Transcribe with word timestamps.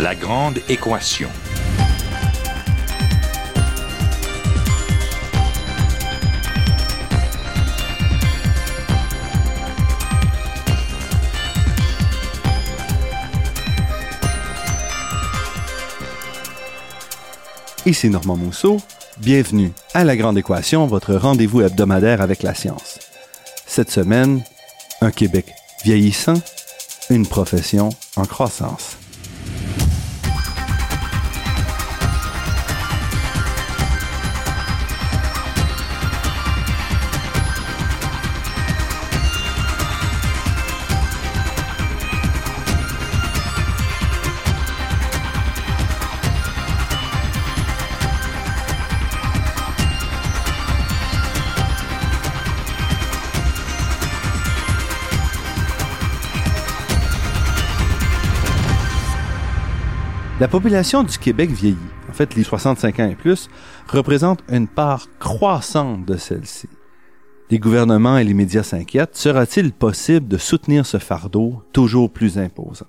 La 0.00 0.14
grande 0.14 0.60
équation. 0.70 1.28
Ici 17.84 18.08
Normand 18.08 18.36
Mousseau. 18.36 18.78
Bienvenue 19.18 19.72
à 19.92 20.04
La 20.04 20.16
Grande 20.16 20.38
Équation, 20.38 20.86
votre 20.86 21.14
rendez-vous 21.14 21.60
hebdomadaire 21.60 22.22
avec 22.22 22.42
la 22.42 22.54
science. 22.54 23.00
Cette 23.66 23.90
semaine, 23.90 24.42
un 25.02 25.10
Québec 25.10 25.52
vieillissant, 25.84 26.40
une 27.10 27.26
profession 27.26 27.90
en 28.16 28.24
croissance. 28.24 28.96
Population 60.50 61.04
du 61.04 61.16
Québec 61.16 61.50
vieillit. 61.50 61.76
En 62.08 62.12
fait, 62.12 62.34
les 62.34 62.42
65 62.42 62.98
ans 62.98 63.08
et 63.08 63.14
plus 63.14 63.48
représentent 63.88 64.42
une 64.50 64.66
part 64.66 65.06
croissante 65.20 66.04
de 66.04 66.16
celle-ci. 66.16 66.68
Les 67.50 67.60
gouvernements 67.60 68.18
et 68.18 68.24
les 68.24 68.34
médias 68.34 68.64
s'inquiètent. 68.64 69.16
Sera-t-il 69.16 69.72
possible 69.72 70.26
de 70.26 70.38
soutenir 70.38 70.86
ce 70.86 70.98
fardeau 70.98 71.62
toujours 71.72 72.10
plus 72.10 72.36
imposant? 72.36 72.86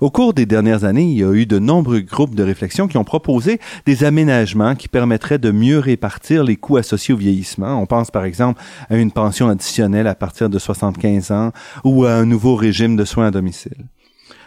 Au 0.00 0.10
cours 0.10 0.32
des 0.32 0.46
dernières 0.46 0.84
années, 0.84 1.04
il 1.04 1.18
y 1.18 1.24
a 1.24 1.32
eu 1.32 1.46
de 1.46 1.58
nombreux 1.58 2.00
groupes 2.00 2.34
de 2.34 2.42
réflexion 2.42 2.88
qui 2.88 2.96
ont 2.96 3.04
proposé 3.04 3.58
des 3.84 4.04
aménagements 4.04 4.74
qui 4.74 4.88
permettraient 4.88 5.38
de 5.38 5.50
mieux 5.50 5.78
répartir 5.78 6.44
les 6.44 6.56
coûts 6.56 6.78
associés 6.78 7.14
au 7.14 7.18
vieillissement. 7.18 7.80
On 7.80 7.86
pense 7.86 8.10
par 8.10 8.24
exemple 8.24 8.62
à 8.88 8.96
une 8.96 9.12
pension 9.12 9.48
additionnelle 9.48 10.06
à 10.06 10.14
partir 10.14 10.48
de 10.48 10.58
75 10.58 11.30
ans 11.30 11.52
ou 11.84 12.04
à 12.04 12.12
un 12.12 12.24
nouveau 12.24 12.56
régime 12.56 12.96
de 12.96 13.04
soins 13.04 13.26
à 13.26 13.30
domicile. 13.30 13.86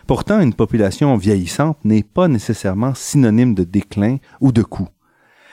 Pourtant, 0.10 0.40
une 0.40 0.56
population 0.56 1.16
vieillissante 1.18 1.86
n'est 1.86 2.02
pas 2.02 2.28
nécessairement 2.28 2.96
synonyme 2.96 3.54
de 3.54 3.64
déclin 3.64 4.18
ou 4.42 4.52
de 4.52 4.64
coût. 4.64 4.88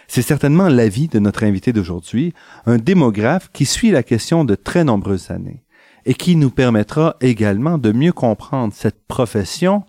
C'est 0.09 0.23
certainement 0.23 0.71
l'avis 0.71 1.09
de 1.09 1.19
notre 1.19 1.45
invité 1.45 1.75
d'aujourd'hui, 1.75 2.33
un 2.65 2.79
démographe 2.79 3.51
qui 3.53 3.67
suit 3.67 3.91
la 3.91 4.03
question 4.03 4.47
de 4.47 4.55
très 4.55 4.83
nombreuses 4.83 5.31
années 5.31 5.63
et 6.07 6.15
qui 6.15 6.37
nous 6.37 6.49
permettra 6.49 7.17
également 7.21 7.77
de 7.77 7.93
mieux 7.93 8.15
comprendre 8.15 8.73
cette 8.73 9.07
profession 9.07 9.85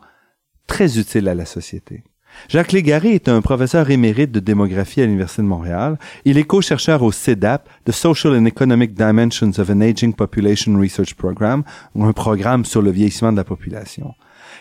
très 0.67 0.99
utile 0.99 1.29
à 1.29 1.33
la 1.33 1.45
société. 1.45 2.03
Jacques 2.49 2.73
Légaré 2.73 3.15
est 3.15 3.29
un 3.29 3.39
professeur 3.39 3.89
émérite 3.89 4.33
de 4.33 4.41
démographie 4.41 5.01
à 5.01 5.05
l'Université 5.05 5.43
de 5.43 5.47
Montréal. 5.47 5.97
Il 6.25 6.37
est 6.37 6.43
co-chercheur 6.43 7.03
au 7.03 7.13
CEDAP, 7.13 7.69
The 7.85 7.93
Social 7.93 8.33
and 8.33 8.45
Economic 8.45 8.93
Dimensions 8.93 9.53
of 9.59 9.69
an 9.69 9.79
Aging 9.79 10.13
Population 10.13 10.77
Research 10.77 11.15
Program, 11.15 11.63
un 11.97 12.11
programme 12.11 12.65
sur 12.65 12.81
le 12.81 12.91
vieillissement 12.91 13.31
de 13.31 13.37
la 13.37 13.45
population. 13.45 14.13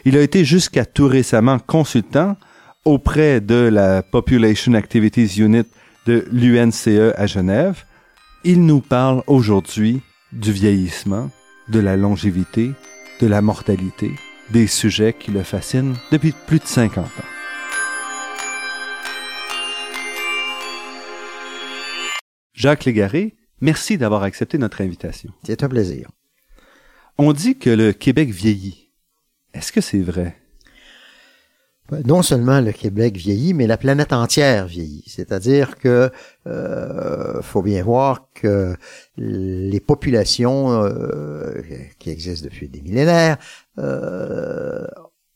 Il 0.04 0.16
a 0.16 0.22
été 0.22 0.44
jusqu'à 0.44 0.84
tout 0.84 1.08
récemment 1.08 1.58
consultant 1.58 2.36
auprès 2.84 3.40
de 3.40 3.54
la 3.54 4.02
Population 4.02 4.74
Activities 4.74 5.40
Unit 5.40 5.66
de 6.06 6.24
l'UNCE 6.30 7.12
à 7.16 7.26
Genève. 7.26 7.84
Il 8.44 8.64
nous 8.64 8.80
parle 8.80 9.22
aujourd'hui 9.26 10.00
du 10.32 10.52
vieillissement, 10.52 11.30
de 11.68 11.80
la 11.80 11.96
longévité, 11.96 12.72
de 13.20 13.26
la 13.26 13.42
mortalité, 13.42 14.12
des 14.50 14.66
sujets 14.66 15.14
qui 15.18 15.30
le 15.30 15.42
fascinent 15.42 15.96
depuis 16.12 16.32
plus 16.46 16.58
de 16.58 16.66
50 16.66 17.04
ans. 17.04 17.08
Jacques 22.54 22.84
Légaré, 22.84 23.34
merci 23.60 23.98
d'avoir 23.98 24.22
accepté 24.22 24.58
notre 24.58 24.80
invitation. 24.80 25.30
C'est 25.44 25.62
un 25.62 25.68
plaisir. 25.68 26.08
On 27.18 27.32
dit 27.32 27.58
que 27.58 27.70
le 27.70 27.92
Québec 27.92 28.30
vieillit. 28.30 28.85
Est-ce 29.56 29.72
que 29.72 29.80
c'est 29.80 30.00
vrai? 30.00 30.36
Non 32.04 32.20
seulement 32.22 32.60
le 32.60 32.72
Québec 32.72 33.16
vieillit, 33.16 33.54
mais 33.54 33.66
la 33.66 33.78
planète 33.78 34.12
entière 34.12 34.66
vieillit. 34.66 35.04
C'est-à-dire 35.06 35.78
que 35.78 36.10
euh, 36.46 37.40
faut 37.42 37.62
bien 37.62 37.82
voir 37.82 38.28
que 38.34 38.74
les 39.16 39.80
populations 39.80 40.82
euh, 40.82 41.62
qui 41.98 42.10
existent 42.10 42.44
depuis 42.44 42.68
des 42.68 42.82
millénaires 42.82 43.38
euh, 43.78 44.84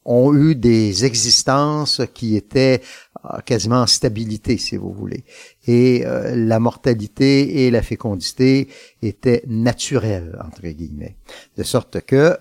ont 0.05 0.35
eu 0.35 0.55
des 0.55 1.05
existences 1.05 2.03
qui 2.15 2.35
étaient 2.35 2.83
euh, 3.25 3.39
quasiment 3.45 3.83
en 3.83 3.87
stabilité, 3.87 4.59
si 4.59 4.77
vous 4.77 4.93
voulez. 4.93 5.25
Et 5.69 6.05
euh, 6.05 6.35
la 6.35 6.59
mortalité 6.59 7.65
et 7.65 7.71
la 7.71 7.83
fécondité 7.83 8.69
étaient 9.03 9.45
naturelles, 9.47 10.37
entre 10.45 10.67
guillemets. 10.67 11.17
De 11.57 11.63
sorte 11.63 12.01
que, 12.01 12.37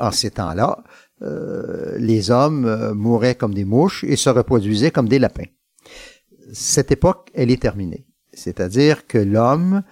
en 0.00 0.10
ces 0.10 0.32
temps-là, 0.32 0.82
les 1.20 2.30
hommes 2.30 2.92
mouraient 2.92 3.34
comme 3.34 3.54
des 3.54 3.64
mouches 3.64 4.04
et 4.04 4.16
se 4.16 4.30
reproduisaient 4.30 4.90
comme 4.90 5.08
des 5.08 5.18
lapins. 5.18 5.48
Cette 6.52 6.90
époque, 6.92 7.30
elle 7.34 7.50
est 7.50 7.62
terminée. 7.62 8.06
C'est-à-dire 8.32 9.06
que 9.06 9.18
l'homme, 9.18 9.82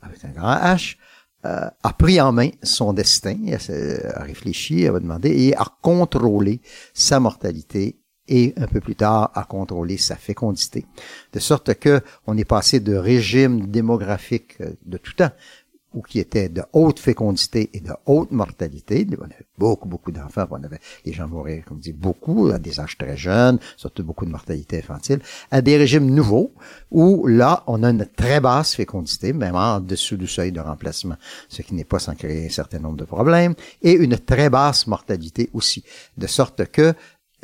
avec 0.00 0.24
un 0.24 0.30
grand 0.30 0.56
H, 0.56 0.96
a 1.42 1.92
pris 1.98 2.20
en 2.20 2.32
main 2.32 2.50
son 2.62 2.92
destin, 2.92 3.36
a, 3.52 4.22
réfléchi, 4.22 4.86
a 4.86 4.92
demandé 4.92 5.30
et 5.30 5.56
a 5.56 5.66
contrôlé 5.82 6.62
sa 6.94 7.20
mortalité 7.20 8.00
et 8.26 8.54
un 8.56 8.66
peu 8.66 8.80
plus 8.80 8.96
tard 8.96 9.30
à 9.34 9.44
contrôler 9.44 9.98
sa 9.98 10.16
fécondité. 10.16 10.86
De 11.34 11.38
sorte 11.38 11.74
que 11.74 12.00
on 12.26 12.38
est 12.38 12.46
passé 12.46 12.80
de 12.80 12.94
régime 12.94 13.66
démographique 13.66 14.56
de 14.86 14.96
tout 14.96 15.12
temps, 15.12 15.32
ou 15.94 16.02
qui 16.02 16.18
était 16.18 16.48
de 16.48 16.62
haute 16.72 16.98
fécondité 16.98 17.70
et 17.72 17.80
de 17.80 17.92
haute 18.06 18.32
mortalité. 18.32 19.06
On 19.18 19.24
avait 19.24 19.46
beaucoup, 19.56 19.88
beaucoup 19.88 20.12
d'enfants. 20.12 20.46
On 20.50 20.62
avait, 20.62 20.80
les 21.04 21.12
gens 21.12 21.28
mouraient, 21.28 21.64
comme 21.66 21.78
dit, 21.78 21.92
beaucoup, 21.92 22.48
à 22.48 22.58
des 22.58 22.80
âges 22.80 22.98
très 22.98 23.16
jeunes, 23.16 23.58
surtout 23.76 24.04
beaucoup 24.04 24.26
de 24.26 24.30
mortalité 24.30 24.78
infantile, 24.78 25.20
à 25.50 25.62
des 25.62 25.76
régimes 25.76 26.10
nouveaux, 26.10 26.52
où 26.90 27.26
là, 27.26 27.62
on 27.66 27.82
a 27.82 27.90
une 27.90 28.06
très 28.06 28.40
basse 28.40 28.74
fécondité, 28.74 29.32
même 29.32 29.56
en 29.56 29.80
dessous 29.80 30.16
du 30.16 30.26
seuil 30.26 30.52
de 30.52 30.60
remplacement, 30.60 31.16
ce 31.48 31.62
qui 31.62 31.74
n'est 31.74 31.84
pas 31.84 31.98
sans 31.98 32.14
créer 32.14 32.46
un 32.46 32.50
certain 32.50 32.78
nombre 32.78 32.96
de 32.96 33.04
problèmes, 33.04 33.54
et 33.82 33.92
une 33.92 34.18
très 34.18 34.50
basse 34.50 34.86
mortalité 34.86 35.50
aussi. 35.52 35.84
De 36.16 36.26
sorte 36.26 36.66
que 36.66 36.94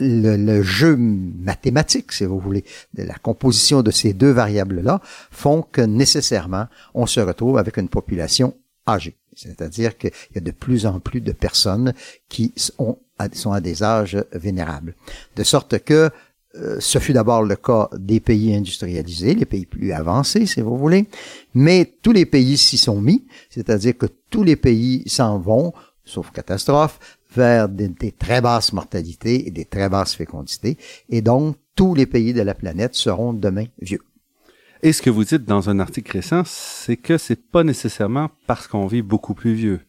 le, 0.00 0.62
jeu 0.62 0.96
mathématique, 0.96 2.12
si 2.12 2.24
vous 2.24 2.38
voulez, 2.38 2.64
de 2.94 3.02
la 3.02 3.14
composition 3.14 3.82
de 3.82 3.90
ces 3.90 4.12
deux 4.12 4.30
variables-là, 4.30 5.00
font 5.30 5.62
que 5.62 5.82
nécessairement, 5.82 6.66
on 6.94 7.06
se 7.06 7.20
retrouve 7.20 7.58
avec 7.58 7.76
une 7.76 7.88
population 7.88 8.54
âgée. 8.88 9.16
C'est-à-dire 9.36 9.96
qu'il 9.96 10.10
y 10.34 10.38
a 10.38 10.40
de 10.40 10.50
plus 10.50 10.86
en 10.86 11.00
plus 11.00 11.20
de 11.20 11.32
personnes 11.32 11.94
qui 12.28 12.52
sont 12.56 12.98
à, 13.18 13.60
des 13.60 13.82
âges 13.82 14.22
vénérables. 14.32 14.94
De 15.36 15.44
sorte 15.44 15.78
que 15.80 16.10
euh, 16.56 16.78
ce 16.80 16.98
fut 16.98 17.12
d'abord 17.12 17.44
le 17.44 17.54
cas 17.54 17.88
des 17.96 18.18
pays 18.18 18.54
industrialisés, 18.54 19.34
les 19.34 19.44
pays 19.44 19.66
plus 19.66 19.92
avancés, 19.92 20.46
si 20.46 20.60
vous 20.60 20.76
voulez, 20.76 21.06
mais 21.54 21.94
tous 22.02 22.12
les 22.12 22.26
pays 22.26 22.56
s'y 22.56 22.76
sont 22.76 23.00
mis, 23.00 23.24
c'est-à-dire 23.50 23.96
que 23.96 24.06
tous 24.30 24.42
les 24.42 24.56
pays 24.56 25.04
s'en 25.06 25.38
vont, 25.38 25.72
sauf 26.04 26.32
catastrophe, 26.32 26.98
vers 27.34 27.68
des, 27.68 28.12
très 28.12 28.40
basses 28.40 28.72
mortalités 28.72 29.46
et 29.46 29.50
des 29.50 29.64
très 29.64 29.88
basses 29.88 30.14
fécondités. 30.14 30.76
Et 31.08 31.22
donc, 31.22 31.56
tous 31.76 31.94
les 31.94 32.06
pays 32.06 32.32
de 32.32 32.42
la 32.42 32.54
planète 32.54 32.94
seront 32.94 33.32
demain 33.32 33.66
vieux. 33.80 34.02
Et 34.82 34.92
ce 34.92 35.02
que 35.02 35.10
vous 35.10 35.24
dites 35.24 35.44
dans 35.44 35.68
un 35.68 35.78
article 35.78 36.12
récent, 36.12 36.42
c'est 36.46 36.96
que 36.96 37.18
c'est 37.18 37.50
pas 37.50 37.64
nécessairement 37.64 38.30
parce 38.46 38.66
qu'on 38.66 38.86
vit 38.86 39.02
beaucoup 39.02 39.34
plus 39.34 39.52
vieux. 39.52 39.80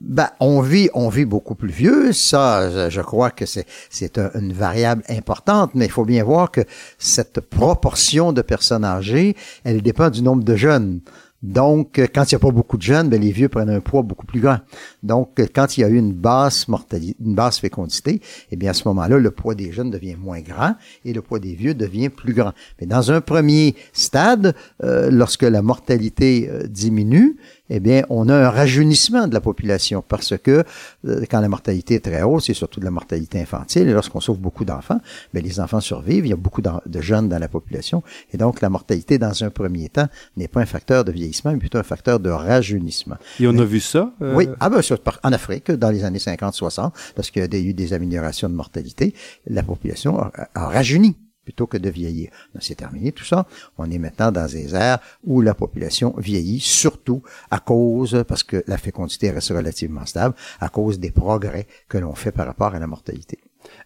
Ben, 0.00 0.30
on 0.40 0.62
vit, 0.62 0.88
on 0.94 1.10
vit 1.10 1.26
beaucoup 1.26 1.54
plus 1.54 1.68
vieux. 1.68 2.12
Ça, 2.12 2.88
je 2.88 3.00
crois 3.02 3.30
que 3.30 3.44
c'est, 3.44 3.66
c'est 3.90 4.18
une 4.18 4.52
variable 4.52 5.02
importante, 5.08 5.72
mais 5.74 5.84
il 5.86 5.90
faut 5.90 6.06
bien 6.06 6.24
voir 6.24 6.50
que 6.50 6.62
cette 6.98 7.40
proportion 7.40 8.32
de 8.32 8.40
personnes 8.40 8.84
âgées, 8.84 9.36
elle 9.62 9.82
dépend 9.82 10.08
du 10.08 10.22
nombre 10.22 10.42
de 10.42 10.56
jeunes. 10.56 11.00
Donc, 11.42 11.98
euh, 11.98 12.06
quand 12.12 12.30
il 12.30 12.34
n'y 12.34 12.36
a 12.36 12.38
pas 12.38 12.50
beaucoup 12.50 12.76
de 12.76 12.82
jeunes, 12.82 13.08
ben, 13.08 13.20
les 13.20 13.32
vieux 13.32 13.48
prennent 13.48 13.70
un 13.70 13.80
poids 13.80 14.02
beaucoup 14.02 14.26
plus 14.26 14.40
grand. 14.40 14.58
Donc, 15.02 15.40
euh, 15.40 15.46
quand 15.52 15.76
il 15.76 15.80
y 15.80 15.84
a 15.84 15.88
eu 15.88 15.96
une 15.96 16.12
basse 16.12 16.68
mortalité, 16.68 17.16
une 17.24 17.34
basse 17.34 17.58
fécondité, 17.58 18.20
eh 18.50 18.56
bien, 18.56 18.70
à 18.70 18.74
ce 18.74 18.86
moment-là, 18.88 19.18
le 19.18 19.30
poids 19.30 19.54
des 19.54 19.72
jeunes 19.72 19.90
devient 19.90 20.16
moins 20.16 20.40
grand 20.40 20.74
et 21.04 21.12
le 21.12 21.22
poids 21.22 21.38
des 21.38 21.54
vieux 21.54 21.74
devient 21.74 22.10
plus 22.10 22.34
grand. 22.34 22.52
Mais 22.80 22.86
dans 22.86 23.10
un 23.10 23.20
premier 23.20 23.74
stade, 23.92 24.54
euh, 24.82 25.10
lorsque 25.10 25.42
la 25.42 25.62
mortalité 25.62 26.50
diminue, 26.68 27.36
eh 27.70 27.80
bien, 27.80 28.04
on 28.10 28.28
a 28.28 28.34
un 28.34 28.50
rajeunissement 28.50 29.28
de 29.28 29.34
la 29.34 29.40
population 29.40 30.04
parce 30.06 30.36
que 30.36 30.64
euh, 31.06 31.24
quand 31.30 31.40
la 31.40 31.48
mortalité 31.48 31.94
est 31.94 32.04
très 32.04 32.22
haute, 32.22 32.42
c'est 32.42 32.54
surtout 32.54 32.80
de 32.80 32.84
la 32.84 32.90
mortalité 32.90 33.40
infantile. 33.40 33.88
Et 33.88 33.92
lorsqu'on 33.92 34.20
sauve 34.20 34.38
beaucoup 34.38 34.64
d'enfants, 34.64 35.00
mais 35.32 35.40
les 35.40 35.60
enfants 35.60 35.80
survivent. 35.80 36.26
Il 36.26 36.30
y 36.30 36.32
a 36.32 36.36
beaucoup 36.36 36.62
de 36.62 37.00
jeunes 37.00 37.28
dans 37.28 37.38
la 37.38 37.48
population. 37.48 38.02
Et 38.32 38.36
donc, 38.36 38.60
la 38.60 38.68
mortalité, 38.68 39.18
dans 39.18 39.44
un 39.44 39.50
premier 39.50 39.88
temps, 39.88 40.08
n'est 40.36 40.48
pas 40.48 40.60
un 40.60 40.66
facteur 40.66 41.04
de 41.04 41.12
vieillissement, 41.12 41.52
mais 41.52 41.58
plutôt 41.58 41.78
un 41.78 41.84
facteur 41.84 42.18
de 42.18 42.30
rajeunissement. 42.30 43.16
Et 43.38 43.46
on 43.46 43.56
a 43.56 43.64
vu 43.64 43.80
ça? 43.80 44.12
Euh, 44.20 44.34
oui. 44.34 44.48
Ah 44.58 44.68
ben, 44.68 44.80
en 45.22 45.32
Afrique, 45.32 45.70
dans 45.70 45.90
les 45.90 46.04
années 46.04 46.18
50-60, 46.18 46.90
lorsqu'il 47.16 47.42
y 47.42 47.56
a 47.56 47.58
eu 47.58 47.72
des 47.72 47.92
améliorations 47.92 48.48
de 48.48 48.54
mortalité, 48.54 49.14
la 49.46 49.62
population 49.62 50.18
a, 50.18 50.32
a 50.54 50.66
rajeuni 50.66 51.16
plutôt 51.50 51.66
que 51.66 51.78
de 51.78 51.90
vieillir. 51.90 52.30
C'est 52.60 52.76
terminé 52.76 53.10
tout 53.10 53.24
ça. 53.24 53.44
On 53.76 53.90
est 53.90 53.98
maintenant 53.98 54.30
dans 54.30 54.46
des 54.46 54.72
aires 54.76 55.00
où 55.24 55.40
la 55.40 55.54
population 55.54 56.14
vieillit, 56.16 56.60
surtout 56.60 57.22
à 57.50 57.58
cause, 57.58 58.24
parce 58.28 58.44
que 58.44 58.62
la 58.68 58.78
fécondité 58.78 59.32
reste 59.32 59.48
relativement 59.48 60.06
stable, 60.06 60.36
à 60.60 60.68
cause 60.68 61.00
des 61.00 61.10
progrès 61.10 61.66
que 61.88 61.98
l'on 61.98 62.14
fait 62.14 62.30
par 62.30 62.46
rapport 62.46 62.72
à 62.72 62.78
la 62.78 62.86
mortalité. 62.86 63.40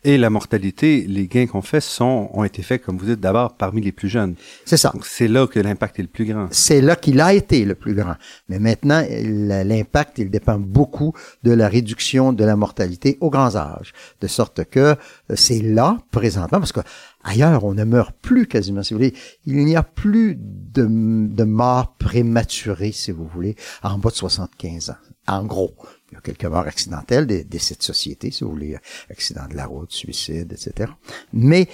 Et 0.05 0.19
la 0.19 0.28
mortalité, 0.28 1.06
les 1.08 1.26
gains 1.26 1.46
qu'on 1.46 1.62
fait 1.62 1.81
sont, 1.81 2.31
ont 2.32 2.44
été 2.44 2.62
faits, 2.62 2.82
comme 2.82 2.99
vous 2.99 3.06
dites, 3.06 3.20
d'abord 3.20 3.56
parmi 3.56 3.81
les 3.81 3.93
plus 3.93 4.08
jeunes. 4.08 4.34
C'est 4.67 4.76
ça. 4.76 4.93
c'est 5.02 5.28
là 5.28 5.46
que 5.46 5.58
l'impact 5.58 5.99
est 5.99 6.02
le 6.02 6.08
plus 6.08 6.26
grand. 6.26 6.49
C'est 6.50 6.82
là 6.82 6.94
qu'il 6.94 7.20
a 7.20 7.32
été 7.32 7.64
le 7.64 7.75
plus 7.75 7.94
grand. 7.94 8.14
Mais 8.49 8.58
maintenant, 8.58 9.02
l'impact, 9.10 10.19
il 10.19 10.31
dépend 10.31 10.58
beaucoup 10.58 11.14
de 11.43 11.52
la 11.52 11.69
réduction 11.69 12.32
de 12.32 12.44
la 12.44 12.56
mortalité 12.56 13.17
aux 13.20 13.31
grands 13.31 13.56
âges. 13.56 13.93
De 14.20 14.26
sorte 14.26 14.64
que 14.64 14.81
euh, 14.81 14.96
c'est 15.34 15.60
là, 15.62 15.99
présentement, 16.10 16.58
parce 16.58 16.72
que 16.72 16.81
ailleurs, 17.25 17.65
on 17.65 17.75
ne 17.75 17.85
meurt 17.85 18.15
plus 18.21 18.47
quasiment, 18.47 18.82
si 18.82 18.94
vous 18.94 18.99
voulez. 18.99 19.15
Il 19.47 19.65
n'y 19.65 19.76
a 19.76 19.82
plus 19.82 20.37
de, 20.38 20.87
de 20.87 21.44
morts 21.44 21.97
prématurées, 21.97 22.93
si 22.93 23.11
vous 23.11 23.26
voulez, 23.26 23.56
en 23.82 23.99
bas 23.99 24.11
de 24.11 24.15
75 24.15 24.91
ans. 24.91 24.97
En 25.26 25.44
gros. 25.44 25.75
Il 26.11 26.15
y 26.15 26.19
a 26.19 26.21
quelques 26.21 26.44
morts 26.44 26.67
accidentelles 26.67 27.26
des, 27.26 27.44
de 27.44 27.59
cette 27.59 27.82
société, 27.82 28.31
si 28.31 28.44
vous 28.44 28.50
voulez, 28.50 28.76
accident 29.11 29.49
de 29.49 29.56
la 29.56 29.67
route, 29.67 29.91
suicide, 29.91 30.53
etc. 30.53 30.93
Mais 31.32 31.69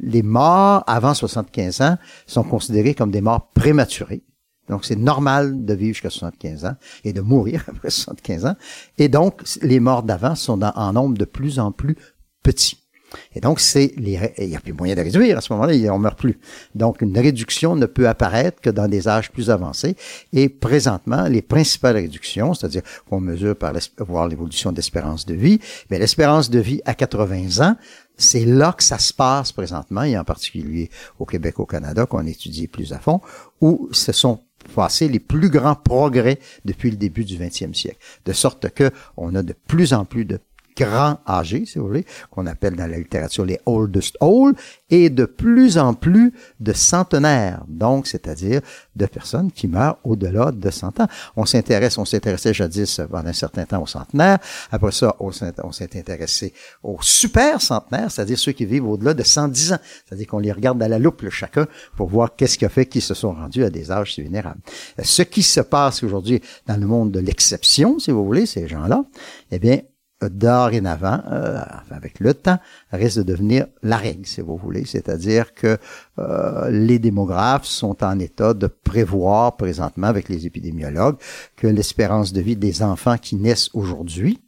les 0.00 0.22
morts 0.22 0.84
avant 0.86 1.14
75 1.14 1.80
ans 1.80 1.96
sont 2.26 2.42
considérés 2.42 2.94
comme 2.94 3.10
des 3.10 3.22
morts 3.22 3.50
prématurées. 3.52 4.22
Donc, 4.68 4.84
c'est 4.84 4.96
normal 4.96 5.64
de 5.64 5.74
vivre 5.74 5.94
jusqu'à 5.94 6.10
75 6.10 6.64
ans 6.64 6.76
et 7.04 7.12
de 7.12 7.20
mourir 7.20 7.64
après 7.68 7.90
75 7.90 8.46
ans. 8.46 8.56
Et 8.98 9.08
donc, 9.08 9.42
les 9.62 9.80
morts 9.80 10.02
d'avant 10.02 10.34
sont 10.34 10.60
en 10.62 10.92
nombre 10.92 11.16
de 11.16 11.24
plus 11.24 11.58
en 11.58 11.72
plus 11.72 11.96
petits. 12.42 12.85
Et 13.34 13.40
donc, 13.40 13.60
c'est 13.60 13.92
les, 13.96 14.18
il 14.38 14.48
n'y 14.48 14.56
a 14.56 14.60
plus 14.60 14.72
moyen 14.72 14.94
de 14.94 15.00
réduire 15.00 15.38
à 15.38 15.40
ce 15.40 15.52
moment-là, 15.52 15.74
on 15.92 15.98
meurt 15.98 16.18
plus. 16.18 16.38
Donc, 16.74 17.02
une 17.02 17.16
réduction 17.16 17.76
ne 17.76 17.86
peut 17.86 18.08
apparaître 18.08 18.60
que 18.60 18.70
dans 18.70 18.88
des 18.88 19.08
âges 19.08 19.30
plus 19.30 19.50
avancés. 19.50 19.96
Et 20.32 20.48
présentement, 20.48 21.24
les 21.28 21.42
principales 21.42 21.96
réductions, 21.96 22.54
c'est-à-dire 22.54 22.82
qu'on 23.08 23.20
mesure 23.20 23.56
par 23.56 23.72
voir 23.98 24.28
l'évolution 24.28 24.72
d'espérance 24.72 25.26
de 25.26 25.34
vie, 25.34 25.60
mais 25.90 25.98
l'espérance 25.98 26.50
de 26.50 26.58
vie 26.58 26.80
à 26.84 26.94
80 26.94 27.64
ans, 27.64 27.76
c'est 28.16 28.44
là 28.44 28.72
que 28.72 28.82
ça 28.82 28.98
se 28.98 29.12
passe 29.12 29.52
présentement, 29.52 30.02
et 30.02 30.16
en 30.16 30.24
particulier 30.24 30.90
au 31.18 31.26
Québec, 31.26 31.60
au 31.60 31.66
Canada, 31.66 32.06
qu'on 32.06 32.26
étudie 32.26 32.66
plus 32.66 32.92
à 32.92 32.98
fond, 32.98 33.20
où 33.60 33.88
ce 33.92 34.12
sont 34.12 34.40
passés 34.74 35.08
les 35.08 35.20
plus 35.20 35.50
grands 35.50 35.76
progrès 35.76 36.38
depuis 36.64 36.90
le 36.90 36.96
début 36.96 37.24
du 37.24 37.36
20e 37.36 37.74
siècle. 37.74 37.98
De 38.24 38.32
sorte 38.32 38.70
que 38.70 38.90
on 39.16 39.34
a 39.34 39.42
de 39.42 39.54
plus 39.66 39.92
en 39.92 40.04
plus 40.04 40.24
de 40.24 40.40
grands 40.76 41.18
âgés, 41.26 41.64
si 41.66 41.78
vous 41.78 41.86
voulez, 41.86 42.04
qu'on 42.30 42.46
appelle 42.46 42.76
dans 42.76 42.86
la 42.86 42.98
littérature 42.98 43.44
les 43.44 43.58
oldest 43.66 44.16
old, 44.20 44.56
et 44.90 45.10
de 45.10 45.24
plus 45.24 45.78
en 45.78 45.94
plus 45.94 46.32
de 46.60 46.72
centenaires, 46.72 47.64
donc 47.68 48.06
c'est-à-dire 48.06 48.60
de 48.94 49.06
personnes 49.06 49.50
qui 49.50 49.66
meurent 49.66 49.98
au-delà 50.04 50.52
de 50.52 50.70
100 50.70 51.00
ans. 51.00 51.08
On 51.34 51.44
s'intéresse, 51.44 51.98
on 51.98 52.04
s'intéressait 52.04 52.54
jadis 52.54 53.00
pendant 53.10 53.28
un 53.28 53.32
certain 53.32 53.64
temps 53.64 53.82
aux 53.82 53.86
centenaires, 53.86 54.38
après 54.70 54.92
ça, 54.92 55.16
on 55.18 55.32
s'est 55.32 55.96
intéressé 55.96 56.52
aux 56.82 56.98
super 57.00 57.60
centenaires, 57.60 58.10
c'est-à-dire 58.10 58.38
ceux 58.38 58.52
qui 58.52 58.66
vivent 58.66 58.86
au-delà 58.86 59.14
de 59.14 59.22
110 59.22 59.72
ans, 59.72 59.78
c'est-à-dire 60.06 60.26
qu'on 60.26 60.38
les 60.38 60.52
regarde 60.52 60.82
à 60.82 60.88
la 60.88 60.98
loupe 60.98 61.22
le 61.22 61.30
chacun 61.30 61.66
pour 61.96 62.08
voir 62.08 62.36
qu'est-ce 62.36 62.58
qui 62.58 62.64
a 62.64 62.68
fait 62.68 62.86
qu'ils 62.86 63.02
se 63.02 63.14
sont 63.14 63.32
rendus 63.32 63.64
à 63.64 63.70
des 63.70 63.90
âges 63.90 64.14
si 64.14 64.22
vénérables. 64.22 64.60
Ce 65.02 65.22
qui 65.22 65.42
se 65.42 65.60
passe 65.60 66.02
aujourd'hui 66.02 66.40
dans 66.66 66.76
le 66.76 66.86
monde 66.86 67.10
de 67.10 67.20
l'exception, 67.20 67.98
si 67.98 68.10
vous 68.10 68.24
voulez, 68.24 68.46
ces 68.46 68.68
gens-là, 68.68 69.04
eh 69.50 69.58
bien, 69.58 69.80
dorénavant, 70.22 71.20
euh, 71.30 71.60
avec 71.90 72.20
le 72.20 72.34
temps, 72.34 72.58
risque 72.92 73.18
de 73.18 73.22
devenir 73.22 73.66
la 73.82 73.96
règle, 73.96 74.26
si 74.26 74.40
vous 74.40 74.56
voulez. 74.56 74.84
C'est-à-dire 74.86 75.54
que 75.54 75.78
euh, 76.18 76.70
les 76.70 76.98
démographes 76.98 77.66
sont 77.66 78.02
en 78.02 78.18
état 78.18 78.54
de 78.54 78.66
prévoir 78.66 79.56
présentement 79.56 80.06
avec 80.06 80.28
les 80.28 80.46
épidémiologues 80.46 81.16
que 81.56 81.66
l'espérance 81.66 82.32
de 82.32 82.40
vie 82.40 82.56
des 82.56 82.82
enfants 82.82 83.18
qui 83.18 83.36
naissent 83.36 83.70
aujourd'hui 83.74 84.40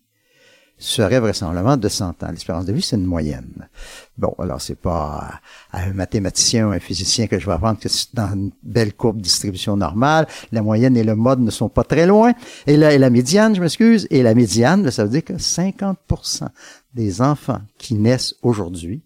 serait 0.78 1.18
vraisemblablement 1.20 1.76
de 1.76 1.88
100 1.88 2.22
ans. 2.22 2.30
L'espérance 2.30 2.64
de 2.64 2.72
vie, 2.72 2.82
c'est 2.82 2.96
une 2.96 3.04
moyenne. 3.04 3.68
Bon, 4.16 4.34
alors 4.38 4.60
c'est 4.60 4.76
pas 4.76 5.40
à 5.72 5.82
un 5.82 5.92
mathématicien 5.92 6.68
ou 6.68 6.70
un 6.70 6.78
physicien 6.78 7.26
que 7.26 7.38
je 7.38 7.46
vais 7.46 7.52
apprendre 7.52 7.78
que 7.80 7.88
dans 8.14 8.32
une 8.32 8.52
belle 8.62 8.94
courbe 8.94 9.18
de 9.18 9.22
distribution 9.22 9.76
normale, 9.76 10.26
la 10.52 10.62
moyenne 10.62 10.96
et 10.96 11.04
le 11.04 11.16
mode 11.16 11.40
ne 11.40 11.50
sont 11.50 11.68
pas 11.68 11.84
très 11.84 12.06
loin. 12.06 12.32
Et 12.66 12.76
la, 12.76 12.94
et 12.94 12.98
la 12.98 13.10
médiane, 13.10 13.54
je 13.54 13.60
m'excuse, 13.60 14.06
et 14.10 14.22
la 14.22 14.34
médiane, 14.34 14.90
ça 14.90 15.04
veut 15.04 15.10
dire 15.10 15.24
que 15.24 15.34
50% 15.34 16.48
des 16.94 17.20
enfants 17.20 17.60
qui 17.76 17.94
naissent 17.94 18.34
aujourd'hui 18.42 19.02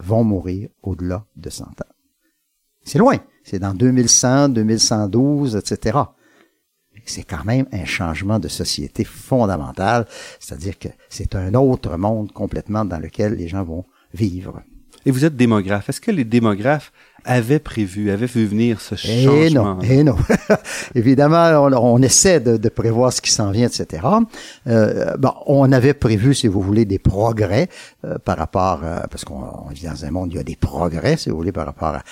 vont 0.00 0.24
mourir 0.24 0.70
au-delà 0.82 1.24
de 1.36 1.50
100 1.50 1.64
ans. 1.64 1.92
C'est 2.84 2.98
loin. 2.98 3.18
C'est 3.44 3.58
dans 3.58 3.74
2100, 3.74 4.48
2112, 4.48 5.56
etc 5.56 5.98
c'est 7.04 7.22
quand 7.22 7.44
même 7.44 7.66
un 7.72 7.84
changement 7.84 8.38
de 8.38 8.48
société 8.48 9.04
fondamental, 9.04 10.06
c'est-à-dire 10.40 10.78
que 10.78 10.88
c'est 11.08 11.34
un 11.34 11.54
autre 11.54 11.96
monde 11.96 12.32
complètement 12.32 12.84
dans 12.84 12.98
lequel 12.98 13.34
les 13.34 13.48
gens 13.48 13.64
vont 13.64 13.84
vivre. 14.12 14.62
Et 15.06 15.10
vous 15.10 15.24
êtes 15.24 15.36
démographe. 15.36 15.88
Est-ce 15.88 16.00
que 16.00 16.10
les 16.10 16.24
démographes 16.24 16.92
avait 17.24 17.58
prévu, 17.58 18.10
avait 18.10 18.26
vu 18.26 18.46
venir 18.46 18.80
ce 18.80 18.94
changement. 18.94 19.34
Et 19.34 19.50
non, 19.50 19.80
et 19.80 20.04
non. 20.04 20.16
Évidemment, 20.94 21.66
on, 21.66 21.72
on, 21.72 22.02
essaie 22.02 22.40
de, 22.40 22.56
de, 22.56 22.68
prévoir 22.68 23.12
ce 23.12 23.20
qui 23.20 23.30
s'en 23.30 23.50
vient, 23.50 23.66
etc. 23.66 24.02
Euh, 24.66 25.16
bon, 25.16 25.32
on 25.46 25.72
avait 25.72 25.94
prévu, 25.94 26.34
si 26.34 26.48
vous 26.48 26.60
voulez, 26.60 26.84
des 26.84 26.98
progrès 26.98 27.68
euh, 28.04 28.18
par 28.18 28.36
rapport, 28.36 28.80
euh, 28.84 29.00
parce 29.10 29.24
qu'on 29.24 29.68
vit 29.70 29.86
dans 29.86 30.04
un 30.04 30.10
monde, 30.10 30.32
il 30.32 30.36
y 30.36 30.40
a 30.40 30.44
des 30.44 30.56
progrès, 30.56 31.16
si 31.16 31.30
vous 31.30 31.36
voulez, 31.36 31.52
par 31.52 31.66
rapport 31.66 31.94
à, 31.94 32.02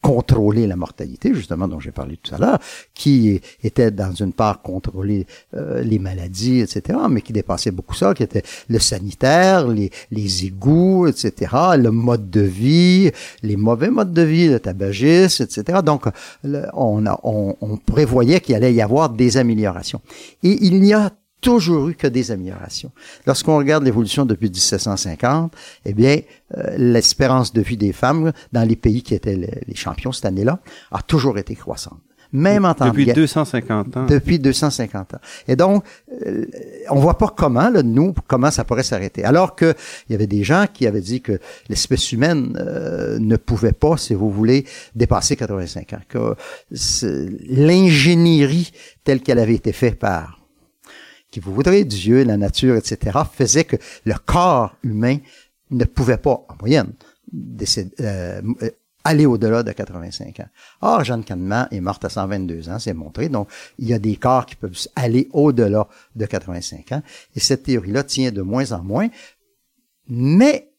contrôler 0.00 0.66
la 0.66 0.76
mortalité, 0.76 1.34
justement, 1.34 1.68
dont 1.68 1.80
j'ai 1.80 1.90
parlé 1.90 2.16
tout 2.16 2.34
à 2.34 2.38
l'heure, 2.38 2.58
qui 2.94 3.40
était 3.62 3.90
dans 3.90 4.12
une 4.12 4.32
part 4.32 4.62
contrôler 4.62 5.26
euh, 5.54 5.82
les 5.82 5.98
maladies, 5.98 6.60
etc., 6.60 6.98
mais 7.10 7.20
qui 7.20 7.32
dépassait 7.32 7.70
beaucoup 7.70 7.94
ça, 7.94 8.14
qui 8.14 8.22
était 8.22 8.42
le 8.68 8.78
sanitaire, 8.78 9.68
les, 9.68 9.90
les 10.10 10.46
égouts, 10.46 11.06
etc., 11.06 11.52
le 11.76 11.90
mode 11.90 12.30
de 12.30 12.40
vie, 12.40 13.10
les 13.42 13.56
mauvais 13.56 13.90
modes 13.90 14.12
de 14.12 14.22
vie 14.22 14.37
le 14.46 14.60
tabagisme, 14.60 15.42
etc. 15.42 15.80
Donc, 15.84 16.04
on, 16.44 17.04
on, 17.60 17.76
prévoyait 17.78 18.40
qu'il 18.40 18.54
allait 18.54 18.74
y 18.74 18.82
avoir 18.82 19.10
des 19.10 19.36
améliorations. 19.36 20.00
Et 20.42 20.58
il 20.64 20.80
n'y 20.80 20.92
a 20.92 21.10
toujours 21.40 21.88
eu 21.88 21.94
que 21.94 22.06
des 22.06 22.30
améliorations. 22.30 22.92
Lorsqu'on 23.26 23.56
regarde 23.56 23.84
l'évolution 23.84 24.26
depuis 24.26 24.50
1750, 24.50 25.52
eh 25.84 25.92
bien, 25.94 26.20
euh, 26.56 26.74
l'espérance 26.76 27.52
de 27.52 27.60
vie 27.60 27.76
des 27.76 27.92
femmes 27.92 28.32
dans 28.52 28.66
les 28.66 28.76
pays 28.76 29.02
qui 29.02 29.14
étaient 29.14 29.36
les 29.36 29.74
champions 29.74 30.12
cette 30.12 30.26
année-là 30.26 30.60
a 30.90 31.02
toujours 31.02 31.38
été 31.38 31.54
croissante 31.54 32.00
même 32.32 32.64
en 32.64 32.74
temps 32.74 32.88
Depuis 32.88 33.06
250 33.06 33.96
ans. 33.96 34.06
Depuis 34.06 34.38
250 34.38 35.14
ans. 35.14 35.18
Et 35.46 35.56
donc, 35.56 35.84
euh, 36.26 36.44
on 36.90 36.96
voit 37.00 37.16
pas 37.18 37.32
comment, 37.34 37.70
là, 37.70 37.82
nous, 37.82 38.14
comment 38.26 38.50
ça 38.50 38.64
pourrait 38.64 38.82
s'arrêter. 38.82 39.24
Alors 39.24 39.54
que 39.56 39.74
il 40.08 40.12
y 40.12 40.14
avait 40.14 40.26
des 40.26 40.44
gens 40.44 40.66
qui 40.72 40.86
avaient 40.86 41.00
dit 41.00 41.20
que 41.20 41.38
l'espèce 41.68 42.12
humaine 42.12 42.56
euh, 42.60 43.18
ne 43.18 43.36
pouvait 43.36 43.72
pas, 43.72 43.96
si 43.96 44.14
vous 44.14 44.30
voulez, 44.30 44.66
dépasser 44.94 45.36
85 45.36 45.92
ans. 45.94 46.00
Que 46.08 46.34
l'ingénierie 47.48 48.72
telle 49.04 49.20
qu'elle 49.20 49.38
avait 49.38 49.54
été 49.54 49.72
faite 49.72 49.98
par 49.98 50.38
qui 51.30 51.40
vous 51.40 51.52
voudrez, 51.52 51.84
Dieu, 51.84 52.24
la 52.24 52.36
nature, 52.36 52.76
etc., 52.76 53.18
faisait 53.30 53.64
que 53.64 53.76
le 54.04 54.14
corps 54.14 54.74
humain 54.82 55.18
ne 55.70 55.84
pouvait 55.84 56.16
pas, 56.16 56.46
en 56.48 56.54
moyenne, 56.60 56.92
décéder, 57.30 57.90
euh, 58.00 58.40
aller 59.04 59.26
au-delà 59.26 59.62
de 59.62 59.72
85 59.72 60.40
ans. 60.40 60.48
Or, 60.80 61.04
Jeanne 61.04 61.24
Kahneman 61.24 61.68
est 61.70 61.80
morte 61.80 62.04
à 62.04 62.08
122 62.08 62.68
ans, 62.68 62.78
c'est 62.78 62.94
montré. 62.94 63.28
Donc, 63.28 63.48
il 63.78 63.88
y 63.88 63.94
a 63.94 63.98
des 63.98 64.16
corps 64.16 64.46
qui 64.46 64.56
peuvent 64.56 64.76
aller 64.96 65.28
au-delà 65.32 65.86
de 66.14 66.26
85 66.26 66.92
ans. 66.92 67.02
Et 67.34 67.40
cette 67.40 67.64
théorie-là 67.64 68.02
tient 68.02 68.30
de 68.30 68.42
moins 68.42 68.72
en 68.72 68.82
moins. 68.82 69.08
Mais 70.08 70.70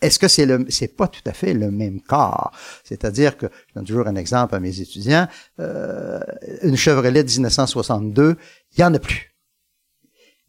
est-ce 0.00 0.18
que 0.18 0.28
c'est 0.28 0.46
le, 0.46 0.66
pas 0.96 1.08
tout 1.08 1.22
à 1.26 1.32
fait 1.32 1.54
le 1.54 1.70
même 1.70 2.00
corps? 2.00 2.52
C'est-à-dire 2.84 3.36
que, 3.36 3.46
je 3.68 3.74
donne 3.74 3.84
toujours 3.84 4.06
un 4.06 4.16
exemple 4.16 4.54
à 4.54 4.60
mes 4.60 4.80
étudiants, 4.80 5.26
euh, 5.60 6.20
une 6.62 6.76
Chevrolet 6.76 7.24
1962, 7.24 8.36
il 8.76 8.80
y 8.80 8.84
en 8.84 8.92
a 8.94 8.98
plus. 8.98 9.32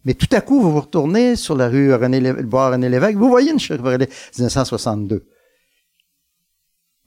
Mais 0.06 0.14
tout 0.14 0.28
à 0.32 0.42
coup, 0.42 0.62
vous 0.62 0.72
vous 0.72 0.82
retournez 0.82 1.36
sur 1.36 1.56
la 1.56 1.70
rue 1.70 1.94
René, 1.94 2.34
bois 2.44 2.72
René 2.72 2.90
Lévesque, 2.90 3.16
vous 3.16 3.30
voyez 3.30 3.52
une 3.52 3.60
Chevrolet 3.60 4.10
1962 4.38 5.26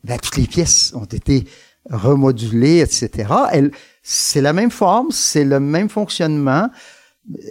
ben, 0.04 0.18
toutes 0.18 0.36
les 0.36 0.46
pièces 0.46 0.92
ont 0.94 1.04
été 1.04 1.46
remodulée, 1.90 2.80
etc. 2.80 3.32
Elle, 3.52 3.70
c'est 4.02 4.40
la 4.40 4.52
même 4.52 4.70
forme, 4.70 5.10
c'est 5.10 5.44
le 5.44 5.60
même 5.60 5.88
fonctionnement, 5.88 6.68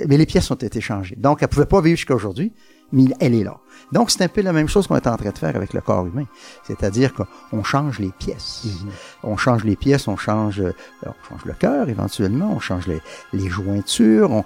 mais 0.07 0.17
les 0.17 0.25
pièces 0.25 0.49
ont 0.51 0.55
été 0.55 0.81
changées. 0.81 1.15
Donc, 1.17 1.41
elle 1.41 1.47
pouvait 1.47 1.65
pas 1.65 1.81
vivre 1.81 1.97
jusqu'à 1.97 2.15
aujourd'hui, 2.15 2.53
mais 2.91 3.05
elle 3.19 3.35
est 3.35 3.43
là. 3.43 3.57
Donc, 3.91 4.11
c'est 4.11 4.23
un 4.23 4.27
peu 4.27 4.41
la 4.41 4.53
même 4.53 4.67
chose 4.67 4.87
qu'on 4.87 4.95
est 4.95 5.07
en 5.07 5.17
train 5.17 5.31
de 5.31 5.37
faire 5.37 5.55
avec 5.55 5.73
le 5.73 5.81
corps 5.81 6.05
humain. 6.05 6.25
C'est-à-dire 6.63 7.13
qu'on 7.13 7.63
change 7.63 7.99
les 7.99 8.11
pièces. 8.11 8.65
Mhm. 8.65 8.89
On 9.23 9.37
change 9.37 9.63
les 9.63 9.75
pièces, 9.75 10.07
on 10.07 10.17
change, 10.17 10.59
euh, 10.59 10.73
on 11.05 11.29
change 11.29 11.45
le 11.45 11.53
cœur 11.53 11.89
éventuellement, 11.89 12.51
on 12.53 12.59
change 12.59 12.87
les, 12.87 12.99
les 13.33 13.49
jointures, 13.49 14.31
on, 14.31 14.43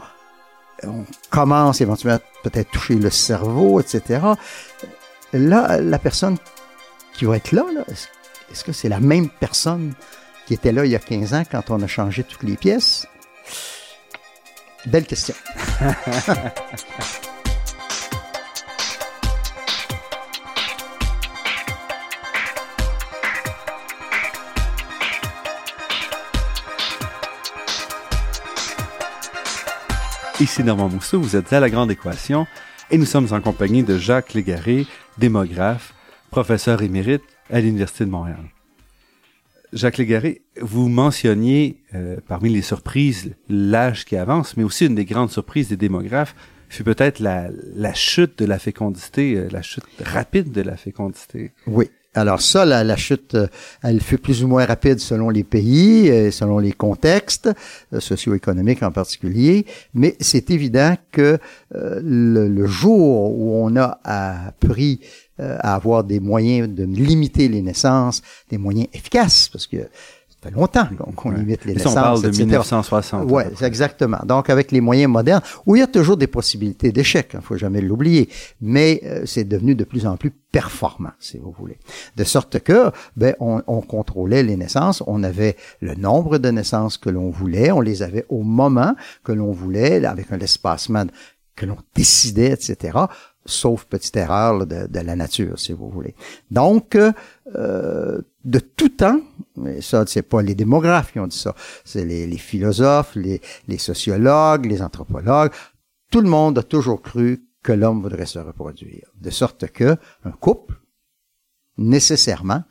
on 0.83 1.05
commence 1.29 1.81
éventuellement 1.81 2.19
peut-être 2.43 2.71
toucher 2.71 2.95
le 2.95 3.09
cerveau, 3.09 3.79
etc. 3.79 4.21
Là, 5.33 5.81
la 5.81 5.99
personne 5.99 6.37
qui 7.13 7.25
va 7.25 7.37
être 7.37 7.51
là, 7.51 7.65
là 7.73 7.83
est-ce 8.51 8.63
que 8.63 8.71
c'est 8.71 8.89
la 8.89 8.99
même 8.99 9.29
personne 9.29 9.93
qui 10.45 10.53
était 10.53 10.71
là 10.71 10.85
il 10.85 10.91
y 10.91 10.95
a 10.95 10.99
15 10.99 11.33
ans 11.33 11.43
quand 11.49 11.69
on 11.69 11.81
a 11.81 11.87
changé 11.87 12.23
toutes 12.23 12.43
les 12.43 12.57
pièces? 12.57 13.07
Belle 14.85 15.05
question. 15.05 15.35
Ici 30.39 30.63
Normand 30.63 30.89
Mousseau, 30.89 31.21
vous 31.21 31.37
êtes 31.37 31.53
à 31.53 31.61
La 31.61 31.69
Grande 31.69 31.89
Équation 31.91 32.45
et 32.91 32.97
nous 32.97 33.05
sommes 33.05 33.29
en 33.31 33.39
compagnie 33.39 33.83
de 33.83 33.97
Jacques 33.97 34.33
Légaré, 34.33 34.85
démographe, 35.17 35.93
professeur 36.33 36.81
émérite 36.81 37.21
à 37.51 37.61
l'Université 37.61 38.05
de 38.05 38.09
Montréal. 38.09 38.43
Jacques 39.71 39.99
Légaré, 39.99 40.41
vous 40.59 40.89
mentionniez 40.89 41.83
euh, 41.93 42.17
parmi 42.27 42.49
les 42.49 42.63
surprises 42.63 43.35
l'âge 43.49 44.03
qui 44.03 44.15
avance, 44.17 44.57
mais 44.57 44.63
aussi 44.63 44.87
une 44.87 44.95
des 44.95 45.05
grandes 45.05 45.29
surprises 45.29 45.69
des 45.69 45.77
démographes 45.77 46.35
fut 46.69 46.83
peut-être 46.83 47.19
la, 47.19 47.49
la 47.75 47.93
chute 47.93 48.39
de 48.39 48.45
la 48.45 48.57
fécondité, 48.57 49.35
euh, 49.35 49.47
la 49.51 49.61
chute 49.61 49.85
rapide 50.03 50.51
de 50.51 50.61
la 50.61 50.75
fécondité. 50.75 51.51
Oui. 51.67 51.91
Alors 52.15 52.41
ça, 52.41 52.63
la, 52.63 52.83
la 52.83 52.95
chute, 52.95 53.33
euh, 53.33 53.47
elle 53.81 53.99
fut 53.99 54.19
plus 54.19 54.43
ou 54.43 54.47
moins 54.47 54.65
rapide 54.65 54.99
selon 54.99 55.31
les 55.31 55.43
pays, 55.43 56.07
et 56.07 56.29
selon 56.29 56.59
les 56.59 56.71
contextes 56.71 57.49
euh, 57.91 57.99
socio-économiques 57.99 58.83
en 58.83 58.91
particulier, 58.91 59.65
mais 59.95 60.15
c'est 60.19 60.51
évident 60.51 60.95
que 61.11 61.39
euh, 61.73 61.99
le, 62.03 62.47
le 62.47 62.65
jour 62.67 63.35
où 63.35 63.65
on 63.65 63.75
a 63.77 63.99
appris 64.03 64.99
euh, 65.39 65.57
à 65.61 65.75
avoir 65.75 66.03
des 66.03 66.19
moyens 66.19 66.69
de 66.69 66.83
limiter 66.83 67.47
les 67.47 67.61
naissances, 67.61 68.21
des 68.49 68.57
moyens 68.57 68.87
efficaces, 68.93 69.49
parce 69.49 69.65
que 69.67 69.77
ça 69.77 70.49
fait 70.49 70.51
longtemps 70.51 70.87
qu'on 71.15 71.31
Ouais. 71.31 71.37
limite 71.37 71.63
les 71.65 71.71
Ici, 71.73 71.79
naissances. 71.87 71.93
on 71.97 72.01
parle 72.01 72.21
de 72.21 72.27
etc. 72.27 72.43
1960. 72.45 73.31
Ouais, 73.31 73.47
c'est 73.57 73.65
exactement. 73.65 74.19
Donc, 74.25 74.49
avec 74.49 74.71
les 74.71 74.81
moyens 74.81 75.09
modernes, 75.11 75.41
où 75.65 75.75
il 75.75 75.79
y 75.79 75.81
a 75.81 75.87
toujours 75.87 76.17
des 76.17 76.27
possibilités 76.27 76.91
d'échec, 76.91 77.31
il 77.33 77.41
faut 77.41 77.55
jamais 77.57 77.79
l'oublier, 77.81 78.29
mais 78.61 78.99
euh, 79.05 79.25
c'est 79.25 79.45
devenu 79.45 79.73
de 79.73 79.85
plus 79.85 80.05
en 80.05 80.17
plus 80.17 80.31
performant, 80.51 81.11
si 81.19 81.37
vous 81.39 81.51
voulez. 81.57 81.77
De 82.17 82.23
sorte 82.25 82.59
que, 82.59 82.91
ben, 83.15 83.33
on, 83.39 83.63
on 83.67 83.81
contrôlait 83.81 84.43
les 84.43 84.55
naissances, 84.57 85.01
on 85.07 85.23
avait 85.23 85.55
le 85.81 85.95
nombre 85.95 86.37
de 86.37 86.49
naissances 86.51 86.97
que 86.97 87.09
l'on 87.09 87.29
voulait, 87.31 87.71
on 87.71 87.81
les 87.81 88.03
avait 88.03 88.25
au 88.29 88.43
moment 88.43 88.95
que 89.23 89.31
l'on 89.31 89.51
voulait, 89.51 90.05
avec 90.05 90.31
un 90.31 90.39
espacement 90.39 91.05
que 91.55 91.65
l'on 91.65 91.77
décidait, 91.95 92.51
etc., 92.51 92.97
sauf 93.45 93.85
petite 93.85 94.15
erreur 94.15 94.59
là, 94.59 94.65
de, 94.65 94.87
de 94.87 94.99
la 94.99 95.15
nature, 95.15 95.59
si 95.59 95.73
vous 95.73 95.89
voulez. 95.89 96.15
Donc, 96.51 96.95
euh, 96.95 98.21
de 98.45 98.59
tout 98.59 98.89
temps, 98.89 99.19
mais 99.57 99.81
ça, 99.81 100.03
c'est 100.07 100.21
pas 100.21 100.41
les 100.41 100.55
démographes 100.55 101.11
qui 101.11 101.19
ont 101.19 101.27
dit 101.27 101.37
ça, 101.37 101.55
c'est 101.83 102.05
les, 102.05 102.27
les 102.27 102.37
philosophes, 102.37 103.15
les, 103.15 103.41
les 103.67 103.77
sociologues, 103.77 104.65
les 104.65 104.81
anthropologues, 104.81 105.51
tout 106.11 106.21
le 106.21 106.29
monde 106.29 106.57
a 106.59 106.63
toujours 106.63 107.01
cru 107.01 107.43
que 107.63 107.71
l'homme 107.71 108.01
voudrait 108.01 108.25
se 108.25 108.39
reproduire. 108.39 109.07
De 109.19 109.29
sorte 109.29 109.67
que 109.67 109.97
un 110.25 110.31
couple, 110.31 110.75
nécessairement, 111.77 112.63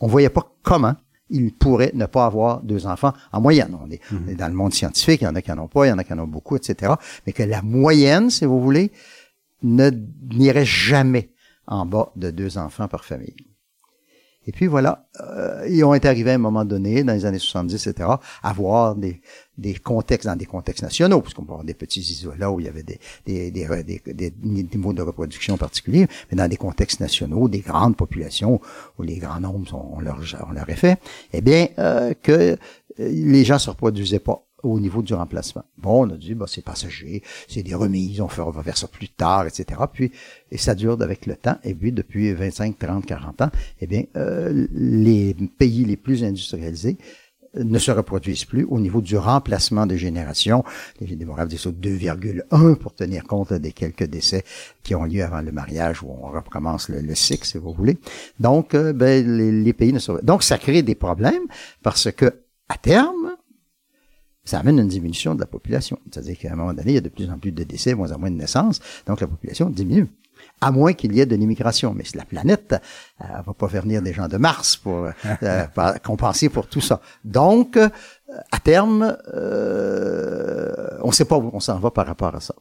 on 0.00 0.08
voyait 0.08 0.30
pas 0.30 0.52
comment 0.62 0.96
il 1.30 1.52
pourrait 1.54 1.92
ne 1.94 2.06
pas 2.06 2.26
avoir 2.26 2.60
deux 2.62 2.86
enfants 2.86 3.12
en 3.32 3.40
moyenne. 3.40 3.76
On 3.80 3.90
est, 3.90 4.00
on 4.12 4.28
est 4.28 4.34
dans 4.34 4.48
le 4.48 4.54
monde 4.54 4.74
scientifique, 4.74 5.22
il 5.22 5.24
y 5.24 5.28
en 5.28 5.34
a 5.34 5.42
qui 5.42 5.50
en 5.50 5.58
ont 5.58 5.68
pas, 5.68 5.86
il 5.86 5.90
y 5.90 5.92
en 5.92 5.98
a 5.98 6.04
qui 6.04 6.12
en 6.12 6.18
ont 6.18 6.26
beaucoup, 6.26 6.56
etc. 6.56 6.92
Mais 7.26 7.32
que 7.32 7.42
la 7.42 7.62
moyenne, 7.62 8.30
si 8.30 8.44
vous 8.44 8.60
voulez, 8.60 8.92
ne 9.62 9.90
n'irait 9.90 10.64
jamais 10.64 11.30
en 11.66 11.86
bas 11.86 12.12
de 12.16 12.30
deux 12.30 12.58
enfants 12.58 12.88
par 12.88 13.04
famille. 13.04 13.36
Et 14.46 14.50
puis 14.50 14.66
voilà, 14.66 15.06
euh, 15.20 15.66
ils 15.70 15.84
ont 15.84 15.94
été 15.94 16.08
arrivés 16.08 16.32
à 16.32 16.34
un 16.34 16.38
moment 16.38 16.64
donné, 16.64 17.04
dans 17.04 17.12
les 17.12 17.24
années 17.24 17.38
70, 17.38 17.86
etc., 17.86 18.08
à 18.42 18.52
voir 18.52 18.96
des, 18.96 19.20
des 19.56 19.74
contextes, 19.74 20.26
dans 20.26 20.34
des 20.34 20.46
contextes 20.46 20.82
nationaux, 20.82 21.20
parce 21.20 21.32
qu'on 21.32 21.44
peut 21.44 21.52
avoir 21.52 21.64
des 21.64 21.74
petits 21.74 22.00
isolats 22.00 22.50
où 22.50 22.58
il 22.58 22.66
y 22.66 22.68
avait 22.68 22.82
des, 22.82 22.98
des, 23.24 23.52
des, 23.52 23.66
des, 23.84 24.02
des, 24.04 24.30
des 24.32 24.78
mots 24.78 24.92
de 24.92 25.02
reproduction 25.02 25.56
particuliers, 25.56 26.08
mais 26.30 26.36
dans 26.36 26.48
des 26.48 26.56
contextes 26.56 26.98
nationaux, 26.98 27.48
des 27.48 27.60
grandes 27.60 27.96
populations 27.96 28.60
où 28.98 29.02
les 29.02 29.18
grands 29.18 29.38
nombres 29.38 29.72
ont, 29.74 30.00
leur, 30.00 30.18
ont 30.48 30.52
leur 30.52 30.68
effet, 30.70 30.96
eh 31.32 31.40
bien, 31.40 31.68
euh, 31.78 32.12
que 32.20 32.32
euh, 32.32 32.56
les 32.98 33.44
gens 33.44 33.60
se 33.60 33.70
reproduisaient 33.70 34.18
pas 34.18 34.44
au 34.62 34.80
niveau 34.80 35.02
du 35.02 35.14
remplacement. 35.14 35.64
Bon, 35.78 36.06
on 36.06 36.10
a 36.10 36.16
dit, 36.16 36.34
bah, 36.34 36.46
c'est 36.48 36.64
passager, 36.64 37.22
c'est 37.48 37.62
des 37.62 37.74
remises, 37.74 38.20
on, 38.20 38.28
fait, 38.28 38.42
va 38.42 38.74
ça 38.74 38.88
plus 38.88 39.08
tard, 39.08 39.46
etc. 39.46 39.80
Puis, 39.92 40.12
et 40.50 40.58
ça 40.58 40.74
dure 40.74 41.00
avec 41.00 41.26
le 41.26 41.36
temps. 41.36 41.56
Et 41.64 41.74
puis, 41.74 41.92
depuis 41.92 42.32
25, 42.32 42.78
30, 42.78 43.06
40 43.06 43.42
ans, 43.42 43.50
eh 43.80 43.86
bien, 43.86 44.04
euh, 44.16 44.66
les 44.72 45.34
pays 45.58 45.84
les 45.84 45.96
plus 45.96 46.24
industrialisés 46.24 46.98
ne 47.54 47.78
se 47.78 47.90
reproduisent 47.90 48.44
plus 48.44 48.64
au 48.64 48.80
niveau 48.80 49.00
du 49.00 49.16
remplacement 49.16 49.86
des 49.86 49.98
générations. 49.98 50.64
Les 51.00 51.16
démographes 51.16 51.48
disent 51.48 51.66
2,1 51.66 52.76
pour 52.76 52.94
tenir 52.94 53.24
compte 53.24 53.52
des 53.52 53.72
quelques 53.72 54.04
décès 54.04 54.44
qui 54.82 54.94
ont 54.94 55.04
lieu 55.04 55.22
avant 55.22 55.42
le 55.42 55.52
mariage 55.52 56.02
où 56.02 56.08
on 56.08 56.30
recommence 56.30 56.88
le, 56.88 57.00
le 57.00 57.14
cycle, 57.14 57.46
si 57.46 57.58
vous 57.58 57.72
voulez. 57.72 57.98
Donc, 58.40 58.74
euh, 58.74 58.92
ben, 58.92 59.26
les, 59.36 59.72
pays 59.72 59.92
ne. 59.92 60.20
Donc, 60.22 60.42
ça 60.42 60.58
crée 60.58 60.82
des 60.82 60.94
problèmes 60.94 61.46
parce 61.82 62.10
que, 62.10 62.42
à 62.68 62.76
terme, 62.78 63.36
ça 64.44 64.58
amène 64.58 64.78
une 64.78 64.88
diminution 64.88 65.34
de 65.34 65.40
la 65.40 65.46
population. 65.46 65.98
C'est-à-dire 66.10 66.38
qu'à 66.38 66.52
un 66.52 66.56
moment 66.56 66.72
donné, 66.72 66.92
il 66.92 66.94
y 66.94 66.98
a 66.98 67.02
de 67.02 67.08
plus 67.08 67.30
en 67.30 67.38
plus 67.38 67.52
de 67.52 67.64
décès, 67.64 67.94
moins 67.94 68.12
en 68.12 68.18
moins 68.18 68.30
de 68.30 68.36
naissances, 68.36 68.80
donc 69.06 69.20
la 69.20 69.26
population 69.26 69.70
diminue. 69.70 70.08
À 70.60 70.72
moins 70.72 70.92
qu'il 70.92 71.14
y 71.14 71.20
ait 71.20 71.26
de 71.26 71.36
l'immigration. 71.36 71.94
Mais 71.94 72.04
la 72.14 72.24
planète 72.24 72.74
euh, 73.20 73.24
va 73.46 73.54
pas 73.54 73.68
faire 73.68 73.82
venir 73.82 74.02
des 74.02 74.12
gens 74.12 74.28
de 74.28 74.36
Mars 74.36 74.76
pour 74.76 75.06
euh, 75.42 75.64
compenser 76.04 76.48
pour 76.48 76.66
tout 76.66 76.80
ça. 76.80 77.00
Donc, 77.24 77.76
euh, 77.76 77.88
à 78.50 78.58
terme, 78.58 79.16
euh, 79.34 80.98
on 81.02 81.08
ne 81.08 81.12
sait 81.12 81.24
pas 81.24 81.36
où 81.36 81.50
on 81.52 81.60
s'en 81.60 81.78
va 81.78 81.90
par 81.90 82.06
rapport 82.06 82.34
à 82.34 82.40
ça 82.40 82.54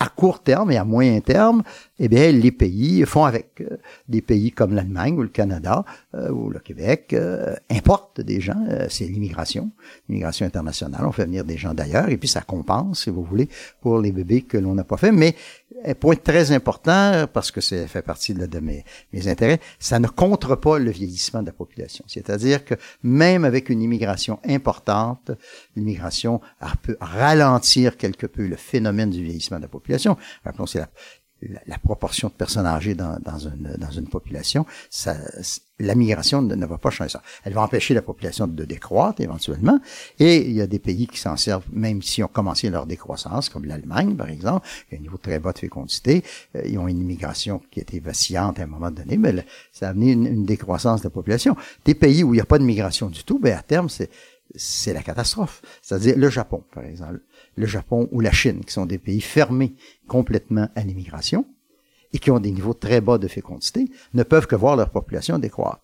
à 0.00 0.08
court 0.08 0.42
terme 0.42 0.70
et 0.70 0.76
à 0.76 0.84
moyen 0.84 1.20
terme, 1.20 1.62
eh 1.98 2.08
bien, 2.08 2.32
les 2.32 2.52
pays 2.52 3.04
font 3.06 3.24
avec. 3.24 3.60
Euh, 3.60 3.78
des 4.08 4.22
pays 4.22 4.52
comme 4.52 4.74
l'Allemagne 4.74 5.14
ou 5.14 5.22
le 5.22 5.28
Canada 5.28 5.84
euh, 6.14 6.30
ou 6.30 6.50
le 6.50 6.58
Québec 6.58 7.12
euh, 7.12 7.54
importent 7.70 8.20
des 8.20 8.40
gens. 8.40 8.64
euh, 8.68 8.86
c'est 8.88 9.06
l'immigration, 9.06 9.70
l'immigration 10.08 10.46
internationale. 10.46 11.04
On 11.04 11.12
fait 11.12 11.24
venir 11.24 11.44
des 11.44 11.56
gens 11.56 11.74
d'ailleurs 11.74 12.08
et 12.08 12.16
puis 12.16 12.28
ça 12.28 12.40
compense, 12.40 13.04
si 13.04 13.10
vous 13.10 13.24
voulez, 13.24 13.48
pour 13.80 13.98
les 13.98 14.12
bébés 14.12 14.42
que 14.42 14.58
l'on 14.58 14.74
n'a 14.74 14.84
pas 14.84 14.96
fait. 14.96 15.12
Mais 15.12 15.34
un 15.86 15.94
point 15.94 16.16
très 16.16 16.52
important, 16.52 17.26
parce 17.32 17.50
que 17.50 17.60
ça 17.60 17.86
fait 17.86 18.02
partie 18.02 18.32
de, 18.32 18.46
de 18.46 18.58
mes, 18.60 18.84
mes 19.12 19.28
intérêts, 19.28 19.60
ça 19.78 19.98
ne 19.98 20.08
contre 20.08 20.54
pas 20.56 20.78
le 20.78 20.90
vieillissement 20.90 21.42
de 21.42 21.46
la 21.46 21.52
population. 21.52 22.04
C'est-à-dire 22.08 22.64
que 22.64 22.74
même 23.02 23.44
avec 23.44 23.68
une 23.68 23.82
immigration 23.82 24.38
importante, 24.48 25.30
l'immigration 25.76 26.40
peut 26.82 26.96
ralentir 27.00 27.96
quelque 27.96 28.26
peu 28.26 28.46
le 28.46 28.56
phénomène 28.56 29.10
du 29.10 29.22
vieillissement 29.22 29.58
de 29.58 29.62
la 29.62 29.68
population. 29.68 29.83
La, 29.88 29.98
la, 31.42 31.60
la, 31.66 31.78
proportion 31.78 32.28
de 32.28 32.32
personnes 32.32 32.66
âgées 32.66 32.94
dans, 32.94 33.18
une, 33.38 33.76
dans 33.78 33.90
une 33.90 34.08
population, 34.08 34.64
ça, 34.88 35.16
la 35.78 35.94
migration 35.94 36.42
ne, 36.42 36.66
va 36.66 36.78
pas 36.78 36.90
changer 36.90 37.10
ça. 37.10 37.22
Elle 37.44 37.54
va 37.54 37.62
empêcher 37.62 37.94
la 37.94 38.02
population 38.02 38.46
de 38.46 38.64
décroître 38.64 39.20
éventuellement. 39.20 39.80
Et 40.18 40.38
il 40.38 40.52
y 40.52 40.60
a 40.60 40.66
des 40.66 40.78
pays 40.78 41.06
qui 41.06 41.18
s'en 41.18 41.36
servent, 41.36 41.66
même 41.72 42.02
si 42.02 42.22
ont 42.22 42.28
commencé 42.28 42.70
leur 42.70 42.86
décroissance, 42.86 43.48
comme 43.48 43.64
l'Allemagne, 43.64 44.14
par 44.16 44.28
exemple, 44.28 44.66
qui 44.88 44.94
a 44.94 44.98
un 44.98 45.02
niveau 45.02 45.18
très 45.18 45.38
bas 45.38 45.52
de 45.52 45.58
fécondité. 45.58 46.22
Euh, 46.56 46.62
ils 46.64 46.78
ont 46.78 46.88
une 46.88 47.00
immigration 47.00 47.60
qui 47.70 47.80
était 47.80 47.98
vacillante 47.98 48.60
à 48.60 48.62
un 48.62 48.66
moment 48.66 48.90
donné, 48.90 49.16
mais 49.16 49.44
ça 49.72 49.88
a 49.88 49.90
amené 49.90 50.12
une, 50.12 50.26
une, 50.26 50.44
décroissance 50.44 51.00
de 51.00 51.06
la 51.06 51.10
population. 51.10 51.56
Des 51.84 51.94
pays 51.94 52.22
où 52.22 52.34
il 52.34 52.38
n'y 52.38 52.42
a 52.42 52.46
pas 52.46 52.58
de 52.58 52.64
migration 52.64 53.08
du 53.08 53.24
tout, 53.24 53.38
ben 53.38 53.56
à 53.56 53.62
terme, 53.62 53.88
c'est 53.88 54.10
c'est 54.54 54.92
la 54.92 55.02
catastrophe. 55.02 55.62
C'est-à-dire 55.82 56.16
le 56.16 56.28
Japon, 56.28 56.62
par 56.72 56.84
exemple. 56.84 57.20
Le 57.56 57.66
Japon 57.66 58.08
ou 58.12 58.20
la 58.20 58.32
Chine, 58.32 58.64
qui 58.64 58.72
sont 58.72 58.86
des 58.86 58.98
pays 58.98 59.20
fermés 59.20 59.74
complètement 60.08 60.68
à 60.74 60.82
l'immigration 60.82 61.46
et 62.12 62.18
qui 62.18 62.30
ont 62.30 62.40
des 62.40 62.50
niveaux 62.50 62.74
très 62.74 63.00
bas 63.00 63.18
de 63.18 63.28
fécondité, 63.28 63.90
ne 64.12 64.22
peuvent 64.22 64.46
que 64.46 64.56
voir 64.56 64.76
leur 64.76 64.90
population 64.90 65.38
décroître. 65.38 65.82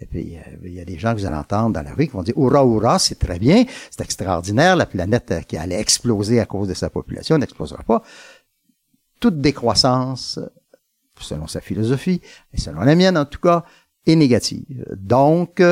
Et 0.00 0.06
puis, 0.06 0.36
il 0.64 0.72
y 0.72 0.80
a 0.80 0.84
des 0.84 0.98
gens 0.98 1.14
que 1.14 1.20
vous 1.20 1.26
allez 1.26 1.36
entendre 1.36 1.74
dans 1.74 1.82
la 1.82 1.94
rue 1.94 2.06
qui 2.06 2.12
vont 2.12 2.22
dire 2.22 2.34
«Hurrah, 2.36 2.64
hurrah, 2.64 2.98
c'est 2.98 3.18
très 3.18 3.38
bien, 3.38 3.64
c'est 3.90 4.00
extraordinaire, 4.00 4.74
la 4.74 4.86
planète 4.86 5.46
qui 5.46 5.56
allait 5.56 5.80
exploser 5.80 6.40
à 6.40 6.46
cause 6.46 6.66
de 6.66 6.74
sa 6.74 6.90
population 6.90 7.38
n'explosera 7.38 7.84
pas.» 7.84 8.02
Toute 9.20 9.40
décroissance, 9.40 10.40
selon 11.20 11.46
sa 11.46 11.60
philosophie, 11.60 12.20
et 12.52 12.58
selon 12.58 12.80
la 12.80 12.96
mienne 12.96 13.16
en 13.16 13.26
tout 13.26 13.38
cas, 13.38 13.64
est 14.04 14.16
négative. 14.16 14.84
Donc, 14.96 15.62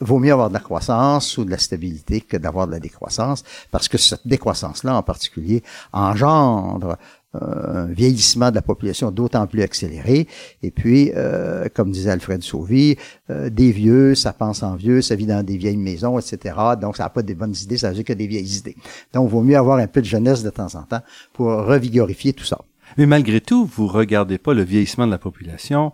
vaut 0.00 0.18
mieux 0.18 0.32
avoir 0.32 0.48
de 0.48 0.54
la 0.54 0.60
croissance 0.60 1.36
ou 1.38 1.44
de 1.44 1.50
la 1.50 1.58
stabilité 1.58 2.20
que 2.20 2.36
d'avoir 2.36 2.66
de 2.66 2.72
la 2.72 2.80
décroissance, 2.80 3.44
parce 3.70 3.88
que 3.88 3.98
cette 3.98 4.26
décroissance-là 4.26 4.96
en 4.96 5.02
particulier 5.02 5.62
engendre 5.92 6.96
euh, 7.36 7.84
un 7.84 7.86
vieillissement 7.86 8.50
de 8.50 8.56
la 8.56 8.62
population 8.62 9.12
d'autant 9.12 9.46
plus 9.46 9.62
accéléré. 9.62 10.26
Et 10.64 10.72
puis, 10.72 11.12
euh, 11.14 11.68
comme 11.72 11.92
disait 11.92 12.10
Alfred 12.10 12.42
Sauvy, 12.42 12.96
euh, 13.30 13.50
des 13.50 13.70
vieux, 13.70 14.16
ça 14.16 14.32
pense 14.32 14.64
en 14.64 14.74
vieux, 14.74 15.00
ça 15.00 15.14
vit 15.14 15.26
dans 15.26 15.44
des 15.44 15.56
vieilles 15.56 15.76
maisons, 15.76 16.18
etc. 16.18 16.56
Donc, 16.80 16.96
ça 16.96 17.04
n'a 17.04 17.10
pas 17.10 17.22
des 17.22 17.36
bonnes 17.36 17.54
idées, 17.62 17.78
ça 17.78 17.92
n'a 17.92 18.02
que 18.02 18.12
des 18.12 18.26
vieilles 18.26 18.56
idées. 18.56 18.76
Donc, 19.12 19.28
il 19.28 19.30
vaut 19.30 19.42
mieux 19.42 19.56
avoir 19.56 19.78
un 19.78 19.86
peu 19.86 20.00
de 20.00 20.06
jeunesse 20.06 20.42
de 20.42 20.50
temps 20.50 20.74
en 20.74 20.82
temps 20.82 21.02
pour 21.32 21.46
revigorifier 21.46 22.32
tout 22.32 22.44
ça. 22.44 22.58
Mais 22.98 23.06
malgré 23.06 23.40
tout, 23.40 23.64
vous 23.64 23.86
regardez 23.86 24.38
pas 24.38 24.52
le 24.52 24.62
vieillissement 24.62 25.06
de 25.06 25.12
la 25.12 25.18
population 25.18 25.92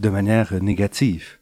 de 0.00 0.08
manière 0.08 0.60
négative. 0.60 1.38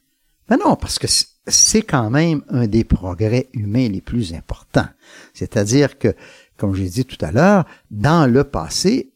Ben 0.47 0.59
non, 0.63 0.77
parce 0.77 0.99
que 0.99 1.07
c'est 1.47 1.83
quand 1.83 2.11
même 2.11 2.43
un 2.49 2.67
des 2.67 2.85
progrès 2.85 3.49
humains 3.53 3.89
les 3.89 4.01
plus 4.01 4.35
importants. 4.35 4.89
C'est-à-dire 5.35 5.99
que, 5.99 6.15
comme 6.57 6.75
j'ai 6.75 6.89
dit 6.89 7.05
tout 7.05 7.23
à 7.25 7.33
l'heure, 7.33 7.65
dans 7.91 8.31
le 8.31 8.45
passé, 8.45 9.13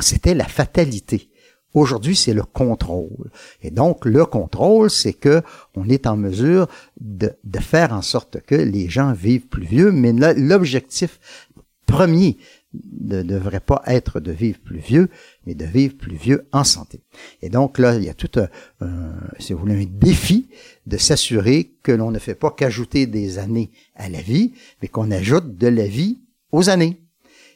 c'était 0.00 0.34
la 0.34 0.46
fatalité. 0.46 1.28
Aujourd'hui, 1.74 2.14
c'est 2.14 2.34
le 2.34 2.42
contrôle. 2.42 3.30
Et 3.62 3.70
donc, 3.70 4.04
le 4.04 4.26
contrôle, 4.26 4.90
c'est 4.90 5.14
que 5.14 5.42
on 5.74 5.88
est 5.88 6.06
en 6.06 6.16
mesure 6.16 6.66
de, 7.00 7.32
de, 7.44 7.58
faire 7.60 7.94
en 7.94 8.02
sorte 8.02 8.42
que 8.42 8.54
les 8.54 8.90
gens 8.90 9.14
vivent 9.14 9.46
plus 9.46 9.64
vieux, 9.64 9.90
mais 9.90 10.12
l'objectif 10.34 11.18
premier 11.86 12.36
ne 13.00 13.22
devrait 13.22 13.60
pas 13.60 13.82
être 13.86 14.20
de 14.20 14.32
vivre 14.32 14.58
plus 14.60 14.78
vieux, 14.78 15.08
mais 15.46 15.54
de 15.54 15.64
vivre 15.64 15.96
plus 15.96 16.16
vieux 16.16 16.46
en 16.52 16.64
santé. 16.64 17.00
Et 17.42 17.48
donc 17.48 17.78
là, 17.78 17.96
il 17.96 18.04
y 18.04 18.08
a 18.08 18.14
tout 18.14 18.30
un, 18.38 19.14
si 19.38 19.52
vous 19.52 19.60
voulez, 19.60 19.82
un 19.82 19.86
défi 19.88 20.48
de 20.86 20.96
s'assurer 20.96 21.72
que 21.82 21.92
l'on 21.92 22.10
ne 22.10 22.18
fait 22.18 22.34
pas 22.34 22.50
qu'ajouter 22.50 23.06
des 23.06 23.38
années 23.38 23.70
à 23.94 24.08
la 24.08 24.20
vie, 24.20 24.52
mais 24.80 24.88
qu'on 24.88 25.10
ajoute 25.10 25.56
de 25.56 25.68
la 25.68 25.86
vie 25.86 26.20
aux 26.50 26.70
années. 26.70 27.00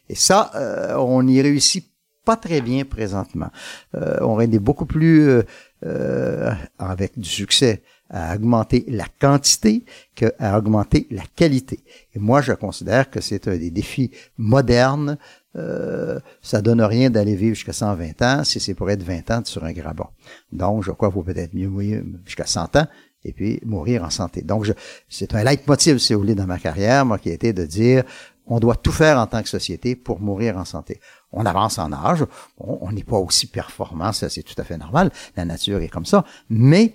Et 0.08 0.14
ça, 0.14 0.50
euh, 0.54 0.96
on 0.96 1.26
y 1.26 1.40
réussit 1.40 1.90
pas 2.26 2.37
très 2.37 2.61
bien 2.61 2.85
présentement. 2.85 3.50
Euh, 3.94 4.18
on 4.20 4.38
est 4.40 4.58
beaucoup 4.58 4.85
plus 4.85 5.28
euh, 5.28 5.42
euh, 5.87 6.50
avec 6.78 7.18
du 7.18 7.28
succès 7.28 7.82
à 8.10 8.34
augmenter 8.34 8.84
la 8.88 9.06
quantité 9.20 9.84
qu'à 10.14 10.58
augmenter 10.58 11.06
la 11.10 11.25
qualité. 11.34 11.80
Et 12.14 12.18
moi, 12.18 12.40
je 12.40 12.52
considère 12.52 13.10
que 13.10 13.20
c'est 13.20 13.48
un 13.48 13.56
des 13.56 13.70
défis 13.70 14.10
modernes. 14.38 15.18
Euh, 15.56 16.20
ça 16.42 16.60
donne 16.60 16.82
rien 16.82 17.10
d'aller 17.10 17.34
vivre 17.34 17.54
jusqu'à 17.54 17.72
120 17.72 18.22
ans 18.22 18.44
si 18.44 18.60
c'est 18.60 18.75
pour 18.75 18.90
être 18.90 19.02
20 19.02 19.30
ans 19.30 19.42
sur 19.44 19.64
un 19.64 19.72
grabat. 19.72 20.10
Donc, 20.52 20.84
je 20.84 20.90
crois 20.90 21.08
qu'il 21.08 21.16
vaut 21.16 21.22
peut-être 21.22 21.54
mieux 21.54 21.68
mourir 21.68 22.02
jusqu'à 22.25 22.46
100 22.46 22.76
ans 22.76 22.86
et 23.25 23.32
puis 23.32 23.60
mourir 23.64 24.04
en 24.04 24.10
santé. 24.10 24.42
Donc, 24.42 24.72
c'est 25.08 25.34
un 25.34 25.42
leitmotiv, 25.42 25.98
si 25.98 26.14
vous 26.14 26.20
voulez, 26.20 26.34
dans 26.34 26.46
ma 26.46 26.58
carrière, 26.58 27.04
moi, 27.04 27.18
qui 27.18 27.30
a 27.30 27.32
été 27.32 27.52
de 27.52 27.64
dire, 27.64 28.04
on 28.46 28.60
doit 28.60 28.76
tout 28.76 28.92
faire 28.92 29.18
en 29.18 29.26
tant 29.26 29.42
que 29.42 29.48
société 29.48 29.96
pour 29.96 30.20
mourir 30.20 30.56
en 30.56 30.64
santé. 30.64 31.00
On 31.32 31.44
avance 31.44 31.78
en 31.78 31.92
âge, 31.92 32.25
on 32.58 32.92
n'est 32.92 33.02
pas 33.02 33.16
aussi 33.16 33.48
performant, 33.48 34.12
ça 34.12 34.28
c'est 34.28 34.42
tout 34.42 34.54
à 34.58 34.64
fait 34.64 34.78
normal, 34.78 35.10
la 35.36 35.44
nature 35.44 35.80
est 35.80 35.88
comme 35.88 36.06
ça, 36.06 36.25
mais 36.48 36.94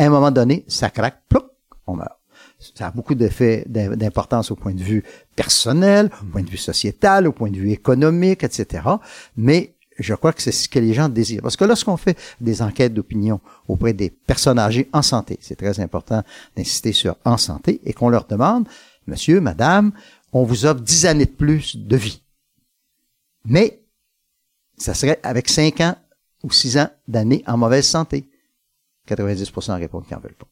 à 0.00 0.06
un 0.06 0.10
moment 0.10 0.30
donné, 0.30 0.64
ça 0.66 0.88
craque, 0.88 1.22
plouc, 1.28 1.44
on 1.86 1.94
meurt. 1.94 2.16
Ça 2.74 2.86
a 2.86 2.90
beaucoup 2.90 3.14
d'effets 3.14 3.64
d'importance 3.66 4.50
au 4.50 4.56
point 4.56 4.72
de 4.72 4.82
vue 4.82 5.04
personnel, 5.36 6.10
au 6.22 6.26
point 6.26 6.42
de 6.42 6.48
vue 6.48 6.56
sociétal, 6.56 7.26
au 7.26 7.32
point 7.32 7.50
de 7.50 7.56
vue 7.56 7.70
économique, 7.70 8.42
etc. 8.42 8.82
Mais 9.36 9.74
je 9.98 10.14
crois 10.14 10.32
que 10.32 10.40
c'est 10.40 10.52
ce 10.52 10.70
que 10.70 10.78
les 10.78 10.94
gens 10.94 11.10
désirent. 11.10 11.42
Parce 11.42 11.56
que 11.56 11.64
lorsqu'on 11.64 11.98
fait 11.98 12.18
des 12.40 12.62
enquêtes 12.62 12.94
d'opinion 12.94 13.40
auprès 13.68 13.92
des 13.92 14.08
personnes 14.08 14.58
âgées 14.58 14.88
en 14.94 15.02
santé, 15.02 15.38
c'est 15.42 15.56
très 15.56 15.80
important 15.80 16.22
d'insister 16.56 16.92
sur 16.92 17.16
en 17.26 17.36
santé, 17.36 17.80
et 17.84 17.92
qu'on 17.92 18.08
leur 18.08 18.24
demande, 18.24 18.68
monsieur, 19.06 19.40
madame, 19.40 19.92
on 20.32 20.44
vous 20.44 20.64
offre 20.64 20.80
dix 20.80 21.04
années 21.04 21.26
de 21.26 21.30
plus 21.30 21.76
de 21.76 21.96
vie. 21.96 22.22
Mais, 23.44 23.82
ça 24.78 24.94
serait 24.94 25.20
avec 25.22 25.48
cinq 25.48 25.82
ans 25.82 25.96
ou 26.42 26.50
six 26.50 26.78
ans 26.78 26.88
d'années 27.06 27.42
en 27.46 27.58
mauvaise 27.58 27.86
santé. 27.86 28.29
90% 29.08 29.78
répondent 29.78 30.06
qu'ils 30.06 30.16
n'en 30.16 30.22
veulent 30.22 30.34
pas. 30.34 30.48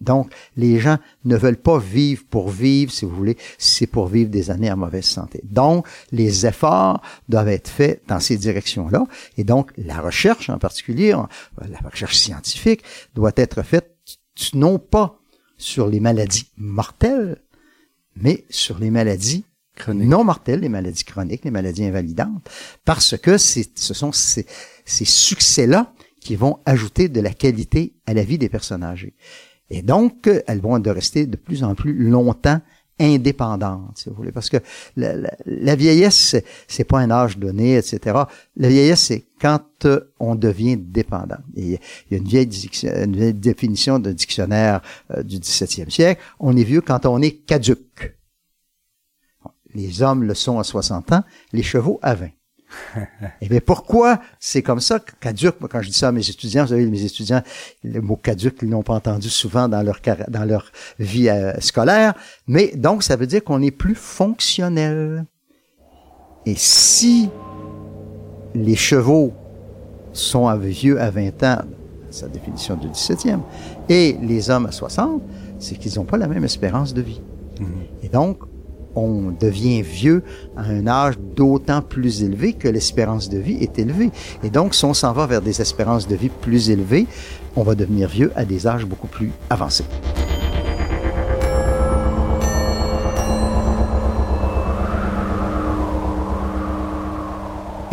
Donc, 0.00 0.32
les 0.56 0.80
gens 0.80 0.98
ne 1.24 1.36
veulent 1.36 1.60
pas 1.60 1.78
vivre 1.78 2.24
pour 2.28 2.50
vivre, 2.50 2.90
si 2.90 3.04
vous 3.04 3.14
voulez, 3.14 3.36
c'est 3.58 3.86
pour 3.86 4.08
vivre 4.08 4.28
des 4.30 4.50
années 4.50 4.70
en 4.70 4.76
mauvaise 4.76 5.04
santé. 5.04 5.40
Donc, 5.44 5.86
les 6.10 6.46
efforts 6.46 7.00
doivent 7.28 7.48
être 7.48 7.68
faits 7.68 8.02
dans 8.08 8.18
ces 8.18 8.36
directions-là. 8.36 9.06
Et 9.36 9.44
donc, 9.44 9.72
la 9.76 10.00
recherche 10.00 10.50
en 10.50 10.58
particulier, 10.58 11.12
la 11.12 11.78
recherche 11.88 12.16
scientifique, 12.16 12.82
doit 13.14 13.32
être 13.36 13.62
faite 13.62 13.96
non 14.52 14.78
pas 14.78 15.20
sur 15.56 15.86
les 15.86 16.00
maladies 16.00 16.50
mortelles, 16.56 17.40
mais 18.16 18.44
sur 18.50 18.78
les 18.78 18.90
maladies 18.90 19.44
non 19.88 20.24
mortelles, 20.24 20.60
les 20.60 20.68
maladies 20.68 21.04
chroniques, 21.04 21.44
les 21.44 21.50
maladies 21.50 21.84
invalidantes, 21.84 22.48
parce 22.84 23.16
que 23.16 23.38
ce 23.38 23.64
sont 23.74 24.12
ces, 24.12 24.46
ces 24.84 25.04
succès-là 25.04 25.92
qui 26.24 26.34
vont 26.34 26.58
ajouter 26.66 27.08
de 27.08 27.20
la 27.20 27.32
qualité 27.32 27.94
à 28.06 28.14
la 28.14 28.24
vie 28.24 28.38
des 28.38 28.48
personnes 28.48 28.82
âgées. 28.82 29.14
Et 29.70 29.82
donc, 29.82 30.28
elles 30.46 30.60
vont 30.60 30.78
de 30.78 30.90
rester 30.90 31.26
de 31.26 31.36
plus 31.36 31.62
en 31.62 31.74
plus 31.74 31.94
longtemps 31.94 32.60
indépendantes, 32.98 33.98
si 33.98 34.08
vous 34.08 34.14
voulez, 34.14 34.30
parce 34.30 34.48
que 34.48 34.58
la, 34.96 35.14
la, 35.46 35.74
vieillesse, 35.74 36.36
c'est 36.68 36.84
pas 36.84 37.00
un 37.00 37.10
âge 37.10 37.38
donné, 37.38 37.76
etc. 37.76 38.22
La 38.56 38.68
vieillesse, 38.68 39.00
c'est 39.06 39.24
quand 39.40 39.86
on 40.20 40.36
devient 40.36 40.76
dépendant. 40.76 41.38
il 41.56 41.72
y 41.72 41.74
a 42.14 42.16
une 42.16 42.24
vieille, 42.24 42.48
une 42.84 43.16
vieille 43.16 43.34
définition 43.34 43.98
de 43.98 44.12
dictionnaire 44.12 44.80
euh, 45.10 45.22
du 45.22 45.38
17e 45.38 45.90
siècle. 45.90 46.22
On 46.38 46.56
est 46.56 46.62
vieux 46.64 46.80
quand 46.80 47.04
on 47.04 47.20
est 47.20 47.32
caduque. 47.32 48.16
Les 49.74 50.02
hommes 50.02 50.22
le 50.22 50.34
sont 50.34 50.60
à 50.60 50.64
60 50.64 51.12
ans, 51.12 51.24
les 51.52 51.64
chevaux 51.64 51.98
à 52.00 52.14
20. 52.14 52.28
Et 52.96 53.00
eh 53.42 53.48
bien, 53.48 53.60
pourquoi 53.64 54.20
c'est 54.38 54.62
comme 54.62 54.80
ça? 54.80 55.00
Caduc, 55.20 55.60
moi, 55.60 55.68
quand 55.70 55.82
je 55.82 55.88
dis 55.88 55.94
ça 55.94 56.08
à 56.08 56.12
mes 56.12 56.28
étudiants, 56.28 56.62
vous 56.62 56.70
savez, 56.70 56.86
mes 56.86 57.02
étudiants, 57.02 57.42
le 57.82 58.00
mot 58.00 58.16
caduc, 58.16 58.56
ils 58.62 58.68
n'ont 58.68 58.82
pas 58.82 58.94
entendu 58.94 59.28
souvent 59.28 59.68
dans 59.68 59.82
leur, 59.82 60.00
dans 60.28 60.44
leur 60.44 60.70
vie 60.98 61.28
euh, 61.28 61.52
scolaire. 61.60 62.14
Mais 62.46 62.72
donc, 62.76 63.02
ça 63.02 63.16
veut 63.16 63.26
dire 63.26 63.42
qu'on 63.42 63.62
est 63.62 63.70
plus 63.70 63.94
fonctionnel. 63.94 65.24
Et 66.46 66.54
si 66.56 67.30
les 68.54 68.76
chevaux 68.76 69.32
sont 70.12 70.46
à 70.46 70.56
vieux 70.56 71.00
à 71.00 71.10
20 71.10 71.42
ans, 71.42 71.62
sa 72.10 72.28
définition 72.28 72.76
du 72.76 72.88
17e, 72.88 73.40
et 73.88 74.16
les 74.22 74.50
hommes 74.50 74.66
à 74.66 74.72
60, 74.72 75.22
c'est 75.58 75.76
qu'ils 75.76 75.96
n'ont 75.96 76.04
pas 76.04 76.16
la 76.16 76.28
même 76.28 76.44
espérance 76.44 76.94
de 76.94 77.02
vie. 77.02 77.20
Mm-hmm. 77.58 78.04
Et 78.04 78.08
donc, 78.08 78.38
on 78.96 79.30
devient 79.30 79.82
vieux 79.82 80.22
à 80.56 80.62
un 80.62 80.86
âge 80.86 81.14
d'autant 81.36 81.82
plus 81.82 82.22
élevé 82.22 82.52
que 82.52 82.68
l'espérance 82.68 83.28
de 83.28 83.38
vie 83.38 83.58
est 83.60 83.78
élevée. 83.78 84.10
Et 84.42 84.50
donc, 84.50 84.74
si 84.74 84.84
on 84.84 84.94
s'en 84.94 85.12
va 85.12 85.26
vers 85.26 85.42
des 85.42 85.60
espérances 85.60 86.08
de 86.08 86.16
vie 86.16 86.28
plus 86.28 86.70
élevées, 86.70 87.06
on 87.56 87.62
va 87.62 87.74
devenir 87.74 88.08
vieux 88.08 88.32
à 88.36 88.44
des 88.44 88.66
âges 88.66 88.86
beaucoup 88.86 89.08
plus 89.08 89.30
avancés. 89.50 89.84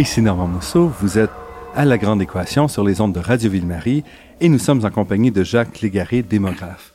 Ici 0.01 0.21
Normand 0.21 0.47
Mousseau, 0.47 0.91
vous 0.99 1.19
êtes 1.19 1.29
à 1.75 1.85
La 1.85 1.97
Grande 1.99 2.23
Équation 2.23 2.67
sur 2.67 2.83
les 2.83 3.01
ondes 3.01 3.13
de 3.13 3.19
Radio 3.19 3.51
Ville-Marie 3.51 4.03
et 4.39 4.49
nous 4.49 4.57
sommes 4.57 4.83
en 4.83 4.89
compagnie 4.89 5.29
de 5.29 5.43
Jacques 5.43 5.81
Légaré, 5.81 6.23
démographe. 6.23 6.93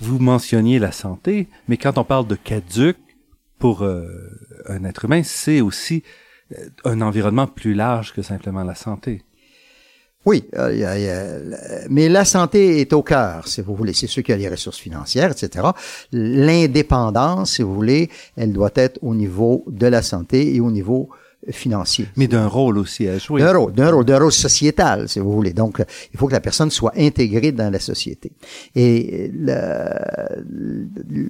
Vous 0.00 0.18
mentionniez 0.18 0.80
la 0.80 0.90
santé, 0.90 1.48
mais 1.68 1.76
quand 1.76 1.98
on 1.98 2.02
parle 2.02 2.26
de 2.26 2.34
caduc, 2.34 2.96
pour 3.62 3.82
euh, 3.82 4.08
un 4.66 4.82
être 4.82 5.04
humain, 5.04 5.22
c'est 5.22 5.60
aussi 5.60 6.02
euh, 6.50 6.56
un 6.84 7.00
environnement 7.00 7.46
plus 7.46 7.74
large 7.74 8.12
que 8.12 8.20
simplement 8.20 8.64
la 8.64 8.74
santé. 8.74 9.22
Oui, 10.24 10.42
euh, 10.56 11.38
mais 11.88 12.08
la 12.08 12.24
santé 12.24 12.80
est 12.80 12.92
au 12.92 13.04
cœur, 13.04 13.46
si 13.46 13.60
vous 13.60 13.76
voulez. 13.76 13.92
C'est 13.92 14.08
sûr 14.08 14.24
qu'il 14.24 14.32
y 14.32 14.34
a 14.34 14.38
les 14.38 14.48
ressources 14.48 14.78
financières, 14.78 15.30
etc. 15.30 15.68
L'indépendance, 16.10 17.52
si 17.52 17.62
vous 17.62 17.72
voulez, 17.72 18.10
elle 18.36 18.52
doit 18.52 18.72
être 18.74 18.98
au 19.00 19.14
niveau 19.14 19.64
de 19.68 19.86
la 19.86 20.02
santé 20.02 20.56
et 20.56 20.60
au 20.60 20.72
niveau 20.72 21.10
financier. 21.50 22.06
Mais 22.16 22.28
d'un 22.28 22.46
rôle 22.46 22.78
aussi 22.78 23.08
à 23.08 23.18
jouer. 23.18 23.42
D'un 23.42 23.56
rôle, 23.56 23.72
d'un 23.72 23.90
rôle, 23.90 24.04
d'un 24.04 24.18
rôle 24.18 24.32
sociétal, 24.32 25.08
si 25.08 25.18
vous 25.18 25.32
voulez. 25.32 25.52
Donc, 25.52 25.82
il 26.12 26.18
faut 26.18 26.26
que 26.28 26.32
la 26.32 26.40
personne 26.40 26.70
soit 26.70 26.92
intégrée 26.96 27.52
dans 27.52 27.70
la 27.70 27.80
société. 27.80 28.32
Et 28.74 29.30
le, 29.34 30.38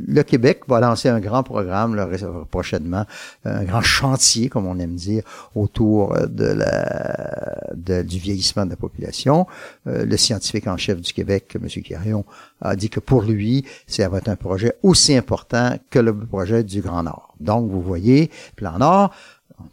le 0.06 0.22
Québec 0.22 0.62
va 0.68 0.80
lancer 0.80 1.08
un 1.08 1.20
grand 1.20 1.42
programme 1.42 1.94
là, 1.94 2.08
prochainement, 2.50 3.04
un 3.44 3.64
grand 3.64 3.82
chantier, 3.82 4.48
comme 4.48 4.66
on 4.66 4.78
aime 4.78 4.96
dire, 4.96 5.22
autour 5.54 6.14
de 6.28 6.44
la, 6.44 7.56
de, 7.74 8.02
du 8.02 8.18
vieillissement 8.18 8.64
de 8.64 8.70
la 8.70 8.76
population. 8.76 9.46
Euh, 9.86 10.04
le 10.04 10.16
scientifique 10.16 10.66
en 10.66 10.76
chef 10.76 11.00
du 11.00 11.12
Québec, 11.12 11.56
M. 11.60 11.68
Quirion, 11.68 12.24
a 12.60 12.76
dit 12.76 12.90
que 12.90 13.00
pour 13.00 13.22
lui, 13.22 13.64
ça 13.86 14.08
va 14.08 14.18
être 14.18 14.28
un 14.28 14.36
projet 14.36 14.74
aussi 14.82 15.16
important 15.16 15.76
que 15.90 15.98
le 15.98 16.14
projet 16.14 16.62
du 16.62 16.80
Grand 16.80 17.02
Nord. 17.02 17.34
Donc, 17.40 17.70
vous 17.70 17.80
voyez, 17.82 18.30
Plan 18.56 18.78
Nord, 18.78 19.12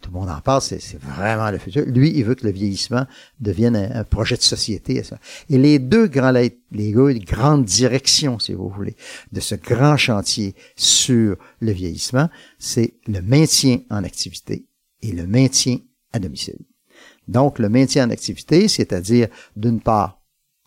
tout 0.02 0.12
le 0.12 0.20
monde 0.20 0.30
en 0.30 0.42
parle, 0.42 0.62
c'est 0.62 1.00
vraiment 1.00 1.50
le 1.52 1.58
futur. 1.58 1.84
Lui, 1.86 2.12
il 2.16 2.24
veut 2.24 2.36
que 2.36 2.46
le 2.46 2.52
vieillissement 2.52 3.06
devienne 3.40 3.76
un, 3.76 4.04
projet 4.04 4.36
de 4.38 4.42
société. 4.42 5.02
Et 5.50 5.58
les 5.58 5.80
deux 5.80 6.08
grands, 6.08 6.32
les 6.32 6.60
deux 6.72 7.14
grandes 7.20 7.66
directions, 7.66 8.40
si 8.40 8.54
vous 8.54 8.70
voulez, 8.70 8.96
de 9.32 9.40
ce 9.40 9.56
grand 9.56 9.98
chantier 9.98 10.56
sur 10.76 11.38
le 11.60 11.72
vieillissement, 11.72 12.30
c'est 12.58 12.94
le 13.08 13.22
maintien 13.22 13.80
en 13.90 14.04
activité 14.04 14.66
et 15.02 15.12
le 15.12 15.28
maintien 15.28 15.78
à 16.14 16.20
domicile. 16.20 16.60
Donc, 17.28 17.60
le 17.60 17.70
maintien 17.70 18.08
en 18.08 18.10
activité, 18.10 18.68
c'est-à-dire, 18.68 19.28
d'une 19.56 19.82
part, 19.82 20.19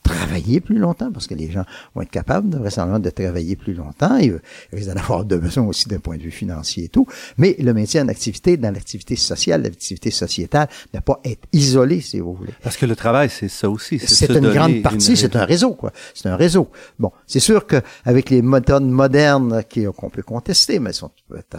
travailler 0.03 0.61
plus 0.61 0.79
longtemps, 0.79 1.11
parce 1.13 1.27
que 1.27 1.35
les 1.35 1.51
gens 1.51 1.65
vont 1.95 2.03
être 2.03 2.11
capables, 2.11 2.49
de, 2.51 2.59
vraisemblablement, 2.59 2.99
de 2.99 3.11
travailler 3.11 3.57
plus 3.57 3.75
longtemps. 3.75 4.17
Ils 4.17 4.41
risquent 4.73 4.93
d'en 4.93 5.01
avoir 5.01 5.25
de 5.25 5.37
besoin 5.37 5.65
aussi 5.65 5.89
d'un 5.89 5.99
point 5.99 6.17
de 6.17 6.23
vue 6.23 6.31
financier 6.31 6.85
et 6.85 6.89
tout. 6.89 7.07
Mais 7.39 7.57
le 7.59 7.73
maintien 7.73 8.05
en 8.05 8.09
activité, 8.09 8.57
dans 8.57 8.73
l'activité 8.73 9.17
sociale, 9.17 9.63
l'activité 9.63 10.11
sociétale, 10.11 10.69
ne 10.93 11.01
pas 11.01 11.21
être 11.25 11.47
isolé, 11.53 12.01
si 12.01 12.21
vous 12.21 12.35
voulez. 12.35 12.53
Parce 12.63 12.77
que 12.77 12.87
le 12.87 12.97
travail, 12.97 13.31
c'est 13.31 13.49
ça 13.49 13.71
aussi. 13.71 13.99
C'est 13.99 14.31
une 14.31 14.51
grande 14.51 14.83
partie, 14.83 15.17
c'est 15.17 15.37
un 15.37 15.45
réseau, 15.45 15.75
quoi. 15.75 15.93
C'est 16.15 16.29
un 16.29 16.37
réseau. 16.37 16.69
Bon, 16.99 17.13
c'est 17.27 17.41
sûr 17.41 17.67
qu'avec 17.67 18.31
les 18.31 18.43
méthodes 18.43 18.85
modernes 18.85 19.63
qu'on 19.97 20.11
peut 20.11 20.23
contester, 20.23 20.79
mais 20.79 20.91
elles 20.91 20.95
sont 20.95 21.11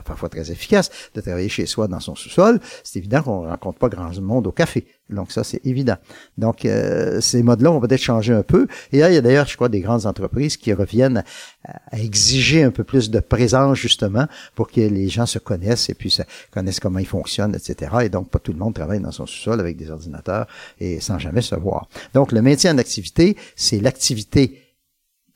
parfois 0.04 0.30
très 0.30 0.52
efficaces, 0.52 0.90
de 1.16 1.22
travailler 1.22 1.50
chez 1.50 1.66
soi 1.66 1.88
dans 1.88 2.00
son 2.00 2.16
sous-sol, 2.16 2.60
c'est 2.84 3.00
évident 3.00 3.22
qu'on 3.22 3.48
rencontre 3.48 3.80
pas 3.80 3.90
grand 3.90 4.14
monde 4.22 4.48
au 4.48 4.52
café. 4.52 4.86
Donc 5.10 5.32
ça, 5.32 5.44
c'est 5.44 5.66
évident. 5.66 5.98
Donc 6.38 6.66
euh, 6.66 7.20
ces 7.22 7.44
modes-là 7.44 7.70
vont 7.72 7.82
peut-être 7.82 8.02
changer 8.02 8.34
un 8.34 8.42
peu. 8.42 8.68
Et 8.92 9.00
là, 9.00 9.10
il 9.12 9.16
y 9.16 9.18
a 9.18 9.22
d'ailleurs, 9.22 9.48
je 9.48 9.56
crois, 9.56 9.70
des 9.70 9.82
grandes 9.82 10.06
entreprises 10.06 10.58
qui 10.58 10.74
reviennent 10.74 11.24
à, 11.66 12.00
exiger 12.00 12.64
un 12.64 12.72
peu 12.72 12.84
plus 12.84 13.12
de 13.12 13.20
présence 13.20 13.78
justement 13.78 14.28
pour 14.56 14.72
que 14.72 14.82
les 14.82 15.10
gens 15.10 15.26
se 15.26 15.40
connaissent 15.40 15.90
et 15.90 15.94
puis 15.94 16.10
se 16.10 16.24
connaissent 16.52 16.80
comment 16.80 17.00
ils 17.00 17.06
fonctionnent, 17.06 17.56
etc. 17.56 17.92
Et 18.04 18.10
donc 18.10 18.30
pas 18.30 18.40
tout 18.40 18.54
le 18.54 18.60
monde 18.60 18.74
travaille 18.74 19.00
dans 19.00 19.12
son 19.12 19.26
sous-sol 19.26 19.60
avec 19.60 19.78
des 19.78 19.92
ordinateurs 19.92 20.48
et 20.80 21.00
sans 21.00 21.20
jamais 21.20 21.42
se 21.42 21.56
voir. 21.56 21.88
Donc 22.14 22.32
le 22.32 22.42
maintien 22.42 22.74
en 22.74 22.78
activité, 22.78 23.38
c'est 23.56 23.80
l'activité 23.80 24.60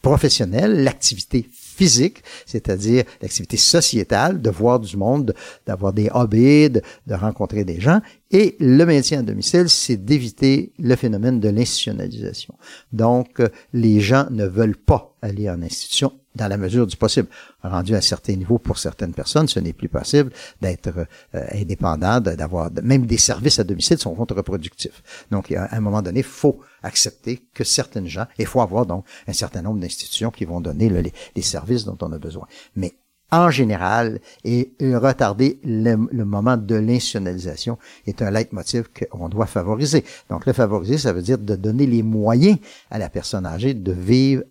professionnelle, 0.01 0.84
l'activité 0.84 1.49
physique, 1.51 2.23
c'est-à-dire 2.45 3.03
l'activité 3.21 3.58
sociétale, 3.58 4.41
de 4.41 4.49
voir 4.49 4.80
du 4.80 4.97
monde, 4.97 5.36
d'avoir 5.65 5.93
des 5.93 6.10
hobbies, 6.13 6.69
de, 6.69 6.82
rencontrer 7.12 7.63
des 7.63 7.80
gens. 7.80 8.01
Et 8.31 8.57
le 8.59 8.83
maintien 8.85 9.19
à 9.19 9.23
domicile, 9.23 9.69
c'est 9.69 9.97
d'éviter 9.97 10.73
le 10.79 10.95
phénomène 10.95 11.39
de 11.39 11.49
l'institutionnalisation. 11.49 12.55
Donc, 12.91 13.39
euh, 13.39 13.49
les 13.73 14.01
gens 14.01 14.27
ne 14.31 14.45
veulent 14.45 14.75
pas 14.77 15.15
aller 15.21 15.49
en 15.49 15.61
institution 15.61 16.13
dans 16.35 16.47
la 16.47 16.57
mesure 16.57 16.85
du 16.85 16.95
possible. 16.95 17.27
Rendu 17.63 17.95
à 17.95 17.97
un 17.97 18.01
certain 18.01 18.35
niveau 18.35 18.59
pour 18.59 18.77
certaines 18.77 19.13
personnes, 19.13 19.47
ce 19.47 19.59
n'est 19.59 19.73
plus 19.73 19.89
possible 19.89 20.31
d'être 20.61 20.89
euh, 21.35 21.45
indépendant, 21.53 22.21
d'avoir 22.21 22.69
même 22.83 23.05
des 23.05 23.17
services 23.17 23.59
à 23.59 23.63
domicile 23.63 23.97
sont 23.97 24.13
contre-productifs. 24.13 25.01
Donc, 25.31 25.51
à 25.51 25.75
un 25.75 25.79
moment 25.79 26.01
donné, 26.01 26.21
faut 26.21 26.59
accepter 26.83 27.47
que 27.53 27.63
certaines 27.63 28.07
gens, 28.07 28.25
il 28.37 28.45
faut 28.45 28.61
avoir 28.61 28.85
donc 28.85 29.05
un 29.27 29.33
certain 29.33 29.61
nombre 29.61 29.79
d'institutions 29.79 30.31
qui 30.31 30.45
vont 30.45 30.61
donner 30.61 30.89
les, 30.89 31.41
services 31.41 31.85
dont 31.85 31.97
on 32.01 32.11
a 32.11 32.19
besoin. 32.19 32.45
Mais 32.75 32.93
en 33.31 33.49
général, 33.49 34.19
et 34.43 34.71
retarder 34.81 35.59
le, 35.63 35.95
moment 35.95 36.57
de 36.57 36.75
l'institutionnalisation 36.75 37.77
est 38.05 38.21
un 38.21 38.31
leitmotiv 38.31 38.85
qu'on 38.89 39.27
doit 39.27 39.45
favoriser. 39.45 40.05
Donc, 40.29 40.45
le 40.45 40.53
favoriser, 40.53 40.97
ça 40.97 41.13
veut 41.13 41.21
dire 41.21 41.37
de 41.37 41.55
donner 41.55 41.85
les 41.85 42.03
moyens 42.03 42.57
à 42.89 42.97
la 42.97 43.09
personne 43.09 43.45
âgée 43.45 43.73
de 43.73 43.91
vivre 43.91 44.43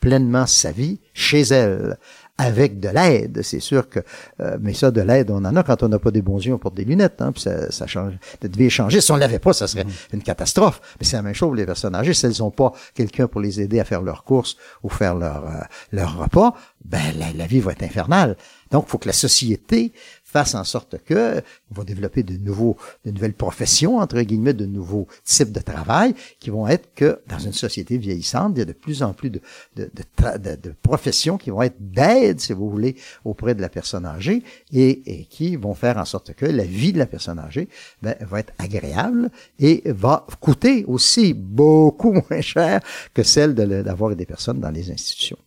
pleinement 0.00 0.46
sa 0.46 0.70
vie 0.70 1.00
chez 1.14 1.40
elle 1.40 1.96
avec 2.38 2.78
de 2.78 2.88
l'aide, 2.88 3.40
c'est 3.42 3.58
sûr 3.58 3.88
que, 3.88 3.98
euh, 4.40 4.56
mais 4.60 4.72
ça, 4.72 4.92
de 4.92 5.00
l'aide, 5.00 5.30
on 5.30 5.44
en 5.44 5.56
a 5.56 5.62
quand 5.64 5.82
on 5.82 5.88
n'a 5.88 5.98
pas 5.98 6.12
des 6.12 6.22
bons 6.22 6.38
yeux, 6.38 6.54
on 6.54 6.58
porte 6.58 6.76
des 6.76 6.84
lunettes, 6.84 7.20
hein, 7.20 7.32
puis 7.32 7.42
ça, 7.42 7.70
ça 7.72 7.88
change, 7.88 8.12
ça 8.40 8.46
devait 8.46 8.70
changer. 8.70 9.00
Si 9.00 9.10
on 9.10 9.16
l'avait 9.16 9.40
pas, 9.40 9.52
ça 9.52 9.66
serait 9.66 9.82
mm-hmm. 9.82 10.14
une 10.14 10.22
catastrophe. 10.22 10.80
Mais 11.00 11.06
c'est 11.06 11.16
la 11.16 11.22
même 11.22 11.34
chose 11.34 11.48
pour 11.48 11.56
les 11.56 11.66
personnes 11.66 11.96
âgées. 11.96 12.14
Si 12.14 12.26
elles 12.26 12.38
n'ont 12.38 12.52
pas 12.52 12.72
quelqu'un 12.94 13.26
pour 13.26 13.40
les 13.40 13.60
aider 13.60 13.80
à 13.80 13.84
faire 13.84 14.02
leurs 14.02 14.22
courses 14.22 14.56
ou 14.84 14.88
faire 14.88 15.16
leur, 15.16 15.44
euh, 15.46 15.60
leur 15.90 16.16
repas, 16.16 16.54
ben 16.84 17.02
la, 17.18 17.32
la, 17.32 17.46
vie 17.46 17.58
va 17.58 17.72
être 17.72 17.82
infernale. 17.82 18.36
Donc, 18.70 18.84
il 18.86 18.90
faut 18.90 18.98
que 18.98 19.08
la 19.08 19.12
société 19.12 19.92
fasse 20.28 20.54
en 20.54 20.64
sorte 20.64 20.96
que 21.06 21.42
on 21.70 21.74
va 21.74 21.84
développer 21.84 22.22
de 22.22 22.36
nouveaux, 22.36 22.76
de 23.06 23.10
nouvelles 23.10 23.32
professions 23.32 23.96
entre 23.98 24.20
guillemets, 24.20 24.52
de 24.52 24.66
nouveaux 24.66 25.08
types 25.24 25.52
de 25.52 25.60
travail 25.60 26.14
qui 26.38 26.50
vont 26.50 26.68
être 26.68 26.94
que 26.94 27.20
dans 27.28 27.38
une 27.38 27.54
société 27.54 27.96
vieillissante, 27.96 28.52
il 28.54 28.58
y 28.58 28.62
a 28.62 28.66
de 28.66 28.72
plus 28.72 29.02
en 29.02 29.14
plus 29.14 29.30
de 29.30 29.40
de, 29.76 29.90
de, 30.38 30.56
de, 30.56 30.74
professions 30.82 31.38
qui 31.38 31.50
vont 31.50 31.62
être 31.62 31.76
d'aide, 31.80 32.40
si 32.40 32.52
vous 32.52 32.68
voulez, 32.68 32.96
auprès 33.24 33.54
de 33.54 33.60
la 33.60 33.68
personne 33.68 34.04
âgée 34.04 34.42
et, 34.72 35.02
et, 35.06 35.24
qui 35.24 35.56
vont 35.56 35.74
faire 35.74 35.96
en 35.96 36.04
sorte 36.04 36.34
que 36.34 36.46
la 36.46 36.64
vie 36.64 36.92
de 36.92 36.98
la 36.98 37.06
personne 37.06 37.38
âgée 37.38 37.68
ben, 38.02 38.14
va 38.20 38.40
être 38.40 38.52
agréable 38.58 39.30
et 39.58 39.82
va 39.86 40.26
coûter 40.40 40.84
aussi 40.86 41.32
beaucoup 41.32 42.12
moins 42.30 42.40
cher 42.40 42.80
que 43.14 43.22
celle 43.22 43.54
d'avoir 43.54 44.14
des 44.14 44.26
personnes 44.26 44.60
dans 44.60 44.70
les 44.70 44.90
institutions. 44.90 45.38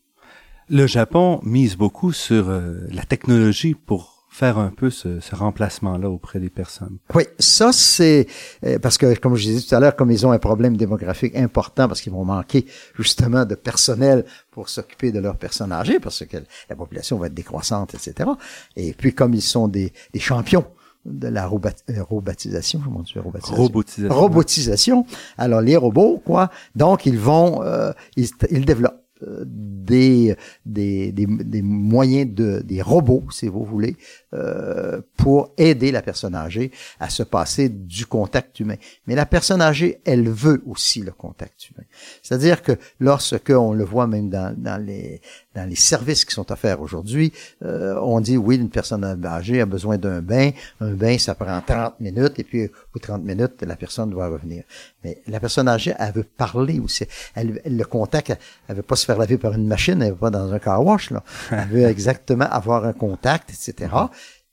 Le 0.70 0.88
Japon 0.88 1.40
mise 1.44 1.76
beaucoup 1.76 2.14
sur 2.14 2.50
euh, 2.50 2.88
la 2.92 3.04
technologie 3.04 3.76
pour 3.76 4.21
faire 4.42 4.58
un 4.58 4.72
peu 4.72 4.90
ce, 4.90 5.20
ce 5.20 5.36
remplacement-là 5.36 6.10
auprès 6.10 6.40
des 6.40 6.50
personnes? 6.50 6.98
Oui, 7.14 7.26
ça 7.38 7.72
c'est 7.72 8.26
euh, 8.66 8.80
parce 8.80 8.98
que 8.98 9.14
comme 9.20 9.36
je 9.36 9.44
disais 9.44 9.68
tout 9.68 9.76
à 9.76 9.80
l'heure, 9.80 9.96
comme 9.96 10.10
ils 10.10 10.26
ont 10.26 10.32
un 10.32 10.40
problème 10.40 10.76
démographique 10.76 11.36
important 11.36 11.88
parce 11.88 12.02
qu'ils 12.02 12.12
vont 12.12 12.26
manquer 12.26 12.66
justement 12.98 13.46
de 13.46 13.54
personnel 13.54 14.26
pour 14.50 14.68
s'occuper 14.68 15.12
de 15.12 15.20
leurs 15.20 15.38
personnes 15.38 15.72
âgées 15.72 16.00
parce 16.00 16.26
que 16.26 16.38
la 16.72 16.76
population 16.76 17.20
va 17.20 17.28
être 17.28 17.36
décroissante, 17.36 17.94
etc. 17.94 18.32
Et 18.76 18.94
puis 18.94 19.14
comme 19.14 19.36
ils 19.36 19.44
sont 19.44 19.68
des, 19.68 19.94
des 20.12 20.20
champions 20.20 20.66
de 21.06 21.28
la 21.28 21.46
euh, 21.46 22.04
robotisation, 22.04 22.82
comment 22.84 23.04
tu 23.04 23.20
robotisation? 23.20 23.64
robotisation. 23.64 24.16
Robotisation. 24.16 25.06
Alors 25.38 25.62
les 25.62 25.78
robots, 25.78 26.20
quoi. 26.26 26.50
Donc 26.76 27.06
ils 27.06 27.20
vont, 27.20 27.62
euh, 27.62 27.92
ils, 28.16 28.30
ils 28.50 28.66
développent 28.66 29.02
des, 29.46 30.36
des, 30.66 31.12
des, 31.12 31.26
des, 31.28 31.62
moyens 31.62 32.34
de 32.34 32.62
des 32.62 32.82
robots, 32.82 33.24
si 33.32 33.48
vous 33.48 33.64
voulez, 33.64 33.96
euh, 34.34 35.02
pour 35.18 35.54
aider 35.58 35.92
la 35.92 36.02
personne 36.02 36.36
âgée 36.36 36.72
à 37.00 37.10
se 37.10 37.24
passer 37.24 37.70
du 37.70 38.06
contact 38.06 38.60
humain. 38.60 38.76
Mais 39.06 39.16
la 39.16 39.26
personne 39.26 39.62
âgée, 39.62 40.00
elle 40.06 40.30
veut 40.30 40.64
aussi 40.66 41.02
le 41.02 41.12
contact 41.12 41.70
humain. 41.70 41.86
C'est-à-dire 42.22 42.62
que 42.62 42.74
lorsque 43.00 43.50
on 43.50 43.74
le 43.74 43.84
voit 43.84 44.08
même 44.08 44.30
dans, 44.30 44.56
dans 44.58 44.84
les 44.84 45.22
dans 45.54 45.70
les 45.70 45.76
services 45.76 46.24
qui 46.24 46.34
sont 46.34 46.50
offerts 46.52 46.82
aujourd'hui, 46.82 47.34
euh, 47.64 48.00
on 48.02 48.22
dit 48.22 48.38
oui, 48.38 48.56
une 48.56 48.70
personne 48.70 49.04
âgée 49.26 49.60
a 49.60 49.66
besoin 49.66 49.98
d'un 49.98 50.22
bain. 50.22 50.52
Un 50.80 50.94
bain, 50.94 51.18
ça 51.18 51.36
prend 51.36 51.60
30 51.62 52.00
minutes 52.00 52.40
et 52.40 52.44
puis 52.44 52.70
au 52.96 53.00
30 53.00 53.24
minutes, 53.24 53.62
la 53.62 53.76
personne 53.76 54.10
doit 54.10 54.28
revenir. 54.28 54.64
Mais 55.04 55.22
la 55.28 55.40
personne 55.40 55.68
âgée, 55.68 55.94
elle 56.00 56.14
veut 56.14 56.24
parler 56.24 56.80
aussi. 56.80 57.06
Elle, 57.36 57.62
le 57.66 57.84
contact, 57.84 58.38
elle, 58.68 58.76
veut 58.76 58.82
pas 58.82 58.96
se 58.96 59.06
faire 59.06 59.18
laver 59.18 59.38
par 59.38 59.54
une 59.54 59.68
machine, 59.68 60.02
elle 60.02 60.12
veut 60.12 60.18
pas 60.18 60.30
dans 60.30 60.54
un 60.54 60.60
car 60.60 60.84
wash. 60.86 61.12
Là. 61.12 61.24
Elle 61.52 61.68
veut 61.68 61.84
exactement 61.86 62.46
avoir 62.46 62.86
un 62.86 62.94
contact, 62.94 63.50
etc. 63.50 63.90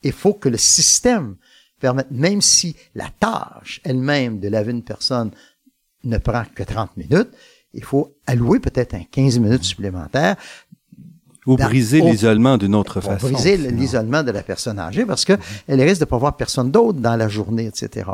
Il 0.02 0.12
faut 0.12 0.34
que 0.34 0.48
le 0.48 0.56
système 0.56 1.36
permette, 1.80 2.10
même 2.10 2.40
si 2.40 2.76
la 2.94 3.08
tâche 3.20 3.80
elle-même 3.84 4.40
de 4.40 4.48
laver 4.48 4.72
une 4.72 4.82
personne 4.82 5.30
ne 6.04 6.18
prend 6.18 6.44
que 6.54 6.62
30 6.62 6.96
minutes, 6.96 7.30
il 7.74 7.84
faut 7.84 8.16
allouer 8.26 8.60
peut-être 8.60 8.94
un 8.94 9.04
15 9.10 9.38
minutes 9.38 9.64
supplémentaires 9.64 10.36
ou 11.46 11.56
briser 11.56 12.00
l'isolement 12.00 12.58
d'une 12.58 12.74
autre 12.74 13.00
façon. 13.00 13.30
Briser 13.30 13.56
l'isolement 13.56 14.22
de 14.22 14.30
la 14.30 14.42
personne 14.42 14.78
âgée 14.78 15.06
parce 15.06 15.24
que 15.24 15.32
elle 15.66 15.80
risque 15.80 16.00
de 16.00 16.04
pas 16.04 16.18
voir 16.18 16.36
personne 16.36 16.70
d'autre 16.70 17.00
dans 17.00 17.16
la 17.16 17.28
journée, 17.28 17.66
etc. 17.66 18.10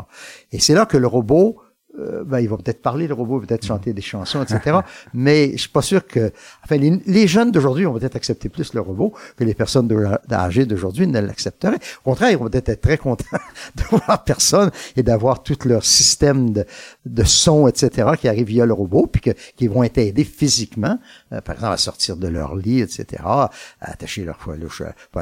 Et 0.51 0.59
c'est 0.59 0.73
là 0.73 0.85
que 0.85 0.97
le 0.97 1.07
robot 1.07 1.57
euh, 1.99 2.23
ben, 2.23 2.39
il 2.39 2.49
va 2.49 2.57
peut-être 2.57 2.81
parler, 2.81 3.07
le 3.07 3.13
robot, 3.13 3.39
peut-être 3.39 3.65
chanter 3.65 3.93
des 3.93 4.01
chansons, 4.01 4.43
etc. 4.49 4.79
mais 5.13 5.51
je 5.53 5.61
suis 5.61 5.69
pas 5.69 5.81
sûr 5.81 6.05
que... 6.05 6.31
Enfin, 6.63 6.77
les, 6.77 7.27
jeunes 7.27 7.51
d'aujourd'hui 7.51 7.85
vont 7.85 7.97
peut-être 7.97 8.15
accepter 8.15 8.49
plus 8.49 8.73
le 8.73 8.81
robot 8.81 9.13
que 9.35 9.43
les 9.43 9.53
personnes 9.53 9.89
âgées 10.31 10.65
d'aujourd'hui 10.65 11.07
ne 11.07 11.19
l'accepteraient. 11.19 11.79
Au 12.03 12.09
contraire, 12.09 12.31
ils 12.31 12.37
vont 12.37 12.49
peut-être 12.49 12.69
être 12.69 12.81
très 12.81 12.97
contents 12.97 13.25
de 13.75 13.83
voir 13.89 14.23
personne 14.23 14.71
et 14.95 15.03
d'avoir 15.03 15.43
tout 15.43 15.57
leur 15.65 15.83
système 15.83 16.51
de, 16.51 16.65
de 17.05 17.23
son, 17.23 17.67
etc., 17.67 18.09
qui 18.19 18.27
arrive 18.27 18.47
via 18.47 18.65
le 18.65 18.73
robot, 18.73 19.07
puis 19.07 19.21
que, 19.21 19.31
qui 19.55 19.67
vont 19.67 19.83
être 19.83 19.97
aidés 19.97 20.23
physiquement, 20.23 20.99
euh, 21.31 21.41
par 21.41 21.55
exemple, 21.55 21.73
à 21.73 21.77
sortir 21.77 22.17
de 22.17 22.27
leur 22.27 22.55
lit, 22.55 22.81
etc., 22.81 23.23
à 23.25 23.49
attacher 23.79 24.23
leur, 24.23 24.37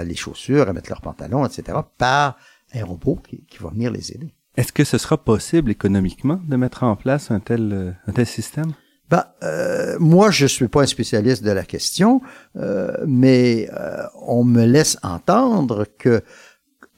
les 0.04 0.16
chaussures, 0.16 0.68
à 0.68 0.74
mettre 0.74 0.90
leurs 0.90 1.02
pantalons, 1.02 1.46
etc., 1.46 1.78
par 1.98 2.38
un 2.74 2.86
robot 2.86 3.20
qui, 3.28 3.44
qui 3.46 3.60
va 3.60 3.70
venir 3.70 3.92
les 3.92 4.12
aider. 4.12 4.34
Est-ce 4.56 4.72
que 4.72 4.84
ce 4.84 4.98
sera 4.98 5.18
possible 5.18 5.72
économiquement 5.72 6.40
de 6.48 6.56
mettre 6.56 6.84
en 6.84 6.96
place 6.96 7.32
un 7.32 7.40
tel, 7.40 7.74
euh, 7.74 7.92
un 8.08 8.12
tel 8.12 8.28
système? 8.28 8.74
Ben, 9.10 9.26
euh, 9.44 9.98
moi, 10.00 10.32
je 10.32 10.46
suis 10.46 10.68
pas 10.68 10.82
un 10.82 10.88
spécialiste 10.88 11.44
de 11.44 11.52
la 11.52 11.64
question, 11.64 12.22
euh, 12.56 12.96
mais 13.06 13.70
euh, 13.74 14.04
on 14.26 14.44
me 14.44 14.66
laisse 14.66 14.98
entendre 15.04 15.86
que 15.98 16.24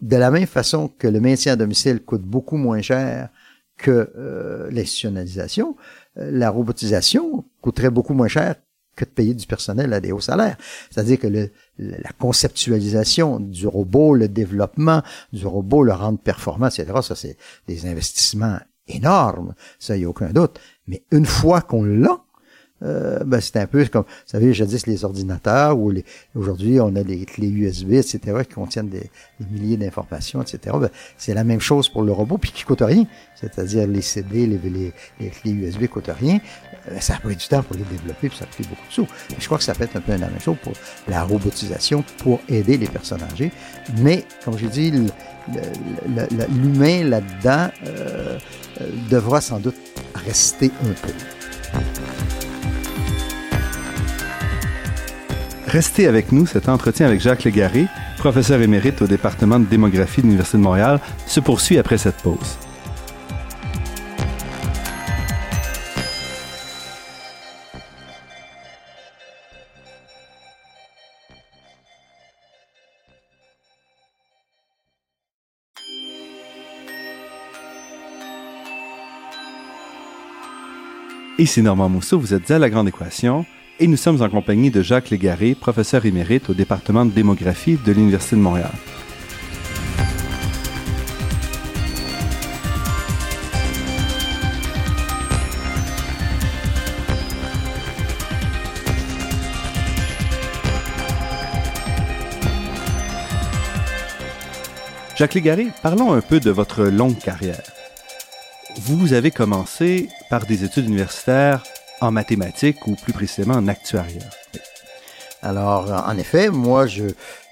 de 0.01 0.15
la 0.15 0.31
même 0.31 0.45
façon 0.45 0.87
que 0.87 1.07
le 1.07 1.19
maintien 1.19 1.53
à 1.53 1.55
domicile 1.55 2.01
coûte 2.01 2.21
beaucoup 2.21 2.57
moins 2.57 2.81
cher 2.81 3.29
que 3.77 4.69
l'institutionnalisation, 4.71 5.75
la 6.15 6.49
robotisation 6.49 7.43
coûterait 7.59 7.89
beaucoup 7.89 8.13
moins 8.13 8.29
cher 8.29 8.55
que 8.95 9.05
de 9.05 9.09
payer 9.09 9.33
du 9.33 9.45
personnel 9.45 9.93
à 9.93 9.99
des 9.99 10.11
hauts 10.11 10.21
salaires. 10.21 10.57
C'est-à-dire 10.89 11.19
que 11.19 11.27
la 11.77 12.11
conceptualisation 12.17 13.39
du 13.39 13.67
robot, 13.67 14.15
le 14.15 14.27
développement 14.27 15.01
du 15.33 15.45
robot, 15.45 15.83
le 15.83 15.93
rendre 15.93 16.19
performant, 16.19 16.67
etc., 16.67 16.85
ça, 17.01 17.15
c'est 17.15 17.37
des 17.67 17.85
investissements 17.85 18.57
énormes. 18.87 19.53
Ça, 19.79 19.95
il 19.95 19.99
n'y 19.99 20.05
a 20.05 20.09
aucun 20.09 20.29
doute. 20.29 20.59
Mais 20.87 21.03
une 21.11 21.25
fois 21.25 21.61
qu'on 21.61 21.83
l'a, 21.83 22.24
euh, 22.83 23.23
ben, 23.23 23.39
c'est 23.39 23.55
un 23.57 23.67
peu 23.67 23.85
comme, 23.85 24.03
vous 24.03 24.09
savez, 24.25 24.53
jadis 24.53 24.85
les 24.85 25.05
ordinateurs 25.05 25.77
ou 25.77 25.91
les, 25.91 26.03
aujourd'hui 26.35 26.79
on 26.81 26.93
a 26.97 27.03
des 27.03 27.25
clés 27.25 27.49
USB, 27.49 27.93
etc., 27.93 28.19
qui 28.47 28.53
contiennent 28.53 28.89
des, 28.89 29.09
milliers 29.49 29.77
d'informations, 29.77 30.41
etc. 30.41 30.75
Ben, 30.79 30.89
c'est 31.17 31.33
la 31.33 31.45
même 31.45 31.61
chose 31.61 31.87
pour 31.87 32.03
le 32.03 32.11
robot, 32.11 32.37
puis 32.37 32.51
qui 32.51 32.63
coûte 32.63 32.81
rien. 32.81 33.05
C'est-à-dire 33.35 33.87
les 33.87 34.01
CD, 34.01 34.45
les, 34.45 34.59
les, 35.19 35.29
clés 35.29 35.51
USB 35.51 35.87
coûtent 35.87 36.11
rien. 36.19 36.39
Euh, 36.91 36.99
ça 36.99 37.15
a 37.15 37.19
pris 37.19 37.35
du 37.35 37.47
temps 37.47 37.63
pour 37.63 37.77
les 37.77 37.83
développer, 37.83 38.27
puis 38.27 38.37
ça 38.37 38.45
pris 38.45 38.63
beaucoup 38.63 38.87
de 38.87 38.93
sous. 38.93 39.07
je 39.37 39.45
crois 39.45 39.57
que 39.57 39.63
ça 39.63 39.73
peut 39.73 39.85
être 39.85 39.95
un 39.95 40.01
peu 40.01 40.11
la 40.11 40.27
même 40.27 40.39
chose 40.41 40.57
pour 40.61 40.73
la 41.07 41.23
robotisation 41.23 42.03
pour 42.17 42.41
aider 42.49 42.77
les 42.77 42.87
personnes 42.87 43.23
âgées. 43.31 43.51
Mais, 44.01 44.25
comme 44.43 44.57
j'ai 44.57 44.67
dit, 44.67 44.91
l'humain 46.49 47.05
là-dedans 47.05 47.69
euh, 47.87 48.37
devra 49.09 49.39
sans 49.39 49.59
doute 49.59 49.75
rester 50.13 50.71
un 50.83 50.93
peu. 51.07 52.14
Restez 55.67 56.07
avec 56.07 56.31
nous, 56.31 56.45
cet 56.45 56.69
entretien 56.69 57.07
avec 57.07 57.19
Jacques 57.19 57.43
Légaré, 57.43 57.87
professeur 58.17 58.61
émérite 58.61 59.01
au 59.01 59.07
département 59.07 59.59
de 59.59 59.65
démographie 59.65 60.21
de 60.21 60.27
l'Université 60.27 60.57
de 60.57 60.63
Montréal, 60.63 60.99
se 61.25 61.39
poursuit 61.39 61.77
après 61.77 61.97
cette 61.97 62.17
pause. 62.17 62.57
Ici 81.37 81.61
Normand 81.61 81.89
Mousseau, 81.89 82.17
vous 82.17 82.33
êtes 82.33 82.49
à 82.49 82.59
La 82.59 82.69
Grande 82.69 82.87
Équation 82.87 83.45
et 83.79 83.87
nous 83.87 83.97
sommes 83.97 84.21
en 84.21 84.29
compagnie 84.29 84.71
de 84.71 84.81
Jacques 84.81 85.09
Légaré, 85.09 85.55
professeur 85.55 86.05
émérite 86.05 86.49
au 86.49 86.53
département 86.53 87.05
de 87.05 87.11
démographie 87.11 87.77
de 87.83 87.91
l'Université 87.91 88.35
de 88.35 88.41
Montréal. 88.41 88.71
Jacques 105.17 105.33
Légaré, 105.33 105.67
parlons 105.81 106.13
un 106.13 106.21
peu 106.21 106.39
de 106.41 106.51
votre 106.51 106.83
longue 106.85 107.17
carrière. 107.17 107.61
Vous 108.81 109.13
avez 109.13 109.31
commencé 109.31 110.09
par 110.29 110.45
des 110.45 110.65
études 110.65 110.87
universitaires 110.87 111.63
en 112.01 112.11
mathématiques 112.11 112.85
ou 112.87 112.95
plus 112.95 113.13
précisément 113.13 113.55
en 113.55 113.67
actuariat. 113.67 114.29
Alors, 115.41 115.91
en 116.07 116.17
effet, 116.17 116.49
moi, 116.49 116.85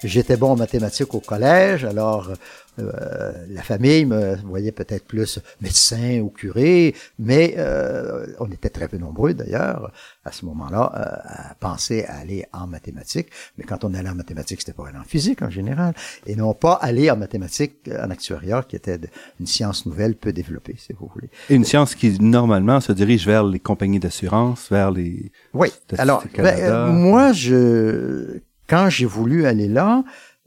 j'étais 0.04 0.36
bon 0.36 0.52
en 0.52 0.56
mathématiques 0.56 1.14
au 1.14 1.20
collège, 1.20 1.86
alors 1.86 2.32
euh, 2.80 3.34
la 3.50 3.62
famille 3.62 4.06
me 4.06 4.36
voyait 4.46 4.72
peut-être 4.72 5.06
plus 5.06 5.40
médecin 5.62 6.20
ou 6.20 6.30
curé, 6.30 6.96
mais 7.20 7.56
euh, 7.58 8.26
on 8.40 8.50
était 8.52 8.70
très 8.70 8.88
peu 8.88 8.98
nombreux 8.98 9.34
d'ailleurs 9.34 9.92
à 10.26 10.32
ce 10.32 10.46
moment-là 10.46 10.92
euh, 10.96 11.52
à 11.52 11.56
penser 11.56 12.06
à 12.06 12.18
aller 12.18 12.46
en 12.54 12.68
mathématiques. 12.68 13.28
Mais 13.58 13.64
quand 13.64 13.84
on 13.84 13.94
allait 13.94 14.10
en 14.10 14.16
mathématiques, 14.16 14.62
c'était 14.62 14.74
pour 14.74 14.88
aller 14.88 14.98
en 14.98 15.04
physique 15.04 15.42
en 15.42 15.50
général, 15.50 15.94
et 16.26 16.36
non 16.36 16.54
pas 16.54 16.74
aller 16.74 17.12
en 17.12 17.18
mathématiques 17.18 17.90
en 18.02 18.10
actuariat, 18.10 18.64
qui 18.68 18.76
était 18.76 19.00
une 19.40 19.48
science 19.48 19.86
nouvelle 19.86 20.16
peu 20.16 20.34
développée, 20.34 20.76
si 20.78 20.94
vous 20.94 21.10
voulez. 21.14 21.30
Une 21.50 21.66
science 21.66 21.96
qui 21.96 22.20
normalement 22.20 22.80
se 22.80 22.92
dirige 22.92 23.26
vers 23.26 23.44
les 23.44 23.60
compagnies 23.60 24.00
d'assurance, 24.00 24.70
vers 24.70 24.92
les. 24.92 25.32
Oui. 25.54 25.70
Alors, 25.98 26.24
ben, 26.38 26.88
moi, 26.88 27.34
je 27.34 28.40
quand 28.68 28.90
j'ai 28.90 29.06
voulu 29.06 29.46
aller 29.46 29.68
là, 29.68 30.04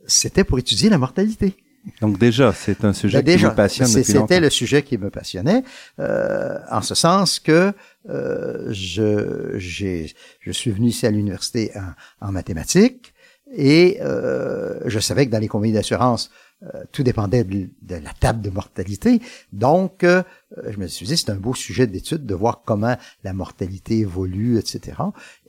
c'était 0.06 0.44
pour 0.44 0.58
étudier 0.58 0.88
la 0.88 0.98
mortalité. 0.98 1.54
Donc 2.00 2.18
déjà, 2.18 2.52
c'est 2.52 2.84
un 2.84 2.92
sujet 2.92 3.22
ben, 3.22 3.38
qui 3.38 3.44
me 3.44 3.54
passionne 3.54 3.88
depuis 3.88 4.04
C'était 4.04 4.40
le 4.40 4.50
sujet 4.50 4.82
qui 4.82 4.98
me 4.98 5.10
passionnait, 5.10 5.62
euh, 6.00 6.58
en 6.70 6.82
ce 6.82 6.94
sens 6.94 7.38
que 7.38 7.72
euh, 8.08 8.66
je, 8.70 9.56
je 9.58 10.52
suis 10.52 10.70
venu 10.70 10.88
ici 10.88 11.06
à 11.06 11.10
l'université 11.10 11.72
en, 12.20 12.28
en 12.28 12.32
mathématiques 12.32 13.14
et 13.54 13.98
euh, 14.00 14.80
je 14.86 14.98
savais 14.98 15.26
que 15.26 15.30
dans 15.30 15.38
les 15.38 15.48
compagnies 15.48 15.72
d'assurance, 15.72 16.30
euh, 16.62 16.84
tout 16.90 17.02
dépendait 17.02 17.44
de, 17.44 17.68
la 17.90 18.12
table 18.18 18.40
de 18.40 18.50
mortalité. 18.50 19.20
Donc, 19.52 20.04
euh, 20.04 20.22
je 20.66 20.78
me 20.78 20.86
suis 20.86 21.06
dit, 21.06 21.16
c'est 21.16 21.30
un 21.30 21.36
beau 21.36 21.54
sujet 21.54 21.86
d'étude 21.86 22.24
de 22.24 22.34
voir 22.34 22.62
comment 22.64 22.96
la 23.24 23.32
mortalité 23.32 23.98
évolue, 23.98 24.58
etc. 24.58 24.98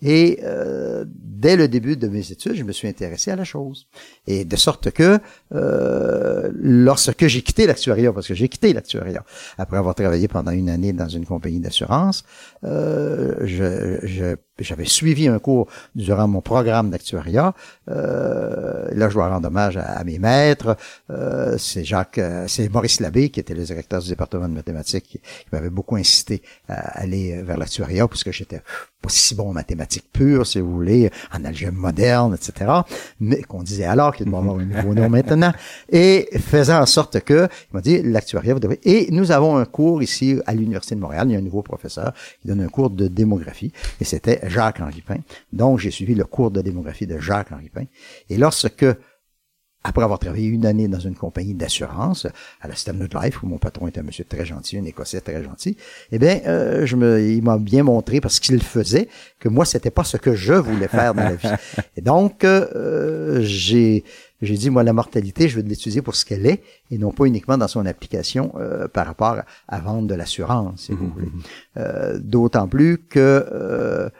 Et 0.01 0.39
euh, 0.43 1.05
dès 1.07 1.55
le 1.55 1.67
début 1.67 1.97
de 1.97 2.07
mes 2.07 2.31
études, 2.31 2.55
je 2.55 2.63
me 2.63 2.71
suis 2.71 2.87
intéressé 2.87 3.31
à 3.31 3.35
la 3.35 3.43
chose. 3.43 3.87
Et 4.25 4.45
de 4.45 4.55
sorte 4.55 4.91
que, 4.91 5.19
lorsque 5.51 7.27
j'ai 7.27 7.41
quitté 7.41 7.67
l'actuariat, 7.67 8.11
parce 8.11 8.27
que 8.27 8.33
j'ai 8.33 8.49
quitté 8.49 8.73
l'actuariat, 8.73 9.23
après 9.57 9.77
avoir 9.77 9.95
travaillé 9.95 10.27
pendant 10.27 10.51
une 10.51 10.69
année 10.69 10.93
dans 10.93 11.07
une 11.07 11.25
compagnie 11.25 11.59
d'assurance, 11.59 12.23
je, 12.63 13.99
je 14.03 14.35
j'avais 14.59 14.85
suivi 14.85 15.27
un 15.27 15.39
cours 15.39 15.67
durant 15.95 16.27
mon 16.27 16.41
programme 16.41 16.89
d'actuariat. 16.89 17.53
Euh, 17.89 18.87
là, 18.91 19.09
je 19.09 19.13
dois 19.13 19.29
rendre 19.29 19.47
hommage 19.47 19.77
à, 19.77 20.03
mes 20.03 20.19
maîtres. 20.19 20.77
Euh, 21.09 21.57
c'est 21.57 21.83
Jacques, 21.83 22.17
euh, 22.17 22.45
c'est 22.47 22.69
Maurice 22.69 22.99
Labbé 22.99 23.29
qui 23.29 23.39
était 23.39 23.53
le 23.53 23.63
directeur 23.63 24.01
du 24.01 24.09
département 24.09 24.47
de 24.47 24.53
mathématiques 24.53 24.86
qui, 25.01 25.19
m'avait 25.51 25.69
beaucoup 25.69 25.95
incité 25.95 26.41
à 26.67 26.99
aller 26.99 27.41
vers 27.41 27.57
l'actuariat 27.57 28.07
parce 28.07 28.23
que 28.23 28.31
j'étais 28.31 28.61
pas 29.01 29.09
si 29.09 29.35
bon 29.35 29.49
en 29.49 29.53
mathématiques 29.53 30.11
pures, 30.11 30.45
si 30.45 30.59
vous 30.59 30.71
voulez, 30.71 31.11
en 31.31 31.45
algèbre 31.45 31.77
moderne, 31.77 32.35
etc. 32.35 32.71
Mais 33.19 33.41
qu'on 33.43 33.63
disait 33.63 33.85
alors 33.85 34.15
qu'il 34.15 34.25
devait 34.25 34.37
avoir 34.37 34.57
un 34.57 34.65
nouveau 34.65 34.93
nom 34.93 35.09
maintenant. 35.09 35.53
Et 35.89 36.29
faisant 36.39 36.81
en 36.81 36.85
sorte 36.85 37.19
que, 37.21 37.47
il 37.71 37.75
m'a 37.75 37.81
dit, 37.81 38.01
l'actuariat, 38.01 38.53
vous 38.53 38.59
devez... 38.59 38.79
Et 38.83 39.11
nous 39.11 39.31
avons 39.31 39.57
un 39.57 39.65
cours 39.65 40.01
ici 40.01 40.39
à 40.45 40.53
l'Université 40.53 40.95
de 40.95 40.99
Montréal. 40.99 41.27
Il 41.29 41.33
y 41.33 41.35
a 41.35 41.39
un 41.39 41.43
nouveau 41.43 41.61
professeur 41.61 42.13
qui 42.41 42.47
donne 42.47 42.61
un 42.61 42.69
cours 42.69 42.89
de 42.89 43.07
démographie. 43.07 43.71
Et 44.01 44.03
c'était 44.03 44.39
Jacques-Henri 44.43 45.01
Pain. 45.01 45.19
Donc, 45.53 45.79
j'ai 45.79 45.91
suivi 45.91 46.15
le 46.15 46.25
cours 46.25 46.51
de 46.51 46.61
démographie 46.61 47.07
de 47.07 47.19
Jacques-Henri 47.19 47.69
Pain. 47.69 47.85
Et 48.29 48.37
lorsque 48.37 48.85
après 49.87 50.03
avoir 50.03 50.19
travaillé 50.19 50.47
une 50.47 50.65
année 50.65 50.89
dans 50.89 50.99
une 50.99 51.15
compagnie 51.15 51.53
d'assurance 51.53 52.27
à 52.59 52.67
la 52.67 52.75
Standard 52.75 53.23
Life, 53.23 53.41
où 53.41 53.47
mon 53.47 53.57
patron 53.57 53.87
était 53.87 54.01
un 54.01 54.03
monsieur 54.03 54.25
très 54.25 54.45
gentil, 54.45 54.77
un 54.77 54.83
Écossais 54.83 55.21
très 55.21 55.41
gentil, 55.41 55.77
eh 56.11 56.19
bien, 56.19 56.41
euh, 56.45 56.85
je 56.85 56.97
me, 56.97 57.21
il 57.21 57.41
m'a 57.41 57.57
bien 57.57 57.83
montré 57.83 58.19
parce 58.19 58.41
qu'il 58.41 58.61
faisait 58.61 59.07
que 59.39 59.47
moi, 59.47 59.63
c'était 59.63 59.89
pas 59.89 60.03
ce 60.03 60.17
que 60.17 60.35
je 60.35 60.53
voulais 60.53 60.89
faire 60.89 61.13
dans 61.13 61.23
la 61.23 61.35
vie. 61.35 61.47
Et 61.95 62.01
donc, 62.01 62.43
euh, 62.43 63.39
j'ai 63.41 64.03
j'ai 64.41 64.55
dit, 64.55 64.69
moi, 64.69 64.83
la 64.83 64.93
mortalité, 64.93 65.47
je 65.47 65.55
veux 65.55 65.67
l'étudier 65.67 66.03
pour 66.03 66.15
ce 66.15 66.23
qu'elle 66.23 66.45
est 66.45 66.61
et 66.91 66.99
non 66.99 67.11
pas 67.11 67.25
uniquement 67.25 67.57
dans 67.57 67.67
son 67.67 67.87
application 67.87 68.53
euh, 68.57 68.87
par 68.87 69.07
rapport 69.07 69.37
à 69.67 69.79
vendre 69.79 70.07
de 70.07 70.13
l'assurance, 70.13 70.81
si 70.81 70.91
vous 70.91 71.05
mmh, 71.05 71.13
voulez. 71.13 71.31
Mmh. 71.77 72.19
D'autant 72.19 72.67
plus 72.67 72.99
que 72.99 74.11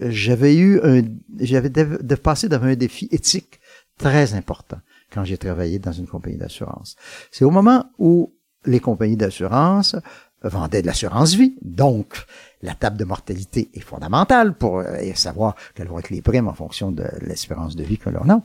j'avais 0.00 0.54
eu 0.54 0.80
un, 0.84 1.02
j'avais 1.40 1.70
de, 1.70 1.98
de 2.00 2.14
passer 2.14 2.48
devant 2.48 2.66
un 2.66 2.76
défi 2.76 3.08
éthique 3.10 3.58
très 3.98 4.34
important 4.34 4.78
quand 5.14 5.24
j'ai 5.24 5.38
travaillé 5.38 5.78
dans 5.78 5.92
une 5.92 6.06
compagnie 6.06 6.36
d'assurance. 6.36 6.96
C'est 7.30 7.44
au 7.44 7.50
moment 7.50 7.84
où 7.98 8.34
les 8.66 8.80
compagnies 8.80 9.16
d'assurance 9.16 9.96
vendaient 10.42 10.82
de 10.82 10.86
l'assurance 10.86 11.34
vie. 11.34 11.56
Donc, 11.62 12.26
la 12.62 12.74
table 12.74 12.96
de 12.96 13.04
mortalité 13.04 13.70
est 13.74 13.80
fondamentale 13.80 14.56
pour 14.56 14.78
euh, 14.78 15.14
savoir 15.14 15.54
quelles 15.74 15.88
vont 15.88 15.98
être 15.98 16.10
les 16.10 16.22
primes 16.22 16.48
en 16.48 16.54
fonction 16.54 16.92
de 16.92 17.04
l'espérance 17.22 17.76
de 17.76 17.84
vie 17.84 17.98
que 17.98 18.10
l'on 18.10 18.28
a. 18.28 18.42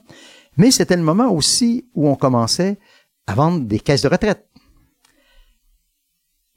Mais 0.58 0.72
c'était 0.72 0.96
le 0.96 1.04
moment 1.04 1.32
aussi 1.32 1.90
où 1.96 2.08
on 2.08 2.16
commençait 2.16 2.80
à 3.28 3.36
vendre 3.36 3.66
des 3.66 3.80
caisses 3.80 4.02
de 4.02 4.10
retraite. 4.10 4.46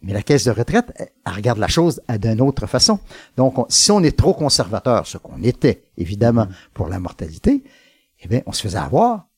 Mais 0.00 0.12
la 0.12 0.22
caisse 0.22 0.44
de 0.44 0.50
retraite, 0.50 0.92
elle, 0.96 1.32
regarde 1.32 1.58
la 1.58 1.68
chose 1.68 2.00
d'une 2.08 2.40
autre 2.40 2.66
façon. 2.66 2.98
Donc, 3.36 3.54
si 3.68 3.92
on 3.92 4.02
est 4.02 4.18
trop 4.18 4.34
conservateur, 4.34 5.06
ce 5.06 5.16
qu'on 5.16 5.42
était, 5.42 5.84
évidemment, 5.96 6.48
pour 6.74 6.88
la 6.88 6.98
mortalité, 6.98 7.62
eh 8.20 8.28
bien, 8.28 8.42
on 8.46 8.52
se 8.52 8.62
faisait 8.62 8.78
avoir 8.78 9.28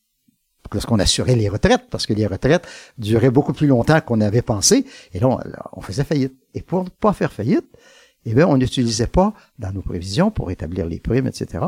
lorsqu'on 0.72 0.98
assurait 0.98 1.36
les 1.36 1.48
retraites, 1.48 1.84
parce 1.90 2.06
que 2.06 2.12
les 2.12 2.26
retraites 2.26 2.66
duraient 2.98 3.30
beaucoup 3.30 3.52
plus 3.52 3.66
longtemps 3.66 4.00
qu'on 4.00 4.20
avait 4.20 4.42
pensé, 4.42 4.86
et 5.12 5.20
là, 5.20 5.38
on, 5.72 5.80
faisait 5.80 6.04
faillite. 6.04 6.34
Et 6.54 6.62
pour 6.62 6.84
ne 6.84 6.88
pas 6.88 7.12
faire 7.12 7.32
faillite, 7.32 7.66
eh 8.24 8.34
bien, 8.34 8.46
on 8.46 8.56
n'utilisait 8.56 9.06
pas, 9.06 9.34
dans 9.58 9.72
nos 9.72 9.82
prévisions, 9.82 10.30
pour 10.30 10.50
établir 10.50 10.86
les 10.86 11.00
primes, 11.00 11.26
etc., 11.26 11.64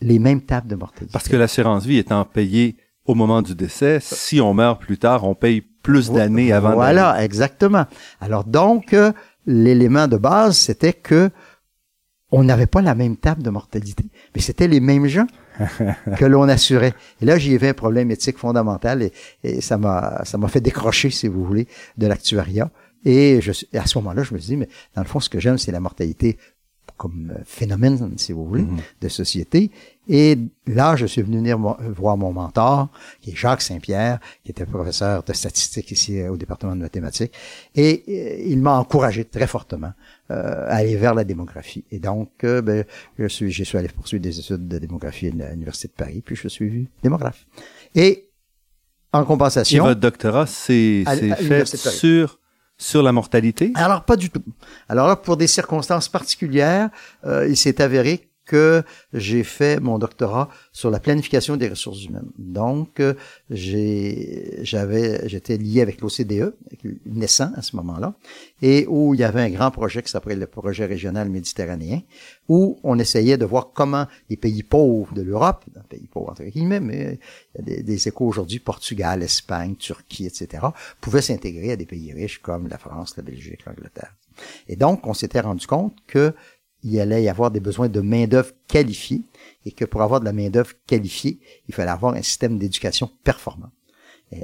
les 0.00 0.18
mêmes 0.18 0.42
tables 0.42 0.68
de 0.68 0.74
mortalité. 0.74 1.12
Parce 1.12 1.28
que 1.28 1.36
l'assurance 1.36 1.86
vie 1.86 1.98
étant 1.98 2.24
payée 2.24 2.76
au 3.04 3.14
moment 3.14 3.42
du 3.42 3.54
décès, 3.54 3.98
si 4.00 4.40
on 4.40 4.54
meurt 4.54 4.80
plus 4.80 4.98
tard, 4.98 5.24
on 5.24 5.34
paye 5.34 5.60
plus 5.60 6.10
d'années 6.10 6.52
avant. 6.52 6.74
Voilà, 6.74 7.22
exactement. 7.24 7.86
Alors 8.20 8.44
donc, 8.44 8.92
euh, 8.92 9.12
l'élément 9.46 10.08
de 10.08 10.16
base, 10.16 10.56
c'était 10.56 10.92
que 10.92 11.30
on 12.30 12.44
n'avait 12.44 12.66
pas 12.66 12.80
la 12.80 12.94
même 12.94 13.16
table 13.16 13.42
de 13.42 13.50
mortalité, 13.50 14.04
mais 14.34 14.40
c'était 14.40 14.68
les 14.68 14.80
mêmes 14.80 15.06
gens 15.06 15.26
que 16.18 16.24
l'on 16.24 16.48
assurait. 16.48 16.94
Et 17.20 17.24
là, 17.24 17.38
j'y 17.38 17.54
avais 17.54 17.68
un 17.68 17.74
problème 17.74 18.10
éthique 18.10 18.38
fondamental 18.38 19.02
et, 19.02 19.12
et 19.44 19.60
ça 19.60 19.76
m'a 19.78 20.24
ça 20.24 20.38
m'a 20.38 20.48
fait 20.48 20.60
décrocher, 20.60 21.10
si 21.10 21.28
vous 21.28 21.44
voulez, 21.44 21.66
de 21.98 22.06
l'actuariat. 22.06 22.70
Et 23.04 23.40
je, 23.40 23.50
à 23.76 23.86
ce 23.86 23.98
moment-là, 23.98 24.22
je 24.22 24.32
me 24.34 24.38
suis 24.38 24.48
dit, 24.52 24.56
mais 24.56 24.68
dans 24.94 25.02
le 25.02 25.08
fond, 25.08 25.18
ce 25.20 25.28
que 25.28 25.40
j'aime, 25.40 25.58
c'est 25.58 25.72
la 25.72 25.80
mortalité 25.80 26.38
comme 26.96 27.32
phénomène, 27.44 28.12
si 28.16 28.32
vous 28.32 28.44
voulez, 28.46 28.62
Mhm. 28.62 28.78
de 29.00 29.08
société. 29.08 29.70
Et 30.08 30.36
là, 30.66 30.96
je 30.96 31.06
suis 31.06 31.22
venu 31.22 31.36
venir 31.36 31.58
mo- 31.58 31.76
voir 31.96 32.16
mon 32.16 32.32
mentor, 32.32 32.88
qui 33.20 33.30
est 33.30 33.36
Jacques 33.36 33.62
Saint-Pierre, 33.62 34.18
qui 34.42 34.50
était 34.50 34.66
professeur 34.66 35.22
de 35.22 35.32
statistique 35.32 35.92
ici 35.92 36.20
euh, 36.20 36.32
au 36.32 36.36
département 36.36 36.74
de 36.74 36.80
mathématiques. 36.80 37.32
Et 37.76 38.02
euh, 38.08 38.44
il 38.44 38.58
m'a 38.58 38.78
encouragé 38.78 39.24
très 39.24 39.46
fortement 39.46 39.92
euh, 40.32 40.66
à 40.66 40.76
aller 40.76 40.96
vers 40.96 41.14
la 41.14 41.22
démographie. 41.22 41.84
Et 41.92 42.00
donc, 42.00 42.30
euh, 42.42 42.60
ben, 42.62 42.84
je 43.16 43.28
suis, 43.28 43.52
je 43.52 43.62
suis 43.62 43.78
allé 43.78 43.88
poursuivre 43.88 44.22
des 44.22 44.38
études 44.40 44.66
de 44.66 44.78
démographie 44.78 45.28
à 45.28 45.50
l'Université 45.50 45.86
de 45.86 45.92
Paris, 45.92 46.20
puis 46.24 46.34
je 46.34 46.48
suis 46.48 46.88
démographe. 47.02 47.46
Et 47.94 48.28
en 49.12 49.22
Et 49.22 49.26
compensation... 49.26 49.84
votre 49.84 50.00
doctorat, 50.00 50.46
c'est 50.46 51.04
fait 51.36 51.64
sur, 51.66 52.40
sur 52.76 53.04
la 53.04 53.12
mortalité? 53.12 53.70
Alors, 53.76 54.04
pas 54.04 54.16
du 54.16 54.30
tout. 54.30 54.42
Alors 54.88 55.06
là, 55.06 55.14
pour 55.14 55.36
des 55.36 55.46
circonstances 55.46 56.08
particulières, 56.08 56.90
euh, 57.24 57.46
il 57.48 57.56
s'est 57.56 57.80
avéré 57.80 58.28
que 58.44 58.82
j'ai 59.12 59.44
fait 59.44 59.80
mon 59.80 59.98
doctorat 59.98 60.48
sur 60.72 60.90
la 60.90 61.00
planification 61.00 61.56
des 61.56 61.68
ressources 61.68 62.04
humaines. 62.04 62.30
Donc, 62.38 63.00
euh, 63.00 63.14
j'avais, 63.50 65.28
j'étais 65.28 65.56
lié 65.56 65.80
avec 65.80 66.00
l'OCDE, 66.00 66.54
avec 66.66 66.80
naissant 67.06 67.52
à 67.54 67.62
ce 67.62 67.76
moment-là, 67.76 68.14
et 68.60 68.86
où 68.88 69.14
il 69.14 69.20
y 69.20 69.24
avait 69.24 69.42
un 69.42 69.50
grand 69.50 69.70
projet 69.70 70.02
qui 70.02 70.10
s'appelait 70.10 70.36
le 70.36 70.46
projet 70.46 70.86
régional 70.86 71.28
méditerranéen, 71.30 72.00
où 72.48 72.78
on 72.82 72.98
essayait 72.98 73.38
de 73.38 73.44
voir 73.44 73.70
comment 73.72 74.06
les 74.28 74.36
pays 74.36 74.62
pauvres 74.62 75.14
de 75.14 75.22
l'Europe, 75.22 75.64
pays 75.88 76.08
pauvre 76.10 76.30
entre 76.30 76.44
guillemets, 76.44 76.80
mais 76.80 77.18
il 77.54 77.58
y 77.58 77.62
a 77.62 77.76
des, 77.76 77.82
des 77.82 78.08
échos 78.08 78.26
aujourd'hui, 78.26 78.58
Portugal, 78.58 79.22
Espagne, 79.22 79.76
Turquie, 79.76 80.26
etc., 80.26 80.66
pouvaient 81.00 81.22
s'intégrer 81.22 81.72
à 81.72 81.76
des 81.76 81.86
pays 81.86 82.12
riches 82.12 82.38
comme 82.38 82.68
la 82.68 82.78
France, 82.78 83.16
la 83.16 83.22
Belgique, 83.22 83.64
l'Angleterre. 83.66 84.14
Et 84.68 84.76
donc, 84.76 85.06
on 85.06 85.14
s'était 85.14 85.40
rendu 85.40 85.66
compte 85.66 85.96
que 86.06 86.34
il 86.82 86.98
allait 87.00 87.22
y 87.22 87.28
avoir 87.28 87.50
des 87.50 87.60
besoins 87.60 87.88
de 87.88 88.00
main-d'œuvre 88.00 88.52
qualifiée 88.66 89.22
et 89.64 89.72
que 89.72 89.84
pour 89.84 90.02
avoir 90.02 90.20
de 90.20 90.24
la 90.24 90.32
main-d'œuvre 90.32 90.72
qualifiée, 90.86 91.40
il 91.68 91.74
fallait 91.74 91.90
avoir 91.90 92.14
un 92.14 92.22
système 92.22 92.58
d'éducation 92.58 93.10
performant. 93.22 93.70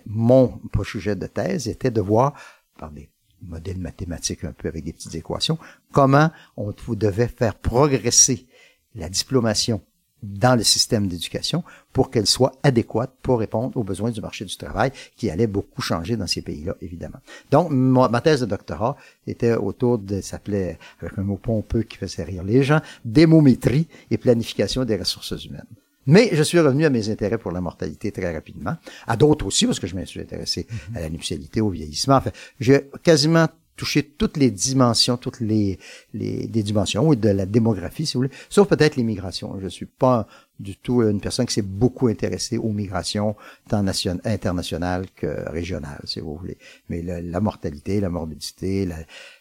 Mon 0.06 0.60
sujet 0.84 1.16
de 1.16 1.26
thèse 1.26 1.66
était 1.66 1.90
de 1.90 2.00
voir, 2.00 2.34
par 2.78 2.90
des 2.90 3.08
modèles 3.42 3.78
mathématiques 3.78 4.44
un 4.44 4.52
peu 4.52 4.68
avec 4.68 4.84
des 4.84 4.92
petites 4.92 5.14
équations, 5.14 5.58
comment 5.92 6.30
on 6.56 6.72
devait 6.94 7.28
faire 7.28 7.54
progresser 7.54 8.46
la 8.94 9.08
diplomation 9.08 9.82
dans 10.22 10.56
le 10.56 10.64
système 10.64 11.06
d'éducation 11.06 11.62
pour 11.92 12.10
qu'elle 12.10 12.26
soit 12.26 12.52
adéquate 12.62 13.12
pour 13.22 13.38
répondre 13.38 13.76
aux 13.76 13.84
besoins 13.84 14.10
du 14.10 14.20
marché 14.20 14.44
du 14.44 14.56
travail 14.56 14.92
qui 15.16 15.30
allait 15.30 15.46
beaucoup 15.46 15.82
changer 15.82 16.16
dans 16.16 16.26
ces 16.26 16.42
pays-là, 16.42 16.74
évidemment. 16.80 17.18
Donc, 17.50 17.70
ma, 17.70 18.08
ma 18.08 18.20
thèse 18.20 18.40
de 18.40 18.46
doctorat 18.46 18.96
était 19.26 19.54
autour 19.54 19.98
de, 19.98 20.20
s'appelait, 20.20 20.78
avec 21.00 21.18
un 21.18 21.22
mot 21.22 21.36
pompeux 21.36 21.82
qui 21.82 21.96
faisait 21.96 22.24
rire 22.24 22.42
les 22.42 22.62
gens, 22.62 22.80
démométrie 23.04 23.88
et 24.10 24.18
planification 24.18 24.84
des 24.84 24.96
ressources 24.96 25.44
humaines. 25.44 25.66
Mais 26.06 26.30
je 26.32 26.42
suis 26.42 26.58
revenu 26.58 26.86
à 26.86 26.90
mes 26.90 27.10
intérêts 27.10 27.36
pour 27.36 27.52
la 27.52 27.60
mortalité 27.60 28.10
très 28.10 28.32
rapidement, 28.32 28.76
à 29.06 29.16
d'autres 29.16 29.46
aussi, 29.46 29.66
parce 29.66 29.78
que 29.78 29.86
je 29.86 29.94
me 29.94 30.04
suis 30.06 30.20
intéressé 30.20 30.66
à 30.94 31.00
la 31.00 31.10
nuptialité, 31.10 31.60
au 31.60 31.68
vieillissement. 31.68 32.16
Enfin, 32.16 32.30
j'ai 32.58 32.88
quasiment 33.02 33.46
touché 33.78 34.02
toutes 34.02 34.36
les 34.36 34.50
dimensions, 34.50 35.16
toutes 35.16 35.40
les, 35.40 35.78
les, 36.12 36.46
dimensions 36.48 37.06
oui, 37.06 37.16
de 37.16 37.30
la 37.30 37.46
démographie, 37.46 38.04
si 38.04 38.14
vous 38.14 38.20
voulez, 38.24 38.34
sauf 38.50 38.68
peut-être 38.68 38.96
les 38.96 39.04
migrations. 39.04 39.58
Je 39.60 39.68
suis 39.68 39.86
pas 39.86 40.26
du 40.58 40.76
tout 40.76 41.02
une 41.02 41.20
personne 41.20 41.46
qui 41.46 41.54
s'est 41.54 41.62
beaucoup 41.62 42.08
intéressée 42.08 42.58
aux 42.58 42.72
migrations, 42.72 43.36
tant 43.68 43.82
nation, 43.84 44.18
internationales 44.24 45.06
que 45.14 45.48
régionales, 45.48 46.00
si 46.04 46.18
vous 46.18 46.36
voulez. 46.36 46.58
Mais 46.88 47.00
la, 47.00 47.20
la 47.20 47.40
mortalité, 47.40 48.00
la 48.00 48.08
morbidité, 48.08 48.84
la, 48.84 48.96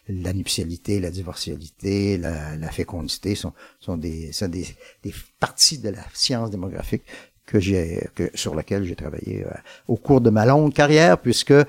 la 0.08 0.32
nuptialité, 0.32 1.00
la 1.00 1.10
divorcialité, 1.10 2.18
la, 2.18 2.56
la 2.56 2.70
fécondité 2.70 3.34
sont, 3.34 3.52
sont, 3.80 3.96
des, 3.96 4.30
sont 4.30 4.48
des, 4.48 4.66
des 5.02 5.12
parties 5.40 5.78
de 5.78 5.88
la 5.88 6.04
science 6.14 6.50
démographique 6.50 7.02
que 7.48 7.58
j'ai 7.58 8.08
que 8.14 8.30
sur 8.34 8.54
laquelle 8.54 8.84
j'ai 8.84 8.94
travaillé 8.94 9.44
euh, 9.44 9.50
au 9.88 9.96
cours 9.96 10.20
de 10.20 10.30
ma 10.30 10.44
longue 10.44 10.72
carrière 10.72 11.18
puisque 11.18 11.50
euh, 11.50 11.64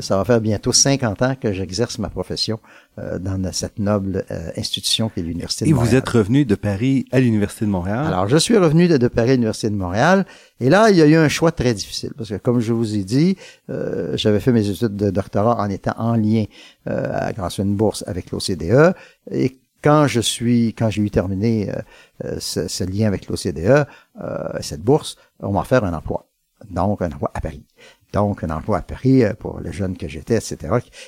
ça 0.00 0.16
va 0.16 0.24
faire 0.24 0.40
bientôt 0.40 0.72
50 0.72 1.22
ans 1.22 1.34
que 1.40 1.52
j'exerce 1.52 1.98
ma 1.98 2.08
profession 2.08 2.60
euh, 3.00 3.18
dans 3.18 3.52
cette 3.52 3.80
noble 3.80 4.24
euh, 4.30 4.50
institution 4.56 5.08
qui 5.08 5.18
est 5.18 5.22
l'université 5.24 5.64
de 5.64 5.70
Et 5.70 5.72
Montréal. 5.72 5.90
vous 5.90 5.96
êtes 5.96 6.08
revenu 6.08 6.44
de 6.44 6.54
Paris 6.54 7.06
à 7.10 7.18
l'Université 7.18 7.64
de 7.64 7.70
Montréal. 7.70 8.06
Alors, 8.06 8.28
je 8.28 8.36
suis 8.36 8.56
revenu 8.56 8.86
de, 8.86 8.96
de 8.98 9.08
Paris 9.08 9.30
à 9.30 9.34
l'Université 9.34 9.68
de 9.68 9.74
Montréal. 9.74 10.24
Et 10.60 10.70
là, 10.70 10.90
il 10.90 10.96
y 10.96 11.02
a 11.02 11.06
eu 11.06 11.16
un 11.16 11.28
choix 11.28 11.50
très 11.50 11.74
difficile. 11.74 12.12
Parce 12.16 12.28
que, 12.30 12.36
comme 12.36 12.60
je 12.60 12.72
vous 12.72 12.94
ai 12.94 13.02
dit, 13.02 13.36
euh, 13.68 14.16
j'avais 14.16 14.38
fait 14.38 14.52
mes 14.52 14.68
études 14.70 14.94
de 14.94 15.10
doctorat 15.10 15.60
en 15.60 15.68
étant 15.70 15.94
en 15.98 16.14
lien, 16.14 16.44
euh, 16.88 17.32
grâce 17.32 17.58
à 17.58 17.64
une 17.64 17.74
bourse 17.74 18.04
avec 18.06 18.30
l'OCDE. 18.30 18.94
Et 19.32 19.58
quand 19.84 20.06
je 20.06 20.20
suis, 20.20 20.72
quand 20.72 20.88
j'ai 20.88 21.02
eu 21.02 21.10
terminé 21.10 21.70
euh, 21.70 21.74
euh, 22.24 22.36
ce, 22.40 22.68
ce, 22.68 22.84
lien 22.84 23.06
avec 23.06 23.28
l'OCDE, 23.28 23.86
euh, 24.22 24.48
cette 24.60 24.80
bourse, 24.80 25.16
on 25.40 25.52
m'a 25.52 25.60
offert 25.60 25.84
un 25.84 25.92
emploi. 25.92 26.26
Donc, 26.70 27.02
un 27.02 27.12
emploi 27.12 27.30
à 27.34 27.42
Paris. 27.42 27.62
Donc, 28.14 28.44
un 28.44 28.50
emploi 28.50 28.78
à 28.78 28.82
Paris 28.82 29.24
pour 29.40 29.54
le 29.60 29.70
jeune 29.72 29.96
que 29.96 30.08
j'étais, 30.08 30.36
etc., 30.36 30.56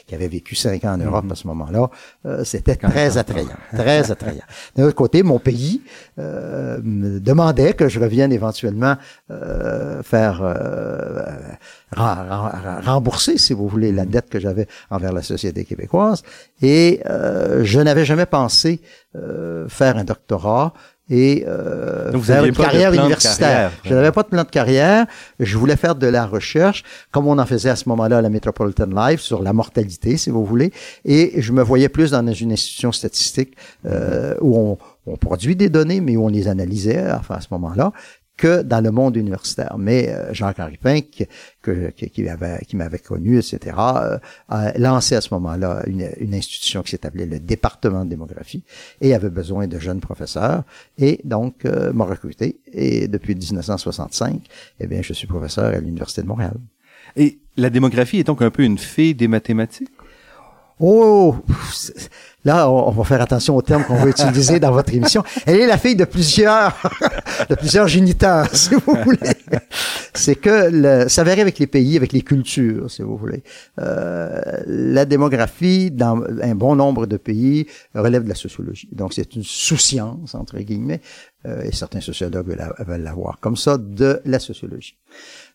qui, 0.06 0.14
avait 0.14 0.32
vécu 0.38 0.54
cinq 0.54 0.84
ans 0.84 0.94
en 0.94 1.02
Europe 1.08 1.24
mm 1.24 1.28
-hmm. 1.28 1.32
à 1.32 1.42
ce 1.42 1.46
moment-là, 1.50 1.84
euh, 2.26 2.44
c'était 2.52 2.78
très 2.88 3.10
attrayant, 3.22 3.60
très 3.80 4.10
attrayant. 4.14 4.48
D'un 4.74 4.84
autre 4.88 5.00
côté, 5.04 5.18
mon 5.22 5.40
pays 5.50 5.74
euh, 6.18 6.78
me 6.82 7.20
demandait 7.30 7.74
que 7.78 7.86
je 7.92 7.98
revienne 8.06 8.32
éventuellement 8.40 8.96
euh, 9.30 10.02
faire 10.12 10.36
rembourser, 11.92 13.38
si 13.38 13.52
vous 13.52 13.68
voulez, 13.68 13.92
la 13.92 14.04
dette 14.04 14.28
que 14.28 14.40
j'avais 14.40 14.66
envers 14.90 15.12
la 15.12 15.22
société 15.22 15.64
québécoise. 15.64 16.22
Et 16.62 17.00
euh, 17.06 17.64
je 17.64 17.80
n'avais 17.80 18.04
jamais 18.04 18.26
pensé 18.26 18.80
euh, 19.14 19.68
faire 19.68 19.96
un 19.96 20.04
doctorat 20.04 20.72
et 21.08 21.44
euh, 21.46 22.10
Donc 22.10 22.22
vous 22.22 22.26
faire 22.26 22.44
une 22.44 22.54
carrière 22.54 22.92
universitaire. 22.92 23.38
carrière, 23.38 23.72
je 23.84 23.94
n'avais 23.94 24.12
pas 24.12 24.22
de 24.22 24.28
plan 24.28 24.42
de 24.42 24.48
carrière. 24.48 25.06
Je 25.38 25.56
voulais 25.56 25.76
faire 25.76 25.94
de 25.94 26.06
la 26.06 26.26
recherche, 26.26 26.82
comme 27.12 27.28
on 27.28 27.38
en 27.38 27.46
faisait 27.46 27.70
à 27.70 27.76
ce 27.76 27.88
moment-là 27.88 28.18
à 28.18 28.22
la 28.22 28.28
Metropolitan 28.28 28.86
Life, 28.86 29.20
sur 29.20 29.42
la 29.42 29.52
mortalité, 29.52 30.16
si 30.16 30.30
vous 30.30 30.44
voulez. 30.44 30.72
Et 31.04 31.40
je 31.40 31.52
me 31.52 31.62
voyais 31.62 31.88
plus 31.88 32.10
dans 32.10 32.26
une 32.26 32.52
institution 32.52 32.90
statistique 32.90 33.56
euh, 33.86 34.34
où 34.40 34.58
on, 34.58 34.78
on 35.06 35.16
produit 35.16 35.54
des 35.54 35.68
données, 35.68 36.00
mais 36.00 36.16
où 36.16 36.24
on 36.24 36.28
les 36.28 36.48
analysait 36.48 37.12
enfin, 37.12 37.36
à 37.36 37.40
ce 37.40 37.48
moment-là 37.52 37.92
que 38.36 38.62
dans 38.62 38.80
le 38.80 38.90
monde 38.90 39.16
universitaire. 39.16 39.76
Mais 39.78 40.08
euh, 40.08 40.32
Jacques-Henri 40.32 40.76
Pin, 40.76 41.00
qui, 41.00 41.26
que, 41.62 41.90
qui, 41.90 42.28
avait, 42.28 42.60
qui 42.66 42.76
m'avait 42.76 42.98
connu, 42.98 43.38
etc., 43.38 43.76
euh, 43.76 44.18
a 44.48 44.78
lancé 44.78 45.14
à 45.14 45.20
ce 45.20 45.32
moment-là 45.34 45.82
une, 45.86 46.08
une, 46.18 46.34
institution 46.34 46.82
qui 46.82 46.96
appelée 47.02 47.26
le 47.26 47.40
département 47.40 48.04
de 48.04 48.10
démographie 48.10 48.64
et 49.00 49.14
avait 49.14 49.30
besoin 49.30 49.66
de 49.66 49.78
jeunes 49.78 50.00
professeurs 50.00 50.64
et 50.98 51.20
donc 51.24 51.64
euh, 51.64 51.92
m'a 51.92 52.04
recruté. 52.04 52.60
Et 52.72 53.08
depuis 53.08 53.34
1965, 53.34 54.42
eh 54.80 54.86
bien, 54.86 55.00
je 55.02 55.12
suis 55.12 55.26
professeur 55.26 55.74
à 55.74 55.78
l'Université 55.78 56.22
de 56.22 56.26
Montréal. 56.26 56.56
Et 57.16 57.38
la 57.56 57.70
démographie 57.70 58.18
est 58.18 58.24
donc 58.24 58.42
un 58.42 58.50
peu 58.50 58.62
une 58.62 58.78
fée 58.78 59.14
des 59.14 59.28
mathématiques? 59.28 59.90
Oh, 60.78 61.36
là, 62.44 62.70
on 62.70 62.90
va 62.90 63.04
faire 63.04 63.22
attention 63.22 63.56
aux 63.56 63.62
termes 63.62 63.82
qu'on 63.84 63.96
va 63.96 64.08
utiliser 64.08 64.60
dans 64.60 64.72
votre 64.72 64.92
émission. 64.92 65.24
Elle 65.46 65.60
est 65.60 65.66
la 65.66 65.78
fille 65.78 65.96
de 65.96 66.04
plusieurs, 66.04 66.76
de 67.48 67.54
plusieurs 67.54 67.88
géniteurs, 67.88 68.48
si 68.54 68.74
vous 68.74 68.96
voulez. 69.04 69.18
C'est 70.14 70.36
que 70.36 70.70
le, 70.70 71.08
ça 71.08 71.24
varie 71.24 71.40
avec 71.40 71.58
les 71.58 71.66
pays, 71.66 71.96
avec 71.96 72.12
les 72.12 72.22
cultures, 72.22 72.90
si 72.90 73.02
vous 73.02 73.16
voulez. 73.16 73.42
Euh, 73.78 74.40
la 74.66 75.04
démographie, 75.04 75.90
dans 75.90 76.22
un 76.42 76.54
bon 76.54 76.76
nombre 76.76 77.06
de 77.06 77.16
pays, 77.16 77.66
relève 77.94 78.24
de 78.24 78.28
la 78.28 78.34
sociologie. 78.34 78.88
Donc, 78.92 79.12
c'est 79.12 79.34
une 79.34 79.44
sous-science, 79.44 80.34
entre 80.34 80.58
guillemets, 80.58 81.00
euh, 81.46 81.62
et 81.62 81.72
certains 81.72 82.00
sociologues 82.00 82.48
veulent 82.48 83.02
l'avoir 83.02 83.38
comme 83.40 83.56
ça, 83.56 83.78
de 83.78 84.20
la 84.24 84.38
sociologie. 84.38 84.96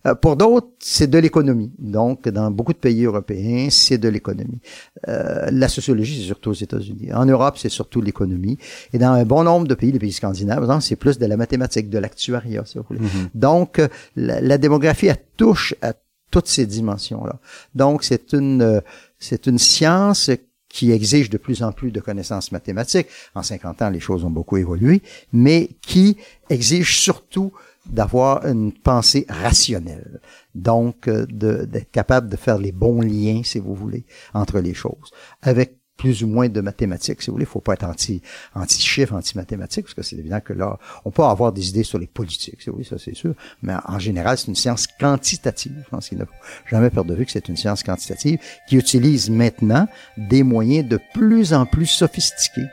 Euh, 0.06 0.16
pour 0.16 0.36
d'autres, 0.36 0.70
c'est 0.80 1.08
de 1.08 1.18
l'économie. 1.18 1.72
Donc, 1.78 2.28
dans 2.28 2.52
beaucoup 2.52 2.74
de 2.74 2.78
pays 2.78 3.06
européens, 3.06 3.68
c'est 3.70 3.98
de 3.98 4.10
l'économie. 4.10 4.60
Euh, 5.08 5.50
la 5.52 5.68
sociologie, 5.68 6.22
c'est 6.22 6.28
surtout 6.28 6.52
aux 6.52 6.54
États-Unis. 6.54 7.14
En 7.14 7.26
Europe, 7.26 7.58
c'est 7.58 7.70
surtout 7.70 8.02
l'économie. 8.02 8.58
Et 8.94 8.98
dans 8.98 9.12
un 9.12 9.24
bon 9.24 9.44
nombre 9.44 9.68
de 9.68 9.76
pays, 9.76 9.92
les 9.92 10.00
pays 10.00 10.12
scandinaves, 10.12 10.80
c'est 10.82 10.96
plus 10.96 11.20
de 11.20 11.26
la 11.26 11.38
mathématique, 11.38 11.90
de 11.90 11.98
l'actuariat, 11.98 12.64
si 12.66 12.78
vous 12.78 12.86
voulez. 12.88 13.02
Mm-hmm. 13.02 13.30
Donc, 13.36 13.82
la, 14.16 14.42
la, 14.42 14.58
démographie, 14.58 15.08
elle 15.08 15.24
touche 15.38 15.76
à 15.82 15.94
toutes 16.32 16.48
ces 16.48 16.66
dimensions-là. 16.66 17.40
Donc, 17.76 18.04
c'est 18.04 18.34
une, 18.34 18.82
c'est 19.20 19.48
une 19.48 19.60
science 19.60 20.32
qui 20.72 20.92
exige 20.92 21.30
de 21.30 21.38
plus 21.38 21.64
en 21.64 21.72
plus 21.72 21.92
de 21.92 22.00
connaissances 22.00 22.52
mathématiques. 22.52 23.08
En 23.36 23.44
50 23.44 23.82
ans, 23.82 23.90
les 23.90 24.00
choses 24.00 24.24
ont 24.24 24.30
beaucoup 24.30 24.58
évolué, 24.58 25.02
mais 25.34 25.70
qui 25.82 26.18
exige 26.50 26.98
surtout 26.98 27.52
d'avoir 27.86 28.46
une 28.46 28.72
pensée 28.72 29.26
rationnelle. 29.28 30.22
Donc, 30.56 31.10
d'être 31.10 31.92
capable 31.92 32.30
de 32.30 32.36
faire 32.36 32.58
les 32.58 32.72
bons 32.72 33.02
liens, 33.02 33.42
si 33.44 33.60
vous 33.60 33.76
voulez, 33.76 34.06
entre 34.34 34.60
les 34.60 34.74
choses. 34.74 35.12
Avec 35.42 35.82
plus 36.02 36.24
ou 36.24 36.28
moins 36.28 36.50
de 36.50 36.62
mathématiques, 36.62 37.22
si 37.22 37.28
vous 37.28 37.34
voulez. 37.34 37.44
Il 37.44 37.48
faut 37.48 37.60
pas 37.60 37.74
être 37.74 37.84
anti, 37.84 38.24
anti-chiffres, 38.56 39.14
anti-mathématiques, 39.14 39.86
parce 39.86 39.94
que 39.94 40.02
c'est 40.02 40.16
évident 40.16 40.40
que 40.40 40.52
là, 40.52 40.80
on 41.06 41.12
peut 41.12 41.22
avoir 41.22 41.52
des 41.54 41.70
idées 41.70 41.84
sur 41.84 42.00
les 42.00 42.08
politiques, 42.08 42.60
si 42.64 42.72
vous 42.72 42.84
ça 42.84 42.98
c'est 42.98 43.14
sûr. 43.14 43.36
Mais 43.62 43.76
en 43.86 44.00
général, 44.00 44.36
c'est 44.40 44.48
une 44.48 44.56
science 44.56 44.88
quantitative. 44.88 45.76
Je 45.86 45.90
pense 45.90 46.10
qu'il 46.10 46.18
ne 46.18 46.26
faut 46.26 46.32
jamais 46.72 46.90
perdre 46.90 47.12
de 47.12 47.16
vue 47.16 47.26
que 47.26 47.32
c'est 47.32 47.48
une 47.50 47.56
science 47.56 47.84
quantitative 47.84 48.40
qui 48.68 48.78
utilise 48.78 49.30
maintenant 49.30 49.88
des 50.18 50.42
moyens 50.42 50.90
de 50.90 51.00
plus 51.14 51.54
en 51.54 51.68
plus 51.68 51.86
sophistiqués 51.86 52.66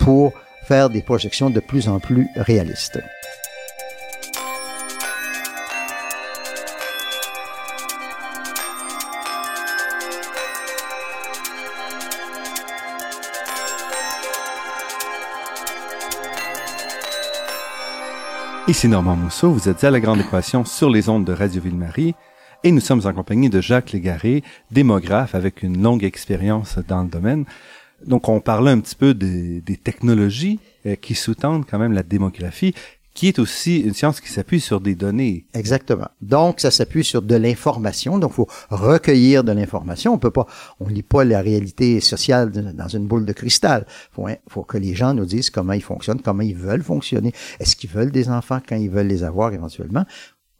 pour 0.00 0.32
faire 0.64 0.90
des 0.90 1.02
projections 1.02 1.50
de 1.50 1.60
plus 1.60 1.86
en 1.88 2.00
plus 2.00 2.26
réalistes. 2.34 2.98
Ici 18.68 18.86
Normand 18.86 19.16
Mousseau, 19.16 19.50
vous 19.50 19.68
êtes 19.68 19.82
à 19.82 19.90
La 19.90 19.98
Grande 19.98 20.20
Équation 20.20 20.64
sur 20.64 20.88
les 20.88 21.08
ondes 21.08 21.24
de 21.24 21.32
Radio 21.32 21.60
Ville-Marie 21.60 22.14
et 22.62 22.70
nous 22.70 22.80
sommes 22.80 23.04
en 23.06 23.12
compagnie 23.12 23.50
de 23.50 23.60
Jacques 23.60 23.90
Légaré, 23.90 24.44
démographe 24.70 25.34
avec 25.34 25.64
une 25.64 25.82
longue 25.82 26.04
expérience 26.04 26.78
dans 26.86 27.02
le 27.02 27.08
domaine. 27.08 27.44
Donc 28.06 28.28
on 28.28 28.38
parlait 28.40 28.70
un 28.70 28.78
petit 28.78 28.94
peu 28.94 29.14
des, 29.14 29.62
technologies 29.82 30.60
euh, 30.86 30.94
qui 30.94 31.16
sous-tendent 31.16 31.66
quand 31.68 31.80
même 31.80 31.92
la 31.92 32.04
démographie 32.04 32.72
qui 33.14 33.28
est 33.28 33.38
aussi 33.38 33.80
une 33.80 33.94
science 33.94 34.20
qui 34.20 34.30
s'appuie 34.30 34.60
sur 34.60 34.80
des 34.80 34.94
données. 34.94 35.46
Exactement. 35.54 36.08
Donc, 36.20 36.60
ça 36.60 36.70
s'appuie 36.70 37.04
sur 37.04 37.22
de 37.22 37.34
l'information. 37.34 38.18
Donc, 38.18 38.32
il 38.32 38.34
faut 38.34 38.48
recueillir 38.70 39.44
de 39.44 39.52
l'information. 39.52 40.14
On 40.14 40.18
peut 40.18 40.30
pas, 40.30 40.46
on 40.80 40.88
lit 40.88 41.02
pas 41.02 41.24
la 41.24 41.40
réalité 41.40 42.00
sociale 42.00 42.50
dans 42.50 42.88
une 42.88 43.06
boule 43.06 43.26
de 43.26 43.32
cristal. 43.32 43.86
Faut, 44.12 44.26
hein, 44.26 44.36
faut 44.48 44.62
que 44.62 44.78
les 44.78 44.94
gens 44.94 45.14
nous 45.14 45.26
disent 45.26 45.50
comment 45.50 45.74
ils 45.74 45.82
fonctionnent, 45.82 46.20
comment 46.22 46.42
ils 46.42 46.56
veulent 46.56 46.82
fonctionner. 46.82 47.32
Est-ce 47.60 47.76
qu'ils 47.76 47.90
veulent 47.90 48.12
des 48.12 48.28
enfants 48.28 48.60
quand 48.66 48.76
ils 48.76 48.90
veulent 48.90 49.08
les 49.08 49.24
avoir 49.24 49.52
éventuellement? 49.52 50.04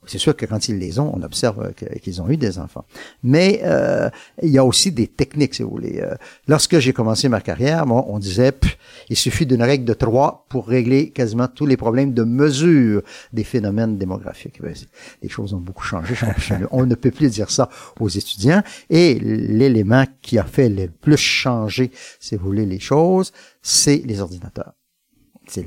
C'est 0.07 0.19
sûr 0.19 0.35
que 0.35 0.47
quand 0.47 0.69
ils 0.69 0.79
les 0.79 0.99
ont, 0.99 1.13
on 1.15 1.23
observe 1.23 1.73
qu'ils 2.03 2.21
ont 2.21 2.29
eu 2.29 2.37
des 2.37 2.59
enfants. 2.59 2.85
Mais 3.23 3.61
euh, 3.65 4.11
il 4.43 4.51
y 4.51 4.59
a 4.59 4.65
aussi 4.65 4.91
des 4.91 5.07
techniques, 5.07 5.55
si 5.55 5.63
vous 5.63 5.71
voulez. 5.71 6.01
Euh, 6.01 6.15
lorsque 6.49 6.79
j'ai 6.81 6.93
commencé 6.93 7.29
ma 7.29 7.41
carrière, 7.41 7.87
moi, 7.87 8.05
on 8.09 8.19
disait, 8.19 8.53
il 9.09 9.17
suffit 9.17 9.47
d'une 9.47 9.63
règle 9.63 9.85
de 9.85 9.95
trois 9.95 10.45
pour 10.49 10.67
régler 10.67 11.11
quasiment 11.11 11.47
tous 11.47 11.67
les 11.67 11.77
problèmes 11.77 12.13
de 12.15 12.25
mesure 12.25 13.03
des 13.33 13.45
phénomènes 13.45 13.97
démographiques. 13.97 14.61
Ben, 14.61 14.75
les 15.23 15.29
choses 15.29 15.55
ont 15.55 15.61
beaucoup 15.61 15.85
changé. 15.85 16.15
on 16.73 16.85
ne 16.85 16.97
peut 16.97 17.13
plus 17.13 17.31
dire 17.31 17.51
ça 17.51 17.69
aux 18.01 18.09
étudiants. 18.09 18.63
Et 18.91 19.19
l'élément 19.21 20.05
qui 20.21 20.39
a 20.39 20.45
fait 20.45 20.69
le 20.69 20.89
plus 20.89 21.17
changer, 21.17 21.93
si 22.19 22.35
vous 22.35 22.45
voulez, 22.45 22.67
les 22.67 22.81
choses, 22.81 23.33
c'est 23.63 24.03
les 24.05 24.21
ordinateurs 24.21 24.73
c'est 25.47 25.67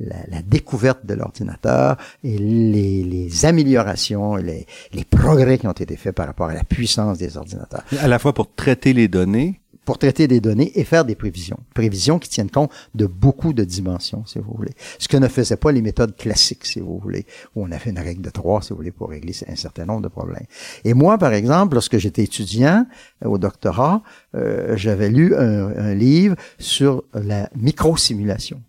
la, 0.00 0.16
la, 0.28 0.42
découverte 0.42 1.04
de 1.04 1.14
l'ordinateur 1.14 1.96
et 2.24 2.38
les, 2.38 3.02
les 3.02 3.44
améliorations, 3.44 4.36
les, 4.36 4.66
les, 4.92 5.04
progrès 5.04 5.58
qui 5.58 5.66
ont 5.66 5.72
été 5.72 5.96
faits 5.96 6.14
par 6.14 6.26
rapport 6.26 6.48
à 6.48 6.54
la 6.54 6.64
puissance 6.64 7.18
des 7.18 7.36
ordinateurs. 7.36 7.82
À 8.00 8.08
la 8.08 8.18
fois 8.18 8.32
pour 8.32 8.54
traiter 8.54 8.92
les 8.92 9.08
données. 9.08 9.60
Pour 9.84 9.96
traiter 9.96 10.28
des 10.28 10.40
données 10.40 10.70
et 10.78 10.84
faire 10.84 11.06
des 11.06 11.14
prévisions. 11.14 11.58
Prévisions 11.72 12.18
qui 12.18 12.28
tiennent 12.28 12.50
compte 12.50 12.70
de 12.94 13.06
beaucoup 13.06 13.54
de 13.54 13.64
dimensions, 13.64 14.26
si 14.26 14.38
vous 14.38 14.52
voulez. 14.54 14.72
Ce 14.98 15.08
que 15.08 15.16
ne 15.16 15.28
faisaient 15.28 15.56
pas 15.56 15.72
les 15.72 15.80
méthodes 15.80 16.14
classiques, 16.14 16.66
si 16.66 16.78
vous 16.80 16.98
voulez, 16.98 17.24
où 17.56 17.64
on 17.64 17.72
a 17.72 17.78
fait 17.78 17.88
une 17.88 17.98
règle 17.98 18.20
de 18.20 18.28
trois, 18.28 18.60
si 18.60 18.70
vous 18.70 18.76
voulez, 18.76 18.90
pour 18.90 19.08
régler 19.08 19.32
un 19.48 19.56
certain 19.56 19.86
nombre 19.86 20.02
de 20.02 20.08
problèmes. 20.08 20.44
Et 20.84 20.92
moi, 20.92 21.16
par 21.16 21.32
exemple, 21.32 21.72
lorsque 21.72 21.96
j'étais 21.96 22.22
étudiant 22.24 22.86
euh, 23.24 23.28
au 23.28 23.38
doctorat, 23.38 24.02
euh, 24.34 24.76
j'avais 24.76 25.08
lu 25.08 25.34
un, 25.34 25.68
un 25.68 25.94
livre 25.94 26.36
sur 26.58 27.04
la 27.14 27.48
microsimulation 27.56 28.60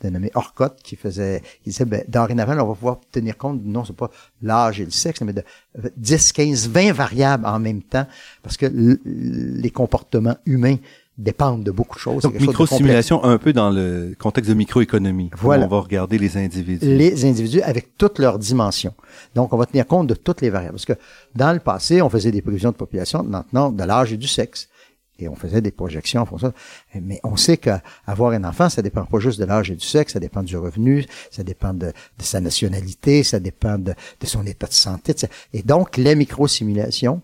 d'un 0.00 0.10
nommé 0.10 0.30
Orcott 0.34 0.78
qui 0.82 0.96
faisait, 0.96 1.42
qui 1.62 1.70
disait, 1.70 1.84
ben, 1.84 2.04
dorénavant, 2.08 2.52
on 2.52 2.68
va 2.68 2.74
pouvoir 2.74 3.00
tenir 3.10 3.36
compte, 3.36 3.60
non, 3.64 3.84
c'est 3.84 3.96
pas 3.96 4.10
l'âge 4.42 4.80
et 4.80 4.84
le 4.84 4.90
sexe, 4.90 5.20
mais 5.22 5.32
de 5.32 5.42
10, 5.96 6.32
15, 6.32 6.68
20 6.68 6.92
variables 6.92 7.46
en 7.46 7.58
même 7.58 7.82
temps, 7.82 8.06
parce 8.42 8.56
que 8.56 8.66
les 9.04 9.70
comportements 9.70 10.36
humains 10.46 10.76
dépendent 11.18 11.64
de 11.64 11.72
beaucoup 11.72 11.96
de 11.96 12.00
choses. 12.00 12.22
Donc, 12.22 12.38
micro-simulation 12.38 13.24
un 13.24 13.38
peu 13.38 13.52
dans 13.52 13.70
le 13.70 14.14
contexte 14.18 14.48
de 14.48 14.54
microéconomie. 14.54 15.30
Voilà. 15.36 15.64
On 15.64 15.68
va 15.68 15.80
regarder 15.80 16.16
les 16.16 16.36
individus. 16.36 16.86
Les 16.86 17.24
individus 17.24 17.60
avec 17.62 17.98
toutes 17.98 18.20
leurs 18.20 18.38
dimensions. 18.38 18.94
Donc, 19.34 19.52
on 19.52 19.56
va 19.56 19.66
tenir 19.66 19.86
compte 19.86 20.06
de 20.06 20.14
toutes 20.14 20.40
les 20.40 20.50
variables. 20.50 20.74
Parce 20.74 20.86
que 20.86 20.92
dans 21.34 21.52
le 21.52 21.58
passé, 21.58 22.00
on 22.02 22.08
faisait 22.08 22.30
des 22.30 22.40
prévisions 22.40 22.70
de 22.70 22.76
population, 22.76 23.24
maintenant, 23.24 23.70
de 23.70 23.82
l'âge 23.82 24.12
et 24.12 24.16
du 24.16 24.28
sexe 24.28 24.68
et 25.18 25.28
on 25.28 25.34
faisait 25.34 25.60
des 25.60 25.70
projections 25.70 26.22
en 26.22 26.26
fonction. 26.26 26.52
Mais 26.94 27.20
on 27.24 27.36
sait 27.36 27.56
qu'avoir 27.56 28.32
un 28.32 28.44
enfant, 28.44 28.68
ça 28.68 28.82
dépend 28.82 29.04
pas 29.04 29.18
juste 29.18 29.40
de 29.40 29.44
l'âge 29.44 29.70
et 29.70 29.74
du 29.74 29.86
sexe, 29.86 30.12
ça 30.12 30.20
dépend 30.20 30.42
du 30.42 30.56
revenu, 30.56 31.04
ça 31.30 31.42
dépend 31.42 31.74
de, 31.74 31.92
sa 32.18 32.40
nationalité, 32.40 33.22
ça 33.22 33.40
dépend 33.40 33.78
de, 33.78 33.94
son 34.24 34.46
état 34.46 34.66
de 34.66 34.72
santé. 34.72 35.14
Et 35.52 35.62
donc, 35.62 35.96
les 35.96 36.14
microsimulations 36.14 37.22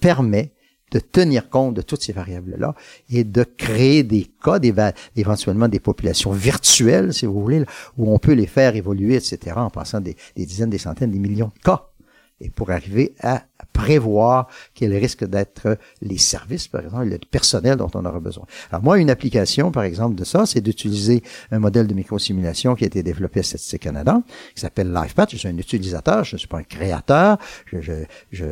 permet 0.00 0.52
de 0.90 1.00
tenir 1.00 1.50
compte 1.50 1.74
de 1.74 1.82
toutes 1.82 2.02
ces 2.02 2.14
variables-là 2.14 2.74
et 3.10 3.22
de 3.22 3.44
créer 3.44 4.02
des 4.02 4.26
cas, 4.42 4.58
éventuellement 5.16 5.68
des 5.68 5.80
populations 5.80 6.32
virtuelles, 6.32 7.12
si 7.12 7.26
vous 7.26 7.40
voulez, 7.40 7.64
où 7.98 8.12
on 8.12 8.18
peut 8.18 8.32
les 8.32 8.46
faire 8.46 8.74
évoluer, 8.74 9.16
etc., 9.16 9.56
en 9.56 9.68
passant 9.70 10.00
des 10.00 10.16
dizaines, 10.36 10.70
des 10.70 10.78
centaines, 10.78 11.10
des 11.10 11.18
millions 11.18 11.52
de 11.54 11.62
cas. 11.62 11.88
Et 12.40 12.50
pour 12.50 12.70
arriver 12.70 13.14
à 13.20 13.44
prévoir 13.72 14.48
quels 14.74 14.94
risquent 14.94 15.24
d'être 15.24 15.78
les 16.02 16.18
services, 16.18 16.68
par 16.68 16.82
exemple, 16.82 17.06
le 17.06 17.18
personnel 17.18 17.76
dont 17.76 17.90
on 17.94 18.04
aura 18.04 18.20
besoin. 18.20 18.44
Alors 18.70 18.82
moi, 18.82 18.98
une 18.98 19.10
application, 19.10 19.70
par 19.70 19.84
exemple, 19.84 20.14
de 20.14 20.24
ça, 20.24 20.46
c'est 20.46 20.60
d'utiliser 20.60 21.22
un 21.50 21.58
modèle 21.58 21.86
de 21.86 21.94
microsimulation 21.94 22.74
qui 22.74 22.84
a 22.84 22.86
été 22.86 23.02
développé 23.02 23.40
à 23.40 23.42
Statistique 23.42 23.82
Canada, 23.82 24.20
qui 24.54 24.60
s'appelle 24.60 24.92
LifePath. 24.92 25.30
Je 25.32 25.36
suis 25.36 25.48
un 25.48 25.56
utilisateur, 25.56 26.24
je 26.24 26.36
ne 26.36 26.38
suis 26.38 26.48
pas 26.48 26.58
un 26.58 26.62
créateur. 26.62 27.38
Je, 27.66 27.80
je, 27.80 27.92
je 28.32 28.44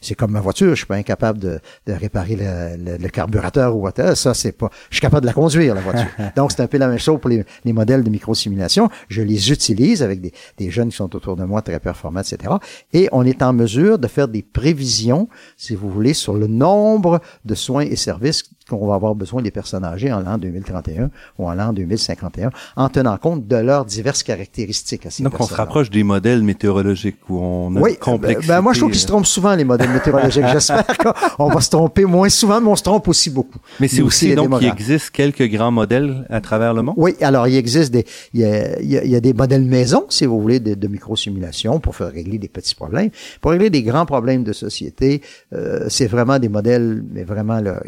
c'est 0.00 0.14
comme 0.14 0.32
ma 0.32 0.40
voiture, 0.40 0.70
je 0.70 0.76
suis 0.76 0.86
pas 0.86 0.96
incapable 0.96 1.38
de, 1.38 1.60
de 1.86 1.92
réparer 1.92 2.36
le, 2.36 2.96
le, 2.96 3.08
carburateur 3.08 3.76
ou 3.76 3.80
whatever. 3.80 4.14
Ça, 4.14 4.34
c'est 4.34 4.52
pas. 4.52 4.70
Je 4.90 4.96
suis 4.96 5.02
capable 5.02 5.22
de 5.22 5.26
la 5.26 5.32
conduire, 5.32 5.74
la 5.74 5.80
voiture. 5.80 6.10
Donc, 6.36 6.52
c'est 6.52 6.62
un 6.62 6.66
peu 6.66 6.78
la 6.78 6.88
même 6.88 6.98
chose 6.98 7.20
pour 7.20 7.30
les, 7.30 7.44
les 7.64 7.72
modèles 7.72 8.02
de 8.02 8.10
microsimulation. 8.10 8.88
Je 9.08 9.22
les 9.22 9.50
utilise 9.50 10.02
avec 10.02 10.20
des, 10.20 10.32
des 10.58 10.70
jeunes 10.70 10.90
qui 10.90 10.96
sont 10.96 11.14
autour 11.14 11.36
de 11.36 11.44
moi, 11.44 11.62
très 11.62 11.80
performants, 11.80 12.20
etc. 12.20 12.54
Et 12.92 13.08
on 13.12 13.24
est 13.24 13.42
en 13.42 13.52
mesure 13.52 13.98
de 13.98 14.08
faire 14.08 14.28
des 14.28 14.42
prévision, 14.52 15.28
si 15.56 15.74
vous 15.74 15.90
voulez, 15.90 16.14
sur 16.14 16.34
le 16.34 16.46
nombre 16.46 17.20
de 17.44 17.54
soins 17.54 17.82
et 17.82 17.96
services 17.96 18.44
qu'on 18.68 18.86
va 18.86 18.94
avoir 18.94 19.14
besoin 19.14 19.42
des 19.42 19.50
personnes 19.50 19.84
âgées 19.84 20.12
en 20.12 20.20
l'an 20.20 20.38
2031 20.38 21.10
ou 21.38 21.48
en 21.48 21.54
l'an 21.54 21.72
2051, 21.72 22.50
en 22.76 22.88
tenant 22.88 23.16
compte 23.18 23.46
de 23.46 23.56
leurs 23.56 23.84
diverses 23.84 24.22
caractéristiques. 24.22 25.06
À 25.06 25.22
Donc, 25.22 25.40
on 25.40 25.46
se 25.46 25.54
rapproche 25.54 25.90
des 25.90 26.04
modèles 26.04 26.42
météorologiques 26.42 27.28
où 27.28 27.40
on 27.40 27.74
a 27.76 27.80
oui, 27.80 27.96
complexité. 27.96 28.46
Ben, 28.46 28.60
moi, 28.60 28.72
je 28.72 28.80
trouve 28.80 28.92
qu'ils 28.92 29.00
se 29.00 29.06
trompent 29.06 29.26
souvent, 29.26 29.54
les 29.54 29.64
modèles 29.64 29.90
météorologiques. 29.90 30.44
J'espère 30.52 30.86
qu'on 30.98 31.48
va 31.48 31.60
se 31.60 31.70
tromper 31.70 32.04
moins 32.04 32.28
souvent, 32.28 32.60
mais 32.60 32.68
on 32.68 32.76
se 32.76 32.82
trompe 32.82 33.08
aussi 33.08 33.30
beaucoup. 33.30 33.58
Mais 33.80 33.88
c'est 33.88 34.02
aussi, 34.02 34.34
donc, 34.34 34.58
qu'il 34.58 34.68
existe 34.68 35.10
quelques 35.10 35.48
grands 35.48 35.72
modèles 35.72 36.26
à 36.30 36.40
travers 36.40 36.74
le 36.74 36.82
monde? 36.82 36.94
Oui, 36.96 37.16
alors, 37.20 37.48
il 37.48 37.56
existe 37.56 37.92
des, 37.92 38.06
il 38.32 38.40
y 38.40 38.44
a, 38.44 38.80
il 38.80 39.10
y 39.10 39.16
a 39.16 39.20
des 39.20 39.32
modèles 39.32 39.64
maison, 39.64 40.06
si 40.08 40.26
vous 40.26 40.40
voulez, 40.40 40.60
de, 40.60 40.74
de 40.74 40.88
microsimulation 40.88 41.80
pour 41.80 41.96
faire 41.96 42.12
régler 42.12 42.38
des 42.38 42.48
petits 42.48 42.74
problèmes. 42.74 43.10
Pour 43.40 43.50
régler 43.50 43.70
des 43.70 43.82
grands 43.82 44.06
problèmes 44.06 44.39
de 44.44 44.52
société, 44.52 45.22
euh, 45.52 45.86
c'est 45.88 46.06
vraiment 46.06 46.38
des 46.38 46.48
modèles, 46.48 47.02
mais 47.10 47.24
vraiment, 47.24 47.60
là, 47.60 47.82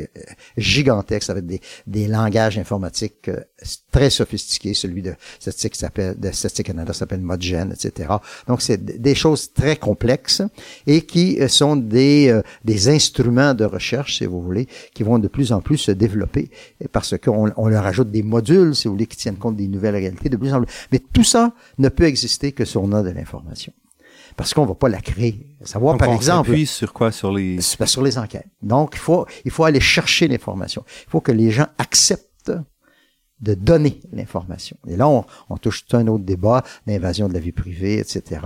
gigantesque 0.57 1.31
avec 1.31 1.47
des, 1.47 1.61
des 1.87 2.07
langages 2.07 2.59
informatiques 2.59 3.29
euh, 3.29 3.41
très 3.91 4.11
sophistiqués. 4.11 4.75
Celui 4.75 5.03
de 5.03 5.15
Statistique 5.39 5.77
s'appelle 5.77 6.19
de 6.19 6.31
Statistique 6.31 6.67
Canada 6.67 6.93
s'appelle 6.93 7.21
Modgen, 7.21 7.73
etc. 7.73 8.11
Donc 8.49 8.63
c'est 8.63 8.83
des 8.85 9.15
choses 9.15 9.53
très 9.53 9.77
complexes 9.77 10.43
et 10.87 11.03
qui 11.03 11.41
euh, 11.41 11.49
sont 11.49 11.77
des 11.77 12.31
euh, 12.31 12.43
des 12.65 12.89
instruments 12.89 13.55
de 13.55 13.65
recherche, 13.65 14.19
si 14.19 14.27
vous 14.27 14.43
voulez, 14.43 14.67
qui 14.95 15.03
vont 15.03 15.19
de 15.19 15.29
plus 15.29 15.53
en 15.53 15.61
plus 15.61 15.79
se 15.79 15.93
développer 15.93 16.51
parce 16.93 17.17
qu'on 17.19 17.51
on 17.57 17.69
leur 17.69 17.87
ajoute 17.87 18.11
des 18.11 18.23
modules, 18.23 18.75
si 18.75 18.89
vous 18.89 18.95
voulez, 18.95 19.07
qui 19.07 19.17
tiennent 19.17 19.37
compte 19.37 19.57
des 19.57 19.69
nouvelles 19.69 19.97
réalités 19.97 20.29
de 20.29 20.37
plus 20.37 20.53
en 20.53 20.63
plus. 20.63 20.73
Mais 20.91 21.01
tout 21.13 21.25
ça 21.25 21.53
ne 21.79 21.89
peut 21.89 22.05
exister 22.05 22.53
que 22.53 22.65
si 22.65 22.77
on 22.77 22.93
a 22.93 23.03
de 23.03 23.11
l'information 23.11 23.73
parce 24.37 24.55
qu'on 24.55 24.67
va 24.67 24.75
pas 24.75 24.89
la 24.89 25.01
créer. 25.01 25.47
Savoir, 25.65 25.97
par 25.97 26.13
exemple. 26.13 26.57
sur 26.67 26.93
quoi? 26.93 27.13
Sur 27.13 27.33
les. 27.33 27.61
Sur 27.61 28.03
les 28.03 28.19
enquêtes. 28.19 28.47
Donc, 28.63 28.91
il 28.95 28.99
faut, 28.99 29.27
il 29.45 29.51
faut 29.51 29.65
aller 29.65 29.81
chercher 29.81 30.29
l'information. 30.29 30.85
Il 31.07 31.11
faut 31.11 31.21
que 31.21 31.33
les 31.33 31.51
gens 31.51 31.67
acceptent 31.79 32.32
de 33.43 33.55
donner 33.55 34.01
l'information. 34.13 34.77
Et 34.89 34.97
là, 34.97 35.09
on, 35.09 35.25
on, 35.51 35.57
touche 35.57 35.85
tout 35.85 35.97
un 35.97 36.07
autre 36.07 36.25
débat, 36.25 36.63
l'invasion 36.87 37.29
de 37.29 37.35
la 37.35 37.41
vie 37.41 37.53
privée, 37.53 37.99
etc. 37.99 38.41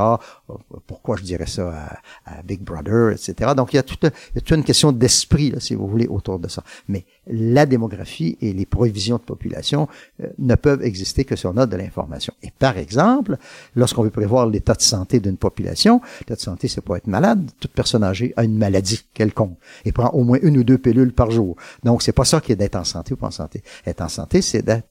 Pourquoi 0.87 1.17
je 1.17 1.23
dirais 1.23 1.47
ça 1.47 2.01
à, 2.25 2.43
Big 2.43 2.61
Brother, 2.61 3.13
etc. 3.13 3.53
Donc, 3.57 3.73
il 3.73 3.77
y 3.77 3.79
a 3.79 3.83
toute, 3.83 4.05
il 4.35 4.43
y 4.43 4.53
a 4.53 4.57
une 4.57 4.65
question 4.65 4.93
d'esprit, 4.93 5.55
si 5.59 5.75
vous 5.75 5.87
voulez, 5.87 6.07
autour 6.07 6.39
de 6.39 6.49
ça. 6.49 6.63
Mais 6.89 7.05
la 7.27 7.67
démographie 7.67 8.39
et 8.41 8.53
les 8.53 8.67
prévisions 8.67 9.17
de 9.17 9.23
population 9.23 9.89
euh, 10.23 10.29
ne 10.39 10.55
peuvent 10.55 10.83
exister 10.83 11.25
que 11.25 11.37
si 11.37 11.47
on 11.47 11.57
a 11.57 11.67
de 11.67 11.77
l'information. 11.77 12.33
Et 12.43 12.51
par 12.59 12.79
exemple, 12.79 13.37
lorsqu'on 13.75 14.03
veut 14.03 14.11
prévoir 14.11 14.47
l'état 14.47 14.75
de 14.75 14.83
santé 14.83 15.21
d'une 15.21 15.37
population, 15.37 16.01
l'état 16.21 16.37
de 16.37 16.41
santé, 16.41 16.69
c'est 16.69 16.81
pas 16.81 16.97
être 16.97 17.07
malade. 17.07 17.51
Toute 17.61 17.73
personne 17.73 18.05
âgée 18.05 18.33
a 18.37 18.45
une 18.45 18.57
maladie 18.57 19.01
quelconque 19.13 19.59
et 19.85 19.93
prend 19.93 20.09
au 20.11 20.25
moins 20.25 20.39
une 20.43 20.57
ou 20.59 20.65
deux 20.65 20.79
pilules 20.79 21.13
par 21.13 21.31
jour. 21.31 21.57
Donc, 21.83 22.03
c'est 22.03 22.13
pas 22.13 22.25
ça 22.25 22.41
qui 22.41 22.53
est 22.53 22.57
d'être 22.57 22.77
en 22.77 22.85
santé 22.85 23.15
ou 23.15 23.17
pas 23.17 23.27
en 23.27 23.33
santé. 23.33 23.63
Être 23.87 24.03
en 24.03 24.09
santé, 24.09 24.41
c'est 24.41 24.63
d'être 24.63 24.86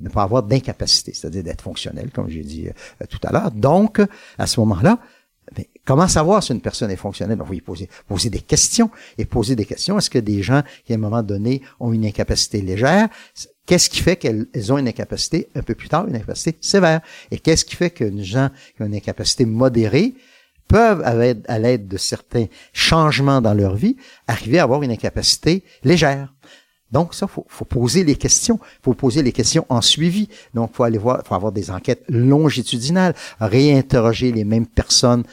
ne 0.00 0.08
pas 0.08 0.22
avoir 0.22 0.42
d'incapacité, 0.42 1.12
c'est-à-dire 1.14 1.44
d'être 1.44 1.62
fonctionnel, 1.62 2.10
comme 2.10 2.28
j'ai 2.28 2.42
dit 2.42 2.68
euh, 2.68 3.06
tout 3.08 3.20
à 3.22 3.32
l'heure. 3.32 3.50
Donc, 3.50 4.00
à 4.38 4.46
ce 4.46 4.58
moment-là, 4.60 4.98
ben, 5.56 5.64
comment 5.84 6.08
savoir 6.08 6.42
si 6.42 6.52
une 6.52 6.60
personne 6.60 6.90
est 6.90 6.96
fonctionnelle? 6.96 7.38
On 7.40 7.44
va 7.44 7.54
y 7.54 7.60
poser, 7.60 7.88
poser 8.06 8.30
des 8.30 8.40
questions 8.40 8.90
et 9.18 9.24
poser 9.24 9.56
des 9.56 9.64
questions. 9.64 9.98
Est-ce 9.98 10.10
que 10.10 10.18
des 10.18 10.42
gens 10.42 10.62
qui, 10.84 10.92
à 10.92 10.96
un 10.96 10.98
moment 10.98 11.22
donné, 11.22 11.62
ont 11.80 11.92
une 11.92 12.06
incapacité 12.06 12.62
légère, 12.62 13.08
qu'est-ce 13.66 13.90
qui 13.90 14.00
fait 14.00 14.16
qu'elles 14.16 14.72
ont 14.72 14.78
une 14.78 14.88
incapacité, 14.88 15.48
un 15.54 15.62
peu 15.62 15.74
plus 15.74 15.88
tard, 15.88 16.06
une 16.06 16.16
incapacité 16.16 16.56
sévère? 16.60 17.00
Et 17.30 17.38
qu'est-ce 17.38 17.64
qui 17.64 17.76
fait 17.76 17.90
que 17.90 18.04
les 18.04 18.24
gens 18.24 18.50
qui 18.76 18.82
ont 18.82 18.86
une 18.86 18.94
incapacité 18.94 19.44
modérée 19.44 20.14
peuvent, 20.68 21.02
à 21.02 21.58
l'aide 21.58 21.88
de 21.88 21.96
certains 21.96 22.46
changements 22.72 23.40
dans 23.40 23.54
leur 23.54 23.74
vie, 23.74 23.96
arriver 24.26 24.58
à 24.58 24.62
avoir 24.62 24.82
une 24.82 24.92
incapacité 24.92 25.64
légère? 25.84 26.32
Donc, 26.92 27.14
ça, 27.14 27.26
faut, 27.26 27.44
faut 27.48 27.64
poser 27.64 28.04
les 28.04 28.16
questions. 28.16 28.60
faut 28.82 28.94
poser 28.94 29.22
les 29.22 29.32
questions 29.32 29.66
en 29.68 29.80
suivi. 29.80 30.28
Donc, 30.54 30.74
faut 30.74 30.84
aller 30.84 30.98
voir, 30.98 31.22
faut 31.26 31.34
avoir 31.34 31.52
des 31.52 31.70
enquêtes 31.70 32.04
longitudinales, 32.08 33.14
réinterroger 33.40 34.30
les 34.30 34.44
mêmes 34.44 34.66
personnes 34.66 35.24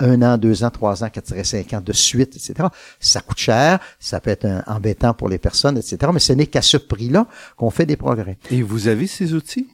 un 0.00 0.22
an, 0.22 0.38
deux 0.38 0.64
ans, 0.64 0.70
trois 0.70 1.02
ans, 1.02 1.10
quatre, 1.10 1.44
cinq 1.44 1.72
ans 1.72 1.80
de 1.80 1.92
suite, 1.92 2.36
etc. 2.36 2.68
Ça 3.00 3.20
coûte 3.20 3.38
cher, 3.38 3.80
ça 3.98 4.20
peut 4.20 4.30
être 4.30 4.46
embêtant 4.66 5.14
pour 5.14 5.28
les 5.28 5.38
personnes, 5.38 5.76
etc. 5.76 5.98
Mais 6.12 6.20
ce 6.20 6.32
n'est 6.32 6.46
qu'à 6.46 6.62
ce 6.62 6.76
prix-là 6.76 7.26
qu'on 7.56 7.70
fait 7.70 7.86
des 7.86 7.96
progrès. 7.96 8.38
Et 8.50 8.62
vous 8.62 8.88
avez 8.88 9.06
ces 9.06 9.34
outils? 9.34 9.66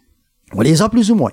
On 0.53 0.61
les 0.61 0.82
a 0.82 0.89
plus 0.89 1.11
ou 1.11 1.14
moins. 1.14 1.32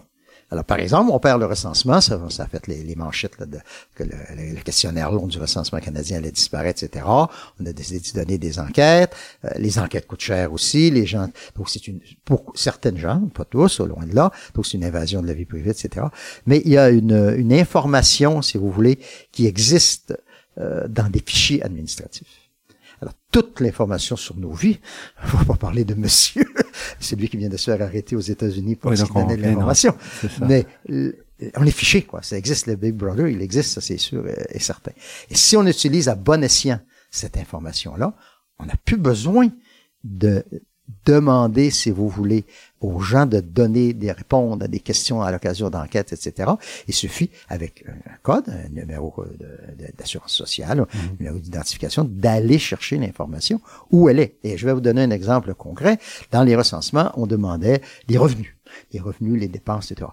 Alors, 0.52 0.66
par 0.66 0.80
exemple, 0.80 1.12
on 1.14 1.20
perd 1.20 1.40
le 1.40 1.46
recensement, 1.46 2.02
ça, 2.02 2.20
ça 2.30 2.46
fait 2.46 2.68
les, 2.68 2.84
les 2.84 2.96
manchettes 2.96 3.40
là, 3.40 3.46
de, 3.46 3.60
que 3.96 4.04
le, 4.04 4.12
le, 4.36 4.62
questionnaire 4.62 5.10
long 5.10 5.26
du 5.26 5.40
recensement 5.40 5.80
canadien 5.80 6.18
allait 6.18 6.32
disparaître, 6.32 6.84
etc. 6.84 7.06
On 7.08 7.66
a 7.66 7.72
décidé 7.72 8.00
de 8.00 8.20
donner 8.20 8.38
des 8.38 8.60
enquêtes. 8.60 9.16
Euh, 9.46 9.50
les 9.56 9.80
enquêtes 9.80 10.08
coûtent 10.08 10.22
cher 10.22 10.52
aussi. 10.52 10.92
Les 10.92 11.06
gens, 11.06 11.30
donc 11.56 11.70
c'est 11.70 11.88
une, 11.88 12.02
pour 12.26 12.52
certaines 12.54 12.98
gens, 12.98 13.22
pas 13.34 13.46
tous, 13.46 13.80
au 13.80 13.86
loin 13.86 14.06
de 14.06 14.14
là, 14.14 14.32
donc 14.54 14.66
c'est 14.66 14.78
une 14.78 14.84
invasion 14.84 15.22
de 15.22 15.28
la 15.28 15.34
vie 15.34 15.46
privée, 15.46 15.72
etc. 15.72 16.08
Mais 16.46 16.62
il 16.66 16.72
y 16.72 16.78
a 16.78 16.90
une, 16.90 17.34
une 17.38 17.54
information, 17.54 18.42
si 18.42 18.58
vous 18.58 18.70
voulez, 18.70 19.00
qui 19.32 19.48
existe 19.48 20.14
euh, 20.58 20.86
dans 20.90 21.10
des 21.10 21.24
fichiers 21.26 21.64
administratifs. 21.64 22.42
Alors, 23.02 23.14
toute 23.32 23.62
l'information 23.62 24.18
sur 24.18 24.36
nos 24.36 24.52
vies, 24.52 24.80
on 25.34 25.38
va 25.38 25.46
pas 25.46 25.56
parler 25.56 25.86
de 25.86 25.96
monsieur, 25.96 26.46
c'est 27.00 27.16
lui 27.16 27.30
qui 27.30 27.38
vient 27.38 27.50
de 27.50 27.58
se 27.58 27.72
faire 27.72 27.82
arrêter 27.82 28.16
aux 28.16 28.22
États-Unis 28.22 28.76
pour 28.76 28.92
oui, 28.92 28.98
donner 28.98 29.38
de 29.38 29.42
l'information. 29.42 29.96
Mais 30.48 30.66
on 31.56 31.66
est 31.66 31.72
fiché, 31.72 32.04
quoi. 32.04 32.22
Ça 32.22 32.38
existe, 32.38 32.68
le 32.68 32.76
Big 32.76 32.94
Brother, 32.94 33.28
il 33.28 33.42
existe, 33.42 33.72
ça 33.72 33.82
c'est 33.82 33.98
sûr 33.98 34.26
et 34.28 34.60
certain. 34.60 34.92
Et 35.30 35.36
si 35.36 35.58
on 35.58 35.66
utilise 35.66 36.10
à 36.10 36.16
bon 36.16 36.44
escient 36.44 36.80
cette 37.10 37.38
information-là, 37.38 38.16
on 38.60 38.66
n'a 38.66 38.76
plus 38.86 38.98
besoin 38.98 39.50
de 40.04 40.44
demander, 41.06 41.70
si 41.70 41.92
vous 41.92 42.08
voulez, 42.08 42.46
aux 42.80 43.00
gens 43.00 43.26
de 43.26 43.40
donner, 43.40 43.94
des 43.94 44.12
répondre 44.12 44.66
à 44.66 44.68
des 44.68 44.80
questions 44.80 45.22
à 45.22 45.32
l'occasion 45.32 45.70
d'enquêtes, 45.70 46.14
etc. 46.14 46.52
Il 46.88 46.94
suffit, 46.94 47.30
avec 47.50 47.86
un 47.88 48.16
code, 48.24 48.50
un 48.50 48.70
numéro 48.70 49.14
d'assurance 49.98 50.34
sociale, 50.34 50.80
un 50.80 50.84
mm-hmm. 50.84 51.20
numéro 51.20 51.40
d'identification, 51.40 52.04
d'aller 52.04 52.60
chercher 52.60 52.98
l'information 52.98 53.62
où 53.92 54.10
elle 54.10 54.20
est. 54.20 54.38
Et 54.44 54.58
je 54.58 54.66
vais 54.66 54.74
vous 54.74 54.82
donner 54.82 55.04
un 55.04 55.12
exemple 55.12 55.54
concret. 55.54 56.00
Dans 56.32 56.44
les 56.44 56.56
recensements, 56.56 57.12
on 57.16 57.28
demandait 57.28 57.82
les 58.08 58.18
revenus. 58.18 58.56
Les 58.94 59.00
revenus, 59.00 59.40
les 59.40 59.48
dépenses, 59.48 59.92
etc 59.92 60.08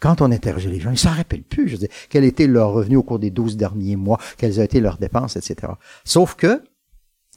quand 0.00 0.20
on 0.20 0.30
interrogeait 0.32 0.70
les 0.70 0.80
gens, 0.80 0.90
ils 0.90 0.94
ne 0.94 0.98
s'en 0.98 1.12
rappellent 1.12 1.42
plus. 1.42 1.68
Je 1.68 1.72
veux 1.72 1.78
dire, 1.78 1.88
quel 2.08 2.24
était 2.24 2.46
leur 2.46 2.72
revenu 2.72 2.96
au 2.96 3.02
cours 3.02 3.18
des 3.18 3.30
12 3.30 3.56
derniers 3.56 3.96
mois, 3.96 4.18
quelles 4.36 4.60
ont 4.60 4.64
été 4.64 4.80
leurs 4.80 4.98
dépenses, 4.98 5.36
etc. 5.36 5.72
Sauf 6.04 6.34
que, 6.34 6.62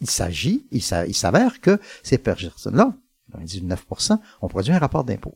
il 0.01 0.09
s'agit, 0.09 0.65
il 0.71 0.81
s'avère 0.81 1.61
que 1.61 1.79
ces 2.03 2.17
personnes-là, 2.17 2.93
19%, 3.37 4.19
ont 4.41 4.47
produit 4.47 4.73
un 4.73 4.79
rapport 4.79 5.03
d'impôt. 5.03 5.35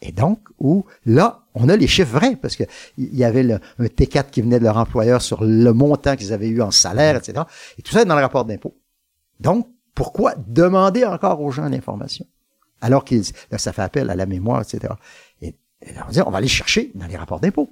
Et 0.00 0.12
donc, 0.12 0.40
où 0.58 0.84
là, 1.06 1.46
on 1.54 1.68
a 1.68 1.76
les 1.76 1.86
chiffres 1.86 2.12
vrais, 2.12 2.36
parce 2.36 2.56
qu'il 2.56 2.68
y 2.96 3.24
avait 3.24 3.50
un 3.52 3.58
T4 3.78 4.30
qui 4.30 4.42
venait 4.42 4.58
de 4.58 4.64
leur 4.64 4.76
employeur 4.76 5.22
sur 5.22 5.42
le 5.42 5.72
montant 5.72 6.16
qu'ils 6.16 6.32
avaient 6.32 6.48
eu 6.48 6.60
en 6.60 6.70
salaire, 6.70 7.16
etc. 7.16 7.42
Et 7.78 7.82
tout 7.82 7.92
ça 7.92 8.02
est 8.02 8.04
dans 8.04 8.16
le 8.16 8.22
rapport 8.22 8.44
d'impôt. 8.44 8.76
Donc, 9.40 9.68
pourquoi 9.94 10.34
demander 10.46 11.04
encore 11.04 11.40
aux 11.40 11.50
gens 11.50 11.68
l'information? 11.68 12.26
Alors 12.80 13.04
que 13.04 13.22
ça 13.56 13.72
fait 13.72 13.82
appel 13.82 14.10
à 14.10 14.14
la 14.14 14.26
mémoire, 14.26 14.60
etc. 14.60 14.92
Et, 15.40 15.54
on 15.82 16.26
on 16.26 16.30
va 16.30 16.38
aller 16.38 16.48
chercher 16.48 16.90
dans 16.94 17.06
les 17.06 17.16
rapports 17.16 17.40
d'impôt. 17.40 17.70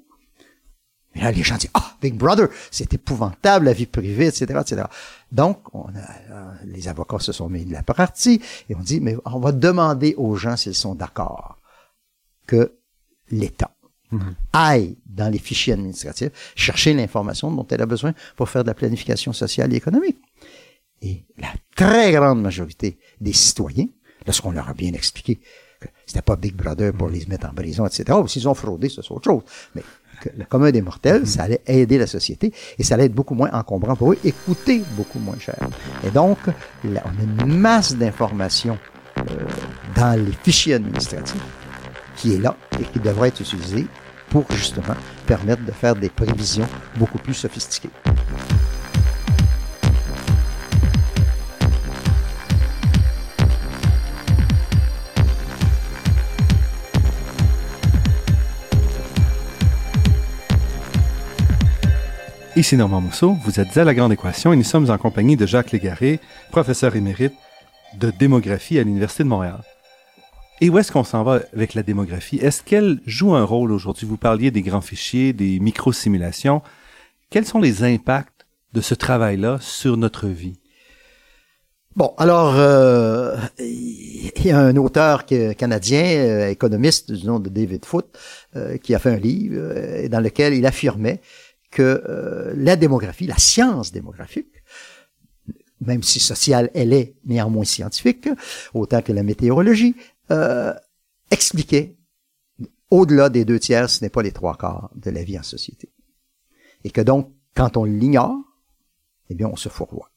Mais 1.14 1.22
là, 1.22 1.30
les 1.30 1.42
gens 1.42 1.56
disent, 1.56 1.70
ah, 1.74 1.94
Big 2.00 2.14
Brother, 2.14 2.48
c'est 2.70 2.94
épouvantable, 2.94 3.66
la 3.66 3.72
vie 3.72 3.86
privée, 3.86 4.26
etc., 4.26 4.46
etc. 4.60 4.84
Donc, 5.30 5.74
on 5.74 5.88
a, 5.88 6.30
euh, 6.30 6.52
les 6.64 6.88
avocats 6.88 7.18
se 7.18 7.32
sont 7.32 7.48
mis 7.48 7.64
de 7.64 7.72
la 7.72 7.82
partie 7.82 8.40
et 8.68 8.74
on 8.74 8.80
dit, 8.80 9.00
mais 9.00 9.16
on 9.24 9.38
va 9.38 9.52
demander 9.52 10.14
aux 10.16 10.36
gens 10.36 10.56
s'ils 10.56 10.74
sont 10.74 10.94
d'accord 10.94 11.58
que 12.46 12.78
l'État 13.30 13.70
mhm. 14.10 14.34
aille 14.52 14.96
dans 15.06 15.30
les 15.30 15.38
fichiers 15.38 15.74
administratifs 15.74 16.52
chercher 16.54 16.94
l'information 16.94 17.50
dont 17.50 17.66
elle 17.70 17.82
a 17.82 17.86
besoin 17.86 18.14
pour 18.36 18.48
faire 18.48 18.62
de 18.62 18.68
la 18.68 18.74
planification 18.74 19.32
sociale 19.32 19.72
et 19.72 19.76
économique. 19.76 20.18
Et 21.02 21.24
la 21.38 21.52
très 21.74 22.12
grande 22.12 22.40
majorité 22.40 22.98
des 23.20 23.32
citoyens, 23.32 23.88
lorsqu'on 24.26 24.52
leur 24.52 24.68
a 24.68 24.74
bien 24.74 24.92
expliqué 24.92 25.40
que 25.80 25.88
c'était 26.06 26.22
pas 26.22 26.36
Big 26.36 26.54
Brother 26.54 26.92
pour 26.92 27.08
les 27.08 27.26
mettre 27.26 27.48
en 27.48 27.54
prison, 27.54 27.86
etc., 27.86 28.16
ou 28.22 28.28
s'ils 28.28 28.48
ont 28.48 28.54
fraudé, 28.54 28.88
c'est 28.88 29.00
autre 29.10 29.24
chose. 29.24 29.42
Mais 29.74 29.82
le 30.36 30.44
commun 30.44 30.70
des 30.70 30.82
mortels, 30.82 31.26
ça 31.26 31.44
allait 31.44 31.60
aider 31.66 31.98
la 31.98 32.06
société 32.06 32.52
et 32.78 32.82
ça 32.82 32.94
allait 32.94 33.06
être 33.06 33.14
beaucoup 33.14 33.34
moins 33.34 33.50
encombrant 33.52 33.96
pour 33.96 34.12
eux 34.12 34.18
et 34.24 34.32
coûter 34.32 34.82
beaucoup 34.96 35.18
moins 35.18 35.38
cher. 35.38 35.58
Et 36.06 36.10
donc, 36.10 36.38
on 36.84 36.96
a 36.96 37.44
une 37.44 37.58
masse 37.58 37.96
d'informations 37.96 38.78
euh, 39.18 39.22
dans 39.94 40.18
les 40.18 40.32
fichiers 40.42 40.74
administratifs 40.74 41.42
qui 42.16 42.34
est 42.34 42.38
là 42.38 42.56
et 42.80 42.84
qui 42.84 43.00
devrait 43.00 43.28
être 43.28 43.40
utilisé 43.40 43.86
pour 44.30 44.44
justement 44.52 44.96
permettre 45.26 45.64
de 45.64 45.72
faire 45.72 45.94
des 45.94 46.08
prévisions 46.08 46.66
beaucoup 46.96 47.18
plus 47.18 47.34
sophistiquées. 47.34 47.90
Ici 62.62 62.76
Normand 62.76 63.00
Mousseau, 63.00 63.36
vous 63.44 63.58
êtes 63.58 63.76
à 63.76 63.82
La 63.82 63.92
Grande 63.92 64.12
Équation 64.12 64.52
et 64.52 64.56
nous 64.56 64.62
sommes 64.62 64.88
en 64.88 64.96
compagnie 64.96 65.36
de 65.36 65.46
Jacques 65.46 65.72
Légaré, 65.72 66.20
professeur 66.52 66.94
émérite 66.94 67.32
de 67.98 68.12
démographie 68.12 68.78
à 68.78 68.84
l'Université 68.84 69.24
de 69.24 69.28
Montréal. 69.28 69.64
Et 70.60 70.70
où 70.70 70.78
est-ce 70.78 70.92
qu'on 70.92 71.02
s'en 71.02 71.24
va 71.24 71.40
avec 71.52 71.74
la 71.74 71.82
démographie? 71.82 72.36
Est-ce 72.36 72.62
qu'elle 72.62 73.00
joue 73.04 73.34
un 73.34 73.42
rôle 73.42 73.72
aujourd'hui? 73.72 74.06
Vous 74.06 74.16
parliez 74.16 74.52
des 74.52 74.62
grands 74.62 74.80
fichiers, 74.80 75.32
des 75.32 75.58
micro-simulations. 75.58 76.62
Quels 77.30 77.46
sont 77.46 77.58
les 77.58 77.82
impacts 77.82 78.46
de 78.74 78.80
ce 78.80 78.94
travail-là 78.94 79.58
sur 79.60 79.96
notre 79.96 80.28
vie? 80.28 80.60
Bon, 81.96 82.14
alors, 82.16 82.54
euh, 82.56 83.36
il 83.58 84.46
y 84.46 84.50
a 84.50 84.58
un 84.58 84.76
auteur 84.76 85.26
canadien, 85.26 86.04
euh, 86.04 86.48
économiste 86.48 87.10
du 87.10 87.26
nom 87.26 87.38
de 87.38 87.50
David 87.50 87.84
Foote, 87.84 88.16
euh, 88.54 88.78
qui 88.78 88.94
a 88.94 89.00
fait 89.00 89.10
un 89.10 89.18
livre 89.18 90.08
dans 90.08 90.20
lequel 90.20 90.54
il 90.54 90.64
affirmait 90.64 91.20
que 91.72 92.04
euh, 92.08 92.52
la 92.54 92.76
démographie, 92.76 93.26
la 93.26 93.38
science 93.38 93.90
démographique, 93.90 94.62
même 95.80 96.04
si 96.04 96.20
sociale 96.20 96.70
elle 96.74 96.92
est 96.92 97.16
néanmoins 97.24 97.64
scientifique, 97.64 98.28
autant 98.74 99.02
que 99.02 99.12
la 99.12 99.24
météorologie, 99.24 99.96
euh, 100.30 100.72
expliquait 101.32 101.96
au-delà 102.90 103.30
des 103.30 103.44
deux 103.44 103.58
tiers, 103.58 103.90
ce 103.90 104.04
n'est 104.04 104.10
pas 104.10 104.22
les 104.22 104.32
trois 104.32 104.56
quarts 104.56 104.90
de 104.94 105.10
la 105.10 105.24
vie 105.24 105.38
en 105.38 105.42
société. 105.42 105.90
Et 106.84 106.90
que 106.90 107.00
donc, 107.00 107.32
quand 107.54 107.76
on 107.76 107.84
l'ignore, 107.84 108.36
eh 109.30 109.34
bien, 109.34 109.48
on 109.48 109.56
se 109.56 109.70
fourvoie. 109.70 110.10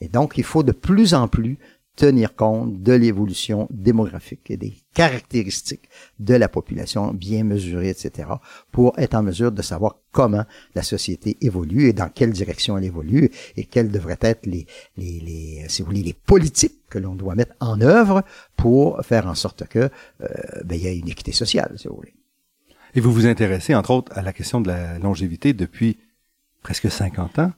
Et 0.00 0.08
donc, 0.08 0.38
il 0.38 0.44
faut 0.44 0.62
de 0.62 0.72
plus 0.72 1.12
en 1.14 1.28
plus 1.28 1.58
tenir 1.96 2.36
compte 2.36 2.82
de 2.82 2.92
l'évolution 2.92 3.66
démographique 3.70 4.50
et 4.50 4.56
des 4.56 4.74
caractéristiques 4.94 5.88
de 6.20 6.34
la 6.34 6.48
population 6.48 7.12
bien 7.12 7.42
mesurées, 7.42 7.88
etc., 7.88 8.28
pour 8.70 8.98
être 8.98 9.14
en 9.14 9.22
mesure 9.22 9.50
de 9.50 9.62
savoir 9.62 9.96
comment 10.12 10.44
la 10.74 10.82
société 10.82 11.36
évolue 11.40 11.88
et 11.88 11.92
dans 11.92 12.08
quelle 12.08 12.30
direction 12.30 12.76
elle 12.78 12.84
évolue 12.84 13.30
et 13.56 13.64
quelles 13.64 13.90
devraient 13.90 14.18
être 14.20 14.46
les, 14.46 14.66
les, 14.96 15.20
les 15.20 15.64
si 15.68 15.82
vous 15.82 15.86
voulez, 15.86 16.02
les 16.02 16.12
politiques 16.12 16.80
que 16.88 16.98
l'on 16.98 17.14
doit 17.14 17.34
mettre 17.34 17.54
en 17.60 17.80
œuvre 17.80 18.22
pour 18.56 19.02
faire 19.04 19.26
en 19.26 19.34
sorte 19.34 19.66
que 19.66 19.78
euh, 19.78 19.90
ben, 20.64 20.76
il 20.76 20.84
y 20.84 20.86
ait 20.86 20.98
une 20.98 21.08
équité 21.08 21.32
sociale, 21.32 21.74
si 21.76 21.88
vous 21.88 21.96
voulez. 21.96 22.14
Et 22.94 23.00
vous 23.00 23.12
vous 23.12 23.26
intéressez, 23.26 23.74
entre 23.74 23.90
autres, 23.90 24.12
à 24.16 24.22
la 24.22 24.32
question 24.32 24.60
de 24.60 24.68
la 24.68 24.98
longévité 24.98 25.52
depuis 25.52 25.98
presque 26.62 26.90
50 26.90 27.38
ans 27.38 27.52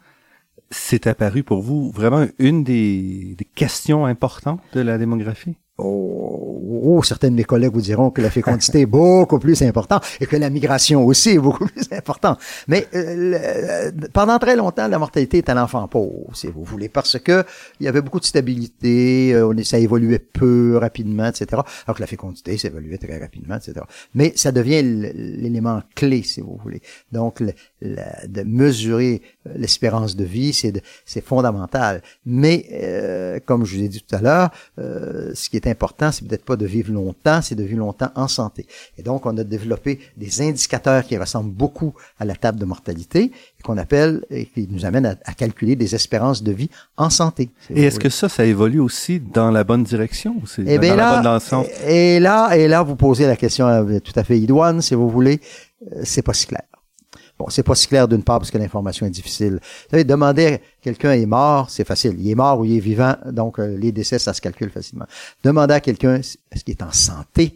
c'est 0.71 1.07
apparu 1.07 1.43
pour 1.43 1.63
vous 1.63 1.91
vraiment 1.91 2.27
une 2.39 2.65
des, 2.65 3.37
questions 3.55 4.07
importantes 4.07 4.61
de 4.75 4.81
la 4.81 4.99
démographie? 4.99 5.57
Oh, 5.81 6.61
oh, 6.83 7.03
certains 7.05 7.31
de 7.31 7.37
mes 7.37 7.45
collègues 7.45 7.73
vous 7.73 7.81
diront 7.81 8.11
que 8.11 8.21
la 8.21 8.31
fécondité 8.31 8.81
est 8.81 8.87
beaucoup 8.87 9.39
plus 9.39 9.63
importante 9.63 10.05
et 10.21 10.27
que 10.27 10.37
la 10.37 10.51
migration 10.51 11.07
aussi 11.07 11.31
est 11.31 11.39
beaucoup 11.39 11.67
plus 11.67 11.87
importante. 11.93 12.41
Mais 12.67 12.89
euh, 12.95 13.93
pendant 14.13 14.41
très 14.41 14.57
longtemps, 14.57 14.89
la 14.89 14.99
mortalité 14.99 15.39
est 15.39 15.49
à 15.49 15.55
l'enfant 15.55 15.87
pauvre, 15.87 16.35
si 16.35 16.49
vous 16.49 16.65
voulez, 16.65 16.89
parce 16.89 17.19
que 17.21 17.45
il 17.79 17.85
y 17.85 17.89
avait 17.89 18.03
beaucoup 18.03 18.19
de 18.19 18.25
stabilité, 18.25 19.33
euh, 19.35 19.55
ça 19.63 19.79
évoluait 19.79 20.19
peu 20.19 20.77
rapidement, 20.79 21.27
etc. 21.27 21.47
Alors 21.87 21.97
que 21.97 22.03
la 22.03 22.09
fécondité, 22.09 22.59
ça 22.59 22.67
évoluait 22.67 22.99
très 22.99 23.19
rapidement, 23.19 23.57
etc. 23.57 23.75
Mais 24.15 24.33
ça 24.35 24.51
devient 24.51 24.83
l'élément 24.83 25.83
clé, 25.95 26.25
si 26.25 26.41
vous 26.41 26.59
voulez. 26.61 26.83
Donc, 27.13 27.41
de 27.81 28.43
mesurer 28.43 29.23
euh, 29.47 29.53
l'espérance 29.57 30.17
de 30.17 30.25
vie, 30.25 30.53
c'est 30.53 31.25
fondamental. 31.25 32.03
Mais, 32.27 32.67
euh, 32.73 33.39
comme 33.45 33.65
je 33.65 33.77
vous 33.77 33.83
ai 33.83 33.89
dit 33.89 34.03
tout 34.03 34.17
à 34.17 34.21
l'heure, 34.21 34.51
euh, 34.79 35.31
ce 35.35 35.49
qui 35.49 35.57
est 35.57 35.67
important, 35.67 36.11
c'est 36.11 36.27
peut-être 36.27 36.45
pas 36.45 36.57
de 36.57 36.67
vivre 36.67 36.93
longtemps, 36.93 37.41
c'est 37.41 37.55
de 37.55 37.63
vivre 37.63 37.79
longtemps 37.79 38.11
en 38.17 38.27
santé. 38.27 38.67
Et 38.97 39.03
donc, 39.03 39.27
on 39.27 39.37
a 39.39 39.45
développé 39.45 40.01
des 40.17 40.43
indicateurs 40.43 41.05
qui 41.05 41.17
ressemblent 41.17 41.53
beaucoup 41.53 41.95
à 42.19 42.25
la 42.25 42.35
table 42.35 42.59
de 42.59 42.65
mortalité, 42.65 43.31
qu'on 43.63 43.79
appelle 43.79 44.25
et 44.31 44.47
qui 44.47 44.69
nous 44.71 44.85
amènent 44.85 45.17
à, 45.25 45.33
calculer 45.35 45.77
des 45.77 45.95
espérances 45.95 46.43
de 46.43 46.53
vie 46.53 46.71
en 46.97 47.11
santé. 47.11 47.51
et 47.71 47.85
est-ce 47.85 48.01
que 48.01 48.09
ça, 48.09 48.29
ça 48.29 48.45
évolue 48.45 48.81
aussi 48.81 49.21
dans 49.21 49.51
la 49.51 49.63
bonne 49.63 49.85
direction 49.85 50.37
ou 50.43 50.47
c'est 50.47 50.65
eh 50.67 50.79
dans, 50.79 50.97
la 50.97 51.23
bonne 51.23 51.41
sens? 51.41 51.67
Et 51.87 52.19
là, 52.19 52.57
et 52.57 52.67
là, 52.67 52.83
vous 52.83 52.97
posez 52.97 53.27
la 53.27 53.37
question 53.37 53.87
tout 54.01 54.13
à 54.17 54.25
fait 54.25 54.39
idoine, 54.39 54.83
si 54.83 54.95
vous 54.95 55.09
voulez, 55.09 55.41
c'est 56.03 56.23
pas 56.23 56.33
si 56.33 56.47
clair. 56.47 56.68
Bon, 57.39 57.49
c'est 57.51 57.63
pas 57.63 57.77
si 57.77 57.87
clair 57.87 58.09
d'une 58.09 58.25
part 58.25 58.41
parce 58.41 58.51
que 58.51 58.59
l'information 58.59 59.07
est 59.07 59.11
difficile. 59.11 59.61
Vous 59.63 59.91
savez, 59.91 60.03
demander 60.03 60.61
quelqu'un 60.83 61.13
est 61.13 61.27
mort, 61.27 61.71
c'est 61.71 61.85
facile. 61.85 62.17
Il 62.19 62.29
est 62.29 62.35
mort 62.35 62.59
ou 62.59 62.65
il 62.65 62.77
est 62.77 62.81
vivant, 62.81 63.15
donc 63.27 63.61
euh, 63.61 63.77
les 63.77 63.93
décès, 63.93 64.19
ça 64.19 64.35
se 64.35 64.41
calcule 64.41 64.71
facilement. 64.71 65.07
Demander 65.45 65.75
à 65.75 65.81
quelqu'un 65.81 66.17
est-ce 66.17 66.65
qu'il 66.65 66.73
est 66.73 66.83
en 66.83 66.91
santé, 66.91 67.55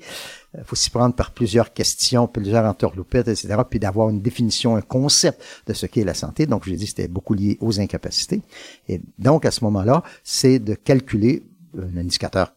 il 0.54 0.60
euh, 0.60 0.62
faut 0.64 0.76
s'y 0.76 0.88
prendre 0.88 1.16
par 1.16 1.32
plusieurs 1.32 1.72
questions, 1.72 2.28
plusieurs 2.28 2.64
entourloupettes, 2.64 3.26
etc., 3.26 3.56
puis 3.68 3.80
d'avoir 3.80 4.08
une 4.08 4.22
définition, 4.22 4.76
un 4.76 4.82
concept 4.82 5.42
de 5.66 5.72
ce 5.72 5.86
qu'est 5.86 6.04
la 6.04 6.14
santé. 6.14 6.46
Donc, 6.46 6.64
j'ai 6.64 6.76
dit 6.76 6.86
c'était 6.86 7.08
beaucoup 7.08 7.34
lié 7.34 7.58
aux 7.60 7.80
incapacités. 7.80 8.40
Et 8.88 9.00
donc, 9.18 9.44
à 9.44 9.50
ce 9.50 9.64
moment-là, 9.64 10.04
c'est 10.22 10.60
de 10.60 10.74
calculer 10.74 11.42
un 11.76 11.96
indicateur 11.96 12.54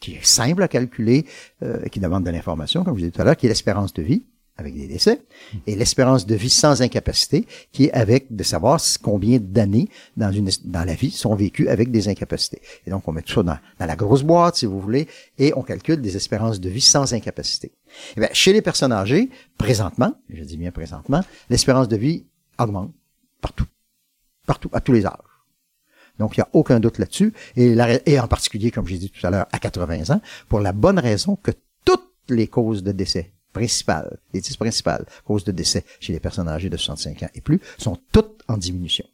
qui 0.00 0.14
est 0.14 0.24
simple 0.24 0.62
à 0.62 0.68
calculer, 0.68 1.26
euh, 1.62 1.84
qui 1.88 2.00
demande 2.00 2.24
de 2.24 2.30
l'information, 2.30 2.82
comme 2.82 2.94
je 2.94 3.00
disais 3.00 3.10
tout 3.10 3.20
à 3.20 3.24
l'heure, 3.24 3.36
qui 3.36 3.44
est 3.44 3.50
l'espérance 3.50 3.92
de 3.92 4.02
vie 4.02 4.22
avec 4.56 4.74
des 4.74 4.86
décès, 4.86 5.22
et 5.66 5.74
l'espérance 5.74 6.26
de 6.26 6.34
vie 6.34 6.50
sans 6.50 6.82
incapacité, 6.82 7.46
qui 7.72 7.84
est 7.84 7.92
avec 7.92 8.34
de 8.34 8.42
savoir 8.42 8.80
combien 9.02 9.38
d'années 9.40 9.88
dans 10.16 10.30
dans 10.64 10.84
la 10.84 10.94
vie 10.94 11.10
sont 11.10 11.34
vécues 11.34 11.68
avec 11.68 11.90
des 11.90 12.08
incapacités. 12.08 12.60
Et 12.86 12.90
donc 12.90 13.08
on 13.08 13.12
met 13.12 13.22
tout 13.22 13.34
ça 13.34 13.42
dans, 13.42 13.58
dans 13.78 13.86
la 13.86 13.96
grosse 13.96 14.22
boîte, 14.22 14.56
si 14.56 14.66
vous 14.66 14.80
voulez, 14.80 15.08
et 15.38 15.52
on 15.56 15.62
calcule 15.62 16.00
des 16.00 16.16
espérances 16.16 16.60
de 16.60 16.68
vie 16.68 16.80
sans 16.80 17.14
incapacité. 17.14 17.68
Et 17.68 18.14
eh 18.16 18.20
bien, 18.20 18.28
chez 18.32 18.52
les 18.52 18.62
personnes 18.62 18.92
âgées, 18.92 19.30
présentement, 19.58 20.14
je 20.28 20.42
dis 20.44 20.56
bien 20.56 20.70
présentement, 20.70 21.22
l'espérance 21.50 21.88
de 21.88 21.96
vie 21.96 22.24
augmente 22.58 22.92
partout, 23.40 23.66
partout, 24.46 24.70
à 24.72 24.80
tous 24.80 24.92
les 24.92 25.06
âges. 25.06 25.16
Donc, 26.18 26.36
il 26.36 26.40
n'y 26.40 26.44
a 26.44 26.48
aucun 26.52 26.78
doute 26.78 26.98
là-dessus, 26.98 27.32
et, 27.56 27.74
et 28.06 28.20
en 28.20 28.28
particulier, 28.28 28.70
comme 28.70 28.86
j'ai 28.86 28.98
dit 28.98 29.10
tout 29.10 29.26
à 29.26 29.30
l'heure, 29.30 29.46
à 29.50 29.58
80 29.58 30.14
ans, 30.14 30.20
pour 30.48 30.60
la 30.60 30.72
bonne 30.72 30.98
raison 30.98 31.36
que 31.36 31.52
toutes 31.84 32.12
les 32.28 32.48
causes 32.48 32.82
de 32.82 32.92
décès 32.92 33.32
principales, 33.52 34.18
les 34.32 34.40
dix 34.40 34.56
principales 34.56 35.06
causes 35.24 35.44
de 35.44 35.52
décès 35.52 35.84
chez 36.00 36.12
les 36.12 36.20
personnes 36.20 36.48
âgées 36.48 36.70
de 36.70 36.76
65 36.76 37.22
ans 37.22 37.30
et 37.34 37.40
plus 37.40 37.60
sont 37.78 37.98
toutes 38.12 38.42
en 38.48 38.56
diminution. 38.56 39.06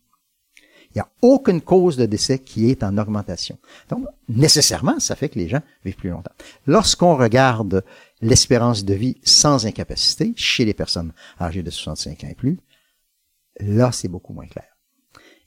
Il 0.90 0.98
n'y 0.98 1.00
a 1.02 1.08
aucune 1.20 1.60
cause 1.60 1.96
de 1.96 2.06
décès 2.06 2.38
qui 2.38 2.70
est 2.70 2.82
en 2.82 2.96
augmentation. 2.96 3.58
Donc, 3.90 4.06
nécessairement, 4.28 4.98
ça 5.00 5.16
fait 5.16 5.28
que 5.28 5.38
les 5.38 5.48
gens 5.48 5.60
vivent 5.84 5.96
plus 5.96 6.08
longtemps. 6.08 6.32
Lorsqu'on 6.66 7.16
regarde 7.16 7.84
l'espérance 8.22 8.84
de 8.84 8.94
vie 8.94 9.16
sans 9.22 9.66
incapacité 9.66 10.32
chez 10.34 10.64
les 10.64 10.74
personnes 10.74 11.12
âgées 11.40 11.62
de 11.62 11.70
65 11.70 12.24
ans 12.24 12.28
et 12.30 12.34
plus, 12.34 12.58
là, 13.60 13.92
c'est 13.92 14.08
beaucoup 14.08 14.32
moins 14.32 14.46
clair. 14.46 14.64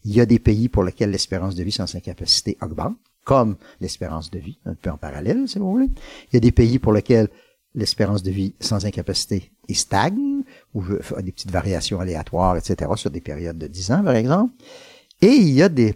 Il 0.05 0.13
y 0.13 0.21
a 0.21 0.25
des 0.25 0.39
pays 0.39 0.69
pour 0.69 0.83
lesquels 0.83 1.11
l'espérance 1.11 1.55
de 1.55 1.63
vie 1.63 1.71
sans 1.71 1.95
incapacité 1.95 2.57
augmente, 2.61 2.97
comme 3.23 3.57
l'espérance 3.79 4.31
de 4.31 4.39
vie, 4.39 4.59
un 4.65 4.75
peu 4.75 4.89
en 4.89 4.97
parallèle, 4.97 5.47
si 5.47 5.59
vous 5.59 5.71
voulez. 5.71 5.89
Il 6.31 6.35
y 6.35 6.37
a 6.37 6.39
des 6.39 6.51
pays 6.51 6.79
pour 6.79 6.93
lesquels 6.93 7.29
l'espérance 7.75 8.23
de 8.23 8.31
vie 8.31 8.53
sans 8.59 8.85
incapacité 8.85 9.51
est 9.67 9.73
stagne, 9.73 10.43
ou 10.73 10.83
a 11.15 11.21
des 11.21 11.31
petites 11.31 11.51
variations 11.51 11.99
aléatoires, 11.99 12.57
etc., 12.57 12.91
sur 12.95 13.11
des 13.11 13.21
périodes 13.21 13.57
de 13.57 13.67
10 13.67 13.91
ans, 13.91 14.03
par 14.03 14.15
exemple. 14.15 14.53
Et 15.21 15.33
il 15.33 15.49
y 15.49 15.61
a 15.61 15.69
des 15.69 15.95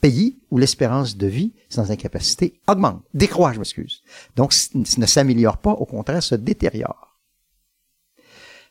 pays 0.00 0.38
où 0.50 0.58
l'espérance 0.58 1.16
de 1.16 1.26
vie 1.26 1.52
sans 1.68 1.90
incapacité 1.90 2.60
augmente, 2.66 3.02
décroît, 3.12 3.52
je 3.52 3.58
m'excuse. 3.58 4.02
Donc, 4.36 4.54
ne 4.74 5.06
s'améliore 5.06 5.58
pas, 5.58 5.72
au 5.72 5.84
contraire, 5.84 6.22
se 6.22 6.34
détériore. 6.34 7.18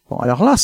Bon, 0.10 0.18
alors 0.18 0.44
là, 0.44 0.56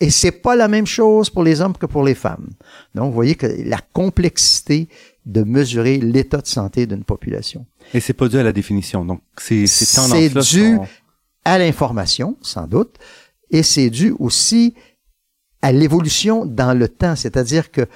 et 0.00 0.10
c'est 0.10 0.32
pas 0.32 0.54
la 0.54 0.68
même 0.68 0.86
chose 0.86 1.30
pour 1.30 1.42
les 1.42 1.62
hommes 1.62 1.76
que 1.76 1.86
pour 1.86 2.04
les 2.04 2.14
femmes. 2.14 2.50
Donc, 2.94 3.06
vous 3.06 3.14
voyez 3.14 3.36
que 3.36 3.46
la 3.46 3.78
complexité 3.92 4.88
de 5.24 5.42
mesurer 5.44 5.98
l'état 5.98 6.38
de 6.38 6.46
santé 6.46 6.86
d'une 6.86 7.04
population. 7.04 7.64
Et 7.94 8.00
c'est 8.00 8.12
pas 8.12 8.28
dû 8.28 8.36
à 8.36 8.42
la 8.42 8.52
définition. 8.52 9.04
Donc, 9.04 9.22
c'est 9.38 9.66
C'est 9.66 10.58
dû 10.58 10.78
à 11.44 11.58
l'information, 11.58 12.36
sans 12.42 12.66
doute, 12.66 12.96
et 13.50 13.62
c'est 13.62 13.90
dû 13.90 14.14
aussi 14.18 14.74
à 15.60 15.72
l'évolution 15.72 16.44
dans 16.44 16.76
le 16.76 16.88
temps, 16.88 17.16
c'est-à-dire 17.16 17.70
que 17.70 17.86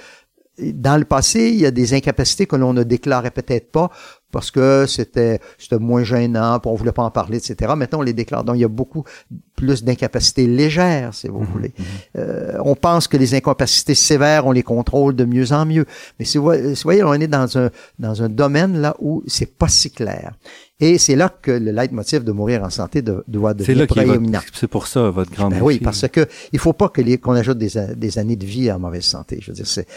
dans 0.59 0.97
le 0.97 1.05
passé, 1.05 1.49
il 1.49 1.59
y 1.59 1.65
a 1.65 1.71
des 1.71 1.93
incapacités 1.93 2.47
que 2.47 2.55
l'on 2.55 2.73
ne 2.73 2.83
déclarait 2.83 3.31
peut-être 3.31 3.71
pas 3.71 3.91
parce 4.31 4.51
que 4.51 4.85
c'était 4.87 5.39
c'était 5.57 5.79
moins 5.79 6.03
gênant, 6.03 6.59
on 6.65 6.75
voulait 6.75 6.91
pas 6.91 7.03
en 7.03 7.11
parler, 7.11 7.37
etc. 7.37 7.73
Maintenant, 7.77 7.99
on 7.99 8.01
les 8.01 8.13
déclare. 8.13 8.43
Donc, 8.43 8.57
il 8.57 8.61
y 8.61 8.65
a 8.65 8.69
beaucoup 8.69 9.03
plus 9.55 9.83
d'incapacités 9.83 10.47
légères, 10.47 11.13
si 11.13 11.27
vous 11.27 11.39
mhm, 11.39 11.45
voulez. 11.45 11.73
Mhm. 11.77 11.85
Euh, 12.17 12.57
on 12.63 12.75
pense 12.75 13.07
que 13.07 13.17
les 13.17 13.35
incapacités 13.35 13.95
sévères, 13.95 14.45
on 14.45 14.51
les 14.51 14.63
contrôle 14.63 15.15
de 15.15 15.25
mieux 15.25 15.53
en 15.53 15.65
mieux. 15.65 15.85
Mais 16.19 16.25
si 16.25 16.37
vous, 16.37 16.51
voyez, 16.83 17.03
on 17.03 17.13
est 17.13 17.27
dans 17.27 17.57
un 17.57 17.69
dans 17.99 18.21
un 18.21 18.29
domaine 18.29 18.81
là 18.81 18.95
où 18.99 19.23
c'est 19.27 19.57
pas 19.57 19.69
si 19.69 19.91
clair. 19.91 20.33
Et 20.79 20.99
c'est 20.99 21.15
là 21.15 21.29
que 21.41 21.49
le 21.49 21.71
leitmotiv 21.71 22.23
de 22.23 22.31
mourir 22.31 22.63
en 22.63 22.69
santé 22.69 23.01
doit 23.01 23.53
devenir 23.55 23.87
prééminent. 23.87 24.41
C'est 24.53 24.67
pour 24.67 24.85
ça 24.85 25.09
votre 25.09 25.31
grande 25.31 25.53
ben 25.53 25.61
Oui, 25.61 25.79
parce 25.79 26.07
que 26.07 26.27
il 26.51 26.59
faut 26.59 26.73
pas 26.73 26.89
que 26.89 27.15
qu'on 27.15 27.33
ajoute 27.33 27.57
des, 27.57 27.71
des 27.95 28.19
années 28.19 28.35
de 28.35 28.45
vie 28.45 28.71
en 28.71 28.77
mauvaise 28.77 29.05
santé. 29.05 29.39
Je 29.41 29.49
veux 29.49 29.55
dire, 29.55 29.65
c'est 29.65 29.87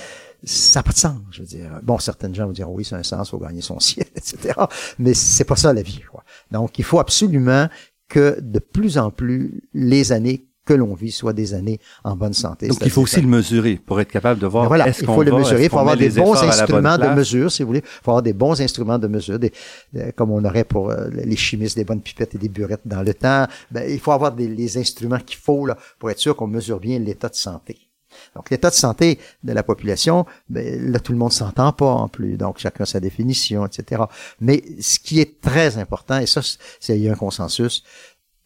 ça 0.44 0.80
n'a 0.80 0.84
pas 0.84 0.92
de 0.92 0.98
sens. 0.98 1.18
Je 1.30 1.40
veux 1.40 1.46
dire, 1.46 1.80
bon, 1.82 1.98
certaines 1.98 2.34
gens 2.34 2.46
vont 2.46 2.52
dire 2.52 2.70
oui, 2.70 2.84
c'est 2.84 2.94
un 2.94 3.02
sens, 3.02 3.30
faut 3.30 3.38
gagner 3.38 3.60
son 3.60 3.80
ciel, 3.80 4.06
etc. 4.14 4.54
Mais 4.98 5.14
c'est 5.14 5.44
pas 5.44 5.56
ça 5.56 5.72
la 5.72 5.82
vie. 5.82 6.02
Quoi. 6.10 6.24
Donc, 6.50 6.78
il 6.78 6.84
faut 6.84 6.98
absolument 6.98 7.68
que 8.08 8.38
de 8.40 8.58
plus 8.58 8.98
en 8.98 9.10
plus 9.10 9.62
les 9.72 10.12
années 10.12 10.46
que 10.66 10.74
l'on 10.74 10.94
vit 10.94 11.10
soient 11.10 11.32
des 11.32 11.54
années 11.54 11.80
en 12.04 12.16
bonne 12.16 12.32
santé. 12.32 12.68
Donc 12.68 12.78
il 12.84 12.90
faut 12.90 13.02
aussi 13.02 13.20
le 13.20 13.26
mesurer 13.26 13.76
pour 13.84 14.00
être 14.00 14.10
capable 14.10 14.40
de 14.40 14.46
voir 14.46 14.68
voilà, 14.68 14.86
Il 14.86 14.94
faut 14.94 15.22
le 15.22 15.32
mesurer, 15.32 15.64
il 15.64 15.70
faut 15.70 15.78
avoir 15.78 15.96
des 15.96 16.10
bons 16.10 16.36
instruments 16.36 16.98
de 16.98 17.08
mesure, 17.08 17.50
si 17.50 17.62
vous 17.62 17.68
voulez. 17.68 17.82
Il 17.84 18.04
faut 18.04 18.10
avoir 18.10 18.22
des 18.22 18.32
bons 18.32 18.60
instruments 18.60 18.98
de 18.98 19.08
mesure, 19.08 19.38
des, 19.38 19.52
euh, 19.96 20.12
comme 20.14 20.30
on 20.30 20.44
aurait 20.44 20.64
pour 20.64 20.90
euh, 20.90 21.08
les 21.12 21.36
chimistes 21.36 21.76
des 21.76 21.84
bonnes 21.84 22.02
pipettes 22.02 22.34
et 22.34 22.38
des 22.38 22.48
burettes 22.48 22.82
dans 22.84 23.02
le 23.02 23.14
temps. 23.14 23.46
Ben, 23.70 23.90
il 23.90 23.98
faut 23.98 24.12
avoir 24.12 24.32
des, 24.32 24.46
les 24.46 24.78
instruments 24.78 25.18
qu'il 25.18 25.38
faut 25.38 25.66
là, 25.66 25.76
pour 25.98 26.10
être 26.10 26.18
sûr 26.18 26.36
qu'on 26.36 26.46
mesure 26.46 26.78
bien 26.78 26.98
l'état 26.98 27.28
de 27.28 27.34
santé. 27.34 27.89
Donc 28.34 28.50
l'état 28.50 28.70
de 28.70 28.74
santé 28.74 29.18
de 29.42 29.52
la 29.52 29.62
population, 29.62 30.26
ben, 30.48 30.92
là 30.92 31.00
tout 31.00 31.12
le 31.12 31.18
monde 31.18 31.32
s'entend 31.32 31.72
pas 31.72 31.90
en 31.90 32.08
plus, 32.08 32.36
donc 32.36 32.58
chacun 32.58 32.84
sa 32.84 33.00
définition, 33.00 33.66
etc. 33.66 34.02
Mais 34.40 34.62
ce 34.80 34.98
qui 34.98 35.20
est 35.20 35.40
très 35.40 35.78
important, 35.78 36.18
et 36.18 36.26
ça, 36.26 36.40
c'est 36.80 37.08
un 37.08 37.14
consensus, 37.14 37.84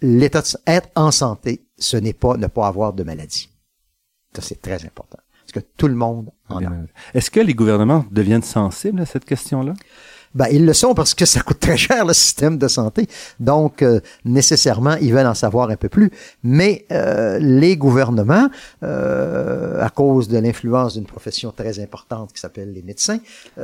l'état 0.00 0.42
de 0.42 0.48
être 0.66 0.88
en 0.94 1.10
santé, 1.10 1.66
ce 1.78 1.96
n'est 1.96 2.12
pas 2.12 2.36
ne 2.36 2.46
pas 2.46 2.66
avoir 2.66 2.92
de 2.92 3.02
maladie. 3.02 3.48
Ça, 4.34 4.42
c'est 4.42 4.60
très 4.60 4.84
important. 4.84 5.18
Parce 5.42 5.52
que 5.52 5.70
tout 5.76 5.88
le 5.88 5.94
monde 5.94 6.30
en 6.48 6.64
a. 6.64 6.70
Est-ce 7.12 7.30
que 7.30 7.40
les 7.40 7.54
gouvernements 7.54 8.04
deviennent 8.10 8.42
sensibles 8.42 9.00
à 9.00 9.06
cette 9.06 9.24
question-là? 9.24 9.74
Ben, 10.34 10.46
ils 10.50 10.66
le 10.66 10.72
sont 10.72 10.94
parce 10.94 11.14
que 11.14 11.24
ça 11.26 11.40
coûte 11.40 11.60
très 11.60 11.76
cher, 11.76 12.04
le 12.04 12.12
système 12.12 12.58
de 12.58 12.66
santé. 12.66 13.06
Donc, 13.38 13.82
euh, 13.82 14.00
nécessairement, 14.24 14.96
ils 15.00 15.12
veulent 15.12 15.26
en 15.26 15.34
savoir 15.34 15.70
un 15.70 15.76
peu 15.76 15.88
plus. 15.88 16.10
Mais 16.42 16.86
euh, 16.90 17.38
les 17.38 17.76
gouvernements, 17.76 18.48
euh, 18.82 19.80
à 19.80 19.90
cause 19.90 20.28
de 20.28 20.38
l'influence 20.38 20.94
d'une 20.94 21.06
profession 21.06 21.52
très 21.52 21.78
importante 21.78 22.32
qui 22.32 22.40
s'appelle 22.40 22.72
les 22.72 22.82
médecins, 22.82 23.18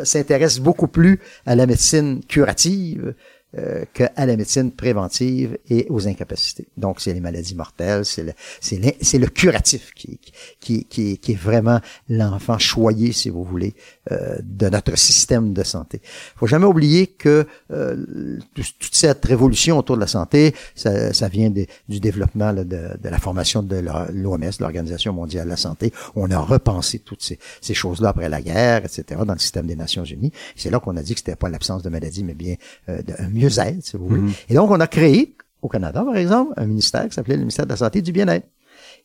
s'intéressent 0.04 0.60
beaucoup 0.60 0.86
plus 0.86 1.20
à 1.46 1.56
la 1.56 1.66
médecine 1.66 2.20
curative, 2.26 3.14
euh, 3.58 3.84
qu'à 3.92 4.12
la 4.16 4.36
médecine 4.36 4.70
préventive 4.70 5.58
et 5.68 5.86
aux 5.90 6.06
incapacités. 6.06 6.68
Donc, 6.76 7.00
c'est 7.00 7.12
les 7.12 7.18
maladies 7.18 7.56
mortelles, 7.56 8.04
c'est 8.04 8.22
le, 8.22 9.26
curatif 9.26 9.92
qui, 9.92 10.86
est 10.96 11.34
vraiment 11.34 11.80
l'enfant 12.08 12.58
choyé, 12.58 13.10
si 13.10 13.28
vous 13.28 13.42
voulez, 13.42 13.74
euh, 14.12 14.38
de 14.42 14.68
notre 14.68 14.96
système 14.96 15.52
de 15.52 15.64
santé. 15.64 16.00
faut 16.36 16.46
jamais 16.46 16.66
oublier 16.66 17.08
que 17.08 17.44
euh, 17.72 18.38
toute 18.54 18.94
cette 18.94 19.24
révolution 19.24 19.78
autour 19.78 19.96
de 19.96 20.02
la 20.02 20.06
santé, 20.06 20.54
ça, 20.76 21.28
vient 21.28 21.50
du 21.50 22.00
développement 22.00 22.52
de, 22.52 22.62
de, 22.62 23.08
la 23.08 23.18
formation 23.18 23.64
de 23.64 23.82
l'OMS, 24.12 24.50
l'Organisation 24.60 25.12
mondiale 25.12 25.46
de 25.46 25.50
la 25.50 25.56
santé. 25.56 25.92
On 26.14 26.30
a 26.30 26.38
repensé 26.38 27.00
toutes 27.00 27.22
ces, 27.60 27.74
choses-là 27.74 28.10
après 28.10 28.28
la 28.28 28.42
guerre, 28.42 28.84
etc., 28.84 29.22
dans 29.26 29.32
le 29.32 29.38
système 29.38 29.66
des 29.66 29.76
Nations 29.76 30.04
unies. 30.04 30.32
C'est 30.54 30.70
là 30.70 30.78
qu'on 30.78 30.96
a 30.96 31.02
dit 31.02 31.14
que 31.14 31.20
c'était 31.20 31.34
pas 31.36 31.48
l'absence 31.48 31.82
de 31.82 31.88
maladies, 31.88 32.22
mais 32.22 32.34
bien 32.34 32.54
euh, 32.88 33.00
si 33.48 33.96
vous 33.96 34.06
voulez. 34.06 34.20
Mm-hmm. 34.22 34.44
Et 34.50 34.54
donc, 34.54 34.70
on 34.70 34.80
a 34.80 34.86
créé, 34.86 35.36
au 35.62 35.68
Canada, 35.68 36.02
par 36.04 36.16
exemple, 36.16 36.52
un 36.56 36.66
ministère 36.66 37.08
qui 37.08 37.14
s'appelait 37.14 37.36
le 37.36 37.40
ministère 37.40 37.66
de 37.66 37.70
la 37.70 37.76
Santé 37.76 38.00
et 38.00 38.02
du 38.02 38.12
Bien-être. 38.12 38.46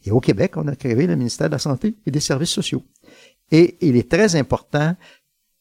Et 0.03 0.11
au 0.11 0.19
Québec, 0.19 0.57
on 0.57 0.67
a 0.67 0.75
créé 0.75 1.07
le 1.07 1.15
ministère 1.15 1.47
de 1.47 1.53
la 1.53 1.59
Santé 1.59 1.95
et 2.05 2.11
des 2.11 2.19
Services 2.19 2.49
sociaux. 2.49 2.83
Et 3.51 3.77
il 3.81 3.95
est 3.95 4.09
très 4.09 4.35
important 4.35 4.95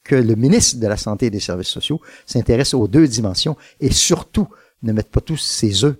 que 0.02 0.14
le 0.14 0.34
ministre 0.34 0.78
de 0.80 0.86
la 0.86 0.96
Santé 0.96 1.26
et 1.26 1.30
des 1.30 1.40
Services 1.40 1.68
sociaux 1.68 2.00
s'intéresse 2.26 2.74
aux 2.74 2.86
deux 2.88 3.08
dimensions 3.08 3.56
et 3.80 3.90
surtout 3.90 4.48
ne 4.82 4.92
mette 4.92 5.10
pas 5.10 5.20
tous 5.20 5.38
ses 5.38 5.84
œufs 5.84 5.96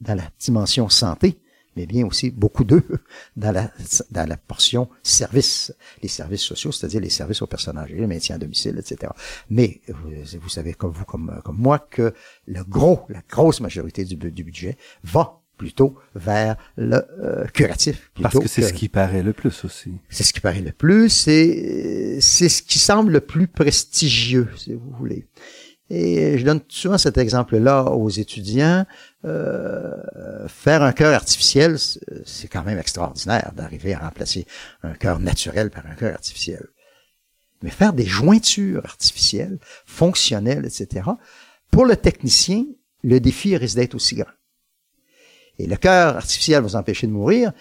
dans 0.00 0.14
la 0.14 0.30
dimension 0.38 0.88
santé, 0.90 1.38
mais 1.76 1.86
bien 1.86 2.06
aussi 2.06 2.30
beaucoup 2.30 2.64
d'œufs 2.64 2.84
dans 3.36 3.52
la, 3.52 3.70
dans 4.10 4.28
la 4.28 4.36
portion 4.36 4.88
services, 5.02 5.74
les 6.02 6.08
services 6.08 6.42
sociaux, 6.42 6.72
c'est-à-dire 6.72 7.00
les 7.00 7.10
services 7.10 7.42
aux 7.42 7.46
personnes 7.46 7.78
âgées, 7.78 7.96
le 7.96 8.06
maintien 8.06 8.36
à 8.36 8.38
domicile, 8.38 8.76
etc. 8.78 9.12
Mais 9.50 9.80
vous, 9.88 10.48
savez 10.48 10.74
comme 10.74 10.92
vous, 10.92 11.04
comme, 11.04 11.40
comme 11.44 11.58
moi, 11.58 11.78
que 11.78 12.14
le 12.46 12.62
gros, 12.64 13.00
la 13.08 13.22
grosse 13.28 13.60
majorité 13.60 14.04
du, 14.04 14.16
du 14.16 14.44
budget 14.44 14.76
va 15.04 15.40
plutôt 15.56 15.96
vers 16.14 16.56
le 16.76 17.02
euh, 17.22 17.46
curatif. 17.46 18.10
Parce 18.20 18.38
que 18.38 18.48
c'est 18.48 18.62
ce 18.62 18.72
qui 18.72 18.88
paraît 18.88 19.22
le 19.22 19.32
plus 19.32 19.64
aussi. 19.64 19.92
C'est 20.08 20.22
ce 20.22 20.32
qui 20.32 20.40
paraît 20.40 20.60
le 20.60 20.72
plus, 20.72 21.08
c'est 21.08 22.18
c'est 22.20 22.48
ce 22.48 22.62
qui 22.62 22.78
semble 22.78 23.12
le 23.12 23.20
plus 23.20 23.48
prestigieux, 23.48 24.48
si 24.56 24.74
vous 24.74 24.92
voulez. 24.98 25.26
Et 25.88 26.36
je 26.36 26.44
donne 26.44 26.60
souvent 26.68 26.98
cet 26.98 27.16
exemple-là 27.16 27.84
aux 27.84 28.08
étudiants. 28.08 28.84
Euh, 29.24 29.92
faire 30.48 30.82
un 30.82 30.92
cœur 30.92 31.14
artificiel, 31.14 31.76
c'est 32.24 32.48
quand 32.48 32.64
même 32.64 32.78
extraordinaire 32.78 33.52
d'arriver 33.54 33.94
à 33.94 34.00
remplacer 34.00 34.46
un 34.82 34.94
cœur 34.94 35.20
naturel 35.20 35.70
par 35.70 35.86
un 35.86 35.94
cœur 35.94 36.14
artificiel. 36.14 36.66
Mais 37.62 37.70
faire 37.70 37.92
des 37.92 38.04
jointures 38.04 38.84
artificielles, 38.84 39.58
fonctionnelles, 39.86 40.66
etc., 40.66 41.08
pour 41.70 41.86
le 41.86 41.96
technicien, 41.96 42.64
le 43.02 43.20
défi 43.20 43.56
risque 43.56 43.76
d'être 43.76 43.94
aussi 43.94 44.16
grand. 44.16 44.30
Et 45.58 45.66
le 45.66 45.76
cœur 45.76 46.16
artificiel 46.16 46.60
va 46.60 46.68
vous 46.68 46.76
empêcher 46.76 47.06
de 47.06 47.12
mourir. 47.12 47.52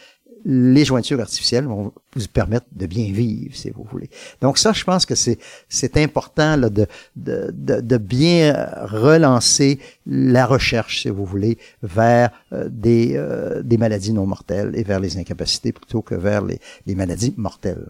Les 0.48 0.86
jointures 0.86 1.20
artificielles 1.20 1.66
vont 1.66 1.92
vous 2.16 2.28
permettre 2.32 2.68
de 2.72 2.86
bien 2.86 3.12
vivre, 3.12 3.56
si 3.56 3.72
vous 3.72 3.84
voulez. 3.92 4.12
Donc 4.42 4.60
ça, 4.60 4.74
je 4.74 4.84
pense 4.84 5.06
que 5.06 5.16
c'est 5.16 5.40
c'est 5.70 5.98
important 5.98 6.56
là, 6.56 6.70
de, 6.70 6.86
de, 7.16 7.52
de, 7.52 7.98
bien 7.98 8.70
relancer 8.84 9.80
la 10.06 10.46
recherche, 10.46 11.02
si 11.02 11.10
vous 11.10 11.26
voulez, 11.26 11.58
vers 11.82 12.30
euh, 12.54 12.70
des, 12.70 13.14
euh, 13.16 13.64
des 13.64 13.78
maladies 13.78 14.14
non 14.14 14.28
mortelles 14.28 14.74
et 14.76 14.84
vers 14.84 15.00
les 15.00 15.18
incapacités 15.18 15.72
plutôt 15.72 16.04
que 16.04 16.14
vers 16.14 16.44
les, 16.44 16.60
les 16.86 16.94
maladies 16.94 17.34
mortelles. 17.38 17.88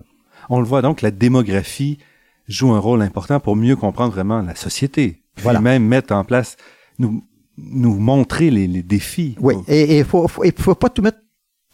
On 0.50 0.60
le 0.60 0.66
voit 0.66 0.82
donc, 0.82 1.02
la 1.02 1.12
démographie 1.12 1.98
joue 2.48 2.72
un 2.72 2.80
rôle 2.80 3.02
important 3.02 3.42
pour 3.42 3.58
mieux 3.58 3.76
comprendre 3.76 4.14
vraiment 4.14 4.42
la 4.42 4.56
société, 4.56 5.24
puis 5.36 5.44
voilà. 5.44 5.60
même 5.60 5.84
mettre 5.84 6.14
en 6.14 6.24
place, 6.24 6.56
nous 7.00 7.22
nous 7.58 7.96
montrer 8.00 8.52
les, 8.52 8.68
les 8.68 8.84
défis. 8.84 9.36
Oui, 9.40 9.56
et 9.68 10.00
il 10.00 10.06
faut, 10.06 10.28
faut, 10.28 10.44
faut 10.58 10.76
pas 10.76 10.90
tout 10.90 11.02
mettre 11.02 11.20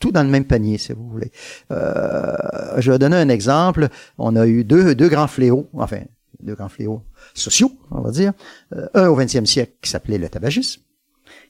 tout 0.02 0.12
dans 0.12 0.24
le 0.24 0.30
même 0.30 0.46
panier, 0.46 0.78
si 0.78 0.92
vous 0.92 1.08
voulez. 1.08 1.32
Euh, 1.72 2.36
je 2.78 2.92
vais 2.92 3.00
donner 3.00 3.16
un 3.16 3.30
exemple. 3.30 3.88
On 4.18 4.36
a 4.36 4.46
eu 4.46 4.66
deux, 4.66 4.96
deux 4.96 5.08
grands 5.08 5.28
fléaux, 5.28 5.70
enfin, 5.74 6.02
deux 6.42 6.56
grands 6.56 6.70
fléaux 6.70 7.04
sociaux, 7.34 7.72
on 7.92 8.02
va 8.02 8.12
dire. 8.12 8.34
Euh, 8.74 8.88
un 8.94 9.08
au 9.08 9.18
20e 9.18 9.46
siècle 9.46 9.74
qui 9.82 9.90
s'appelait 9.90 10.18
le 10.18 10.28
tabagisme 10.28 10.82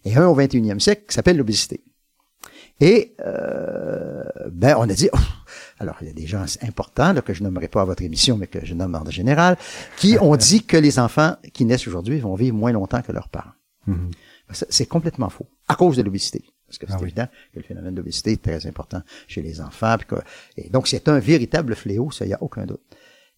et 0.05 0.15
un 0.15 0.27
au 0.27 0.35
21e 0.37 0.79
siècle 0.79 1.05
qui 1.07 1.15
s'appelle 1.15 1.37
l'obésité. 1.37 1.83
Et 2.79 3.15
euh, 3.23 4.23
ben 4.51 4.75
on 4.77 4.89
a 4.89 4.93
dit, 4.93 5.09
oh, 5.13 5.17
alors 5.79 5.97
il 6.01 6.07
y 6.07 6.09
a 6.09 6.13
des 6.13 6.25
gens 6.25 6.45
importants 6.63 7.13
là, 7.13 7.21
que 7.21 7.33
je 7.33 7.43
nommerai 7.43 7.67
pas 7.67 7.81
à 7.81 7.85
votre 7.85 8.01
émission, 8.01 8.37
mais 8.37 8.47
que 8.47 8.65
je 8.65 8.73
nomme 8.73 8.95
en 8.95 9.09
général, 9.09 9.55
qui 9.97 10.17
ont 10.19 10.35
dit 10.35 10.63
que 10.63 10.77
les 10.77 10.97
enfants 10.97 11.35
qui 11.53 11.63
naissent 11.65 11.87
aujourd'hui 11.87 12.19
vont 12.19 12.35
vivre 12.35 12.55
moins 12.55 12.71
longtemps 12.71 13.01
que 13.03 13.11
leurs 13.11 13.29
parents. 13.29 13.53
Mhm. 13.85 14.11
C'est 14.69 14.87
complètement 14.87 15.29
faux, 15.29 15.45
à 15.67 15.75
cause 15.75 15.95
de 15.95 16.01
l'obésité. 16.01 16.43
Parce 16.71 16.77
que 16.77 16.87
c'est 16.87 16.93
ah 16.93 17.01
évident 17.01 17.27
que 17.53 17.59
le 17.59 17.63
phénomène 17.63 17.95
d'obésité 17.95 18.31
est 18.31 18.41
très 18.41 18.65
important 18.65 19.01
chez 19.27 19.41
les 19.41 19.59
enfants. 19.59 19.97
et 20.55 20.69
donc, 20.69 20.87
c'est 20.87 21.09
un 21.09 21.19
véritable 21.19 21.75
fléau, 21.75 22.11
ça, 22.11 22.23
il 22.23 22.29
n'y 22.29 22.33
a 22.33 22.41
aucun 22.41 22.65
doute. 22.65 22.81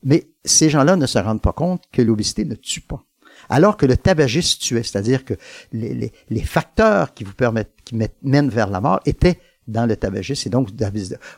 Mais 0.03 0.27
ces 0.45 0.69
gens-là 0.69 0.95
ne 0.95 1.07
se 1.07 1.17
rendent 1.17 1.41
pas 1.41 1.53
compte 1.53 1.83
que 1.91 2.03
l'obésité 2.03 2.45
ne 2.45 2.53
tue 2.53 2.81
pas. 2.81 3.03
Alors 3.49 3.75
que 3.75 3.87
le 3.87 3.97
tabagisme 3.97 4.59
tuait, 4.59 4.83
c'est-à-dire 4.83 5.25
que 5.25 5.33
les, 5.71 6.11
les, 6.29 6.41
facteurs 6.41 7.15
qui 7.15 7.23
vous 7.23 7.33
permettent, 7.33 7.73
qui 7.83 7.95
mènent 8.21 8.49
vers 8.49 8.69
la 8.69 8.79
mort 8.79 8.99
étaient 9.05 9.39
dans 9.67 9.87
le 9.87 9.95
tabagisme. 9.95 10.49
Et 10.49 10.51
donc, 10.51 10.69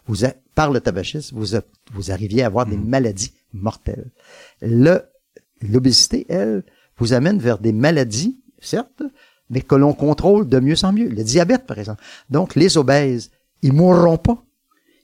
vous, 0.06 0.18
par 0.54 0.72
le 0.72 0.82
tabagisme, 0.82 1.38
vous, 1.38 1.58
vous 1.94 2.12
arriviez 2.12 2.44
à 2.44 2.48
avoir 2.48 2.66
des 2.66 2.78
mhm. 2.78 2.90
maladies 2.90 3.34
mortelles. 3.54 4.12
L'obésité, 5.62 6.26
elle, 6.28 6.66
vous 6.98 7.14
amène 7.14 7.40
vers 7.40 7.60
des 7.60 7.72
maladies 7.72 8.42
certes, 8.60 9.04
mais 9.50 9.62
que 9.62 9.76
l'on 9.76 9.94
contrôle 9.94 10.48
de 10.48 10.60
mieux 10.60 10.84
en 10.84 10.94
mieux. 10.94 11.08
Le 11.08 11.24
diabète, 11.24 11.66
par 11.66 11.78
exemple. 11.78 12.02
Donc, 12.30 12.56
les 12.56 12.78
obèses, 12.78 13.32
ils 13.62 13.74
mourront 13.74 14.18
pas. 14.18 14.44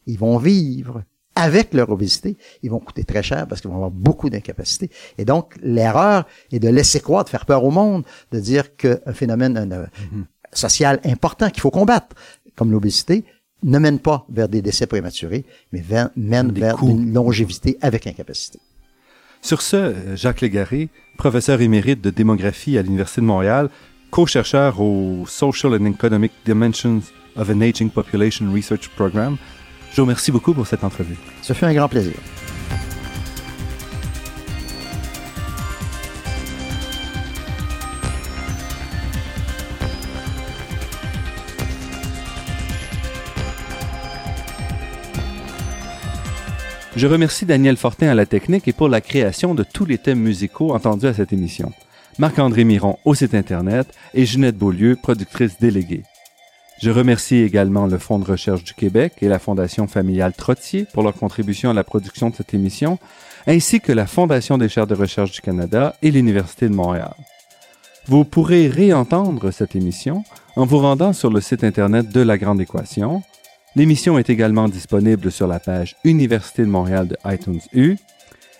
Ils 0.07 0.17
vont 0.17 0.37
vivre 0.37 1.03
avec 1.35 1.73
leur 1.73 1.89
obésité. 1.89 2.37
Ils 2.63 2.71
vont 2.71 2.79
coûter 2.79 3.03
très 3.03 3.23
cher 3.23 3.47
parce 3.47 3.61
qu'ils 3.61 3.69
vont 3.69 3.77
avoir 3.77 3.91
beaucoup 3.91 4.29
d'incapacités. 4.29 4.89
Et 5.17 5.25
donc, 5.25 5.55
l'erreur 5.61 6.25
est 6.51 6.59
de 6.59 6.69
laisser 6.69 6.99
croire, 6.99 7.23
de 7.23 7.29
faire 7.29 7.45
peur 7.45 7.63
au 7.63 7.71
monde, 7.71 8.03
de 8.31 8.39
dire 8.39 8.75
qu'un 8.75 9.13
phénomène 9.13 9.65
mm-hmm. 9.65 10.23
social 10.53 10.99
important 11.05 11.49
qu'il 11.49 11.61
faut 11.61 11.71
combattre, 11.71 12.15
comme 12.55 12.71
l'obésité, 12.71 13.23
ne 13.63 13.79
mène 13.79 13.99
pas 13.99 14.25
vers 14.29 14.49
des 14.49 14.61
décès 14.61 14.87
prématurés, 14.87 15.45
mais 15.71 15.83
mène 16.15 16.51
vers 16.51 16.83
une 16.83 17.13
longévité 17.13 17.77
avec 17.81 18.07
incapacité. 18.07 18.59
Sur 19.41 19.61
ce, 19.61 20.15
Jacques 20.15 20.41
Légaré, 20.41 20.89
professeur 21.17 21.61
émérite 21.61 22.01
de 22.01 22.09
démographie 22.09 22.77
à 22.77 22.81
l'Université 22.81 23.21
de 23.21 23.25
Montréal, 23.25 23.69
co-chercheur 24.11 24.79
au 24.81 25.25
Social 25.25 25.73
and 25.73 25.85
Economic 25.85 26.31
Dimensions 26.45 27.01
of 27.37 27.49
an 27.49 27.61
Aging 27.61 27.89
Population 27.89 28.51
Research 28.53 28.89
Program, 28.89 29.37
je 29.91 29.95
vous 29.95 30.03
remercie 30.03 30.31
beaucoup 30.31 30.53
pour 30.53 30.67
cette 30.67 30.83
entrevue. 30.83 31.17
Ça 31.41 31.53
fait 31.53 31.65
un 31.65 31.73
grand 31.73 31.87
plaisir. 31.87 32.13
Je 46.97 47.07
remercie 47.07 47.45
Daniel 47.45 47.77
Fortin 47.77 48.09
à 48.09 48.13
la 48.13 48.25
technique 48.25 48.67
et 48.67 48.73
pour 48.73 48.89
la 48.89 48.99
création 48.99 49.55
de 49.55 49.63
tous 49.63 49.85
les 49.85 49.97
thèmes 49.97 50.19
musicaux 50.19 50.73
entendus 50.73 51.07
à 51.07 51.13
cette 51.13 51.31
émission. 51.31 51.71
Marc-André 52.19 52.63
Miron 52.63 52.97
au 53.05 53.15
site 53.15 53.35
Internet 53.35 53.87
et 54.13 54.25
Jeanette 54.25 54.57
Beaulieu, 54.57 54.97
productrice 55.01 55.59
déléguée. 55.59 56.03
Je 56.81 56.89
remercie 56.89 57.37
également 57.37 57.85
le 57.85 57.97
Fonds 57.97 58.19
de 58.19 58.25
recherche 58.25 58.63
du 58.63 58.73
Québec 58.73 59.13
et 59.21 59.27
la 59.27 59.39
Fondation 59.39 59.87
familiale 59.87 60.33
Trottier 60.33 60.87
pour 60.93 61.03
leur 61.03 61.13
contribution 61.13 61.69
à 61.69 61.73
la 61.73 61.83
production 61.83 62.29
de 62.29 62.35
cette 62.35 62.53
émission, 62.53 62.97
ainsi 63.47 63.81
que 63.81 63.91
la 63.91 64.07
Fondation 64.07 64.57
des 64.57 64.69
chaires 64.69 64.87
de 64.87 64.95
recherche 64.95 65.31
du 65.31 65.41
Canada 65.41 65.95
et 66.01 66.11
l'Université 66.11 66.67
de 66.67 66.73
Montréal. 66.73 67.13
Vous 68.07 68.25
pourrez 68.25 68.67
réentendre 68.67 69.51
cette 69.51 69.75
émission 69.75 70.23
en 70.55 70.65
vous 70.65 70.79
rendant 70.79 71.13
sur 71.13 71.29
le 71.29 71.39
site 71.39 71.63
Internet 71.63 72.09
de 72.09 72.21
La 72.21 72.37
Grande 72.37 72.61
Équation, 72.61 73.21
L'émission 73.73 74.19
est 74.19 74.29
également 74.29 74.67
disponible 74.67 75.31
sur 75.31 75.47
la 75.47 75.61
page 75.61 75.95
Université 76.03 76.63
de 76.63 76.67
Montréal 76.67 77.07
de 77.07 77.15
iTunes 77.23 77.61
U. 77.71 77.95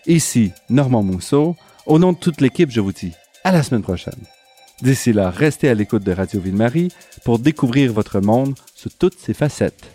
Ici, 0.08 0.54
Normand 0.70 1.04
Mousseau. 1.04 1.58
Au 1.86 2.00
nom 2.00 2.14
de 2.14 2.18
toute 2.18 2.40
l'équipe, 2.40 2.72
je 2.72 2.80
vous 2.80 2.94
dis 2.94 3.12
à 3.44 3.52
la 3.52 3.64
semaine 3.64 3.82
prochaine. 3.82 4.20
D'ici 4.82 5.14
là, 5.14 5.30
restez 5.30 5.70
à 5.70 5.74
l'écoute 5.74 6.04
de 6.04 6.12
Radio 6.12 6.40
Ville-Marie 6.40 6.92
pour 7.24 7.40
découvrir 7.40 7.94
votre 7.94 8.20
monde 8.20 8.56
sous 8.74 8.90
toutes 8.90 9.20
ses 9.20 9.34
facettes. 9.34 9.92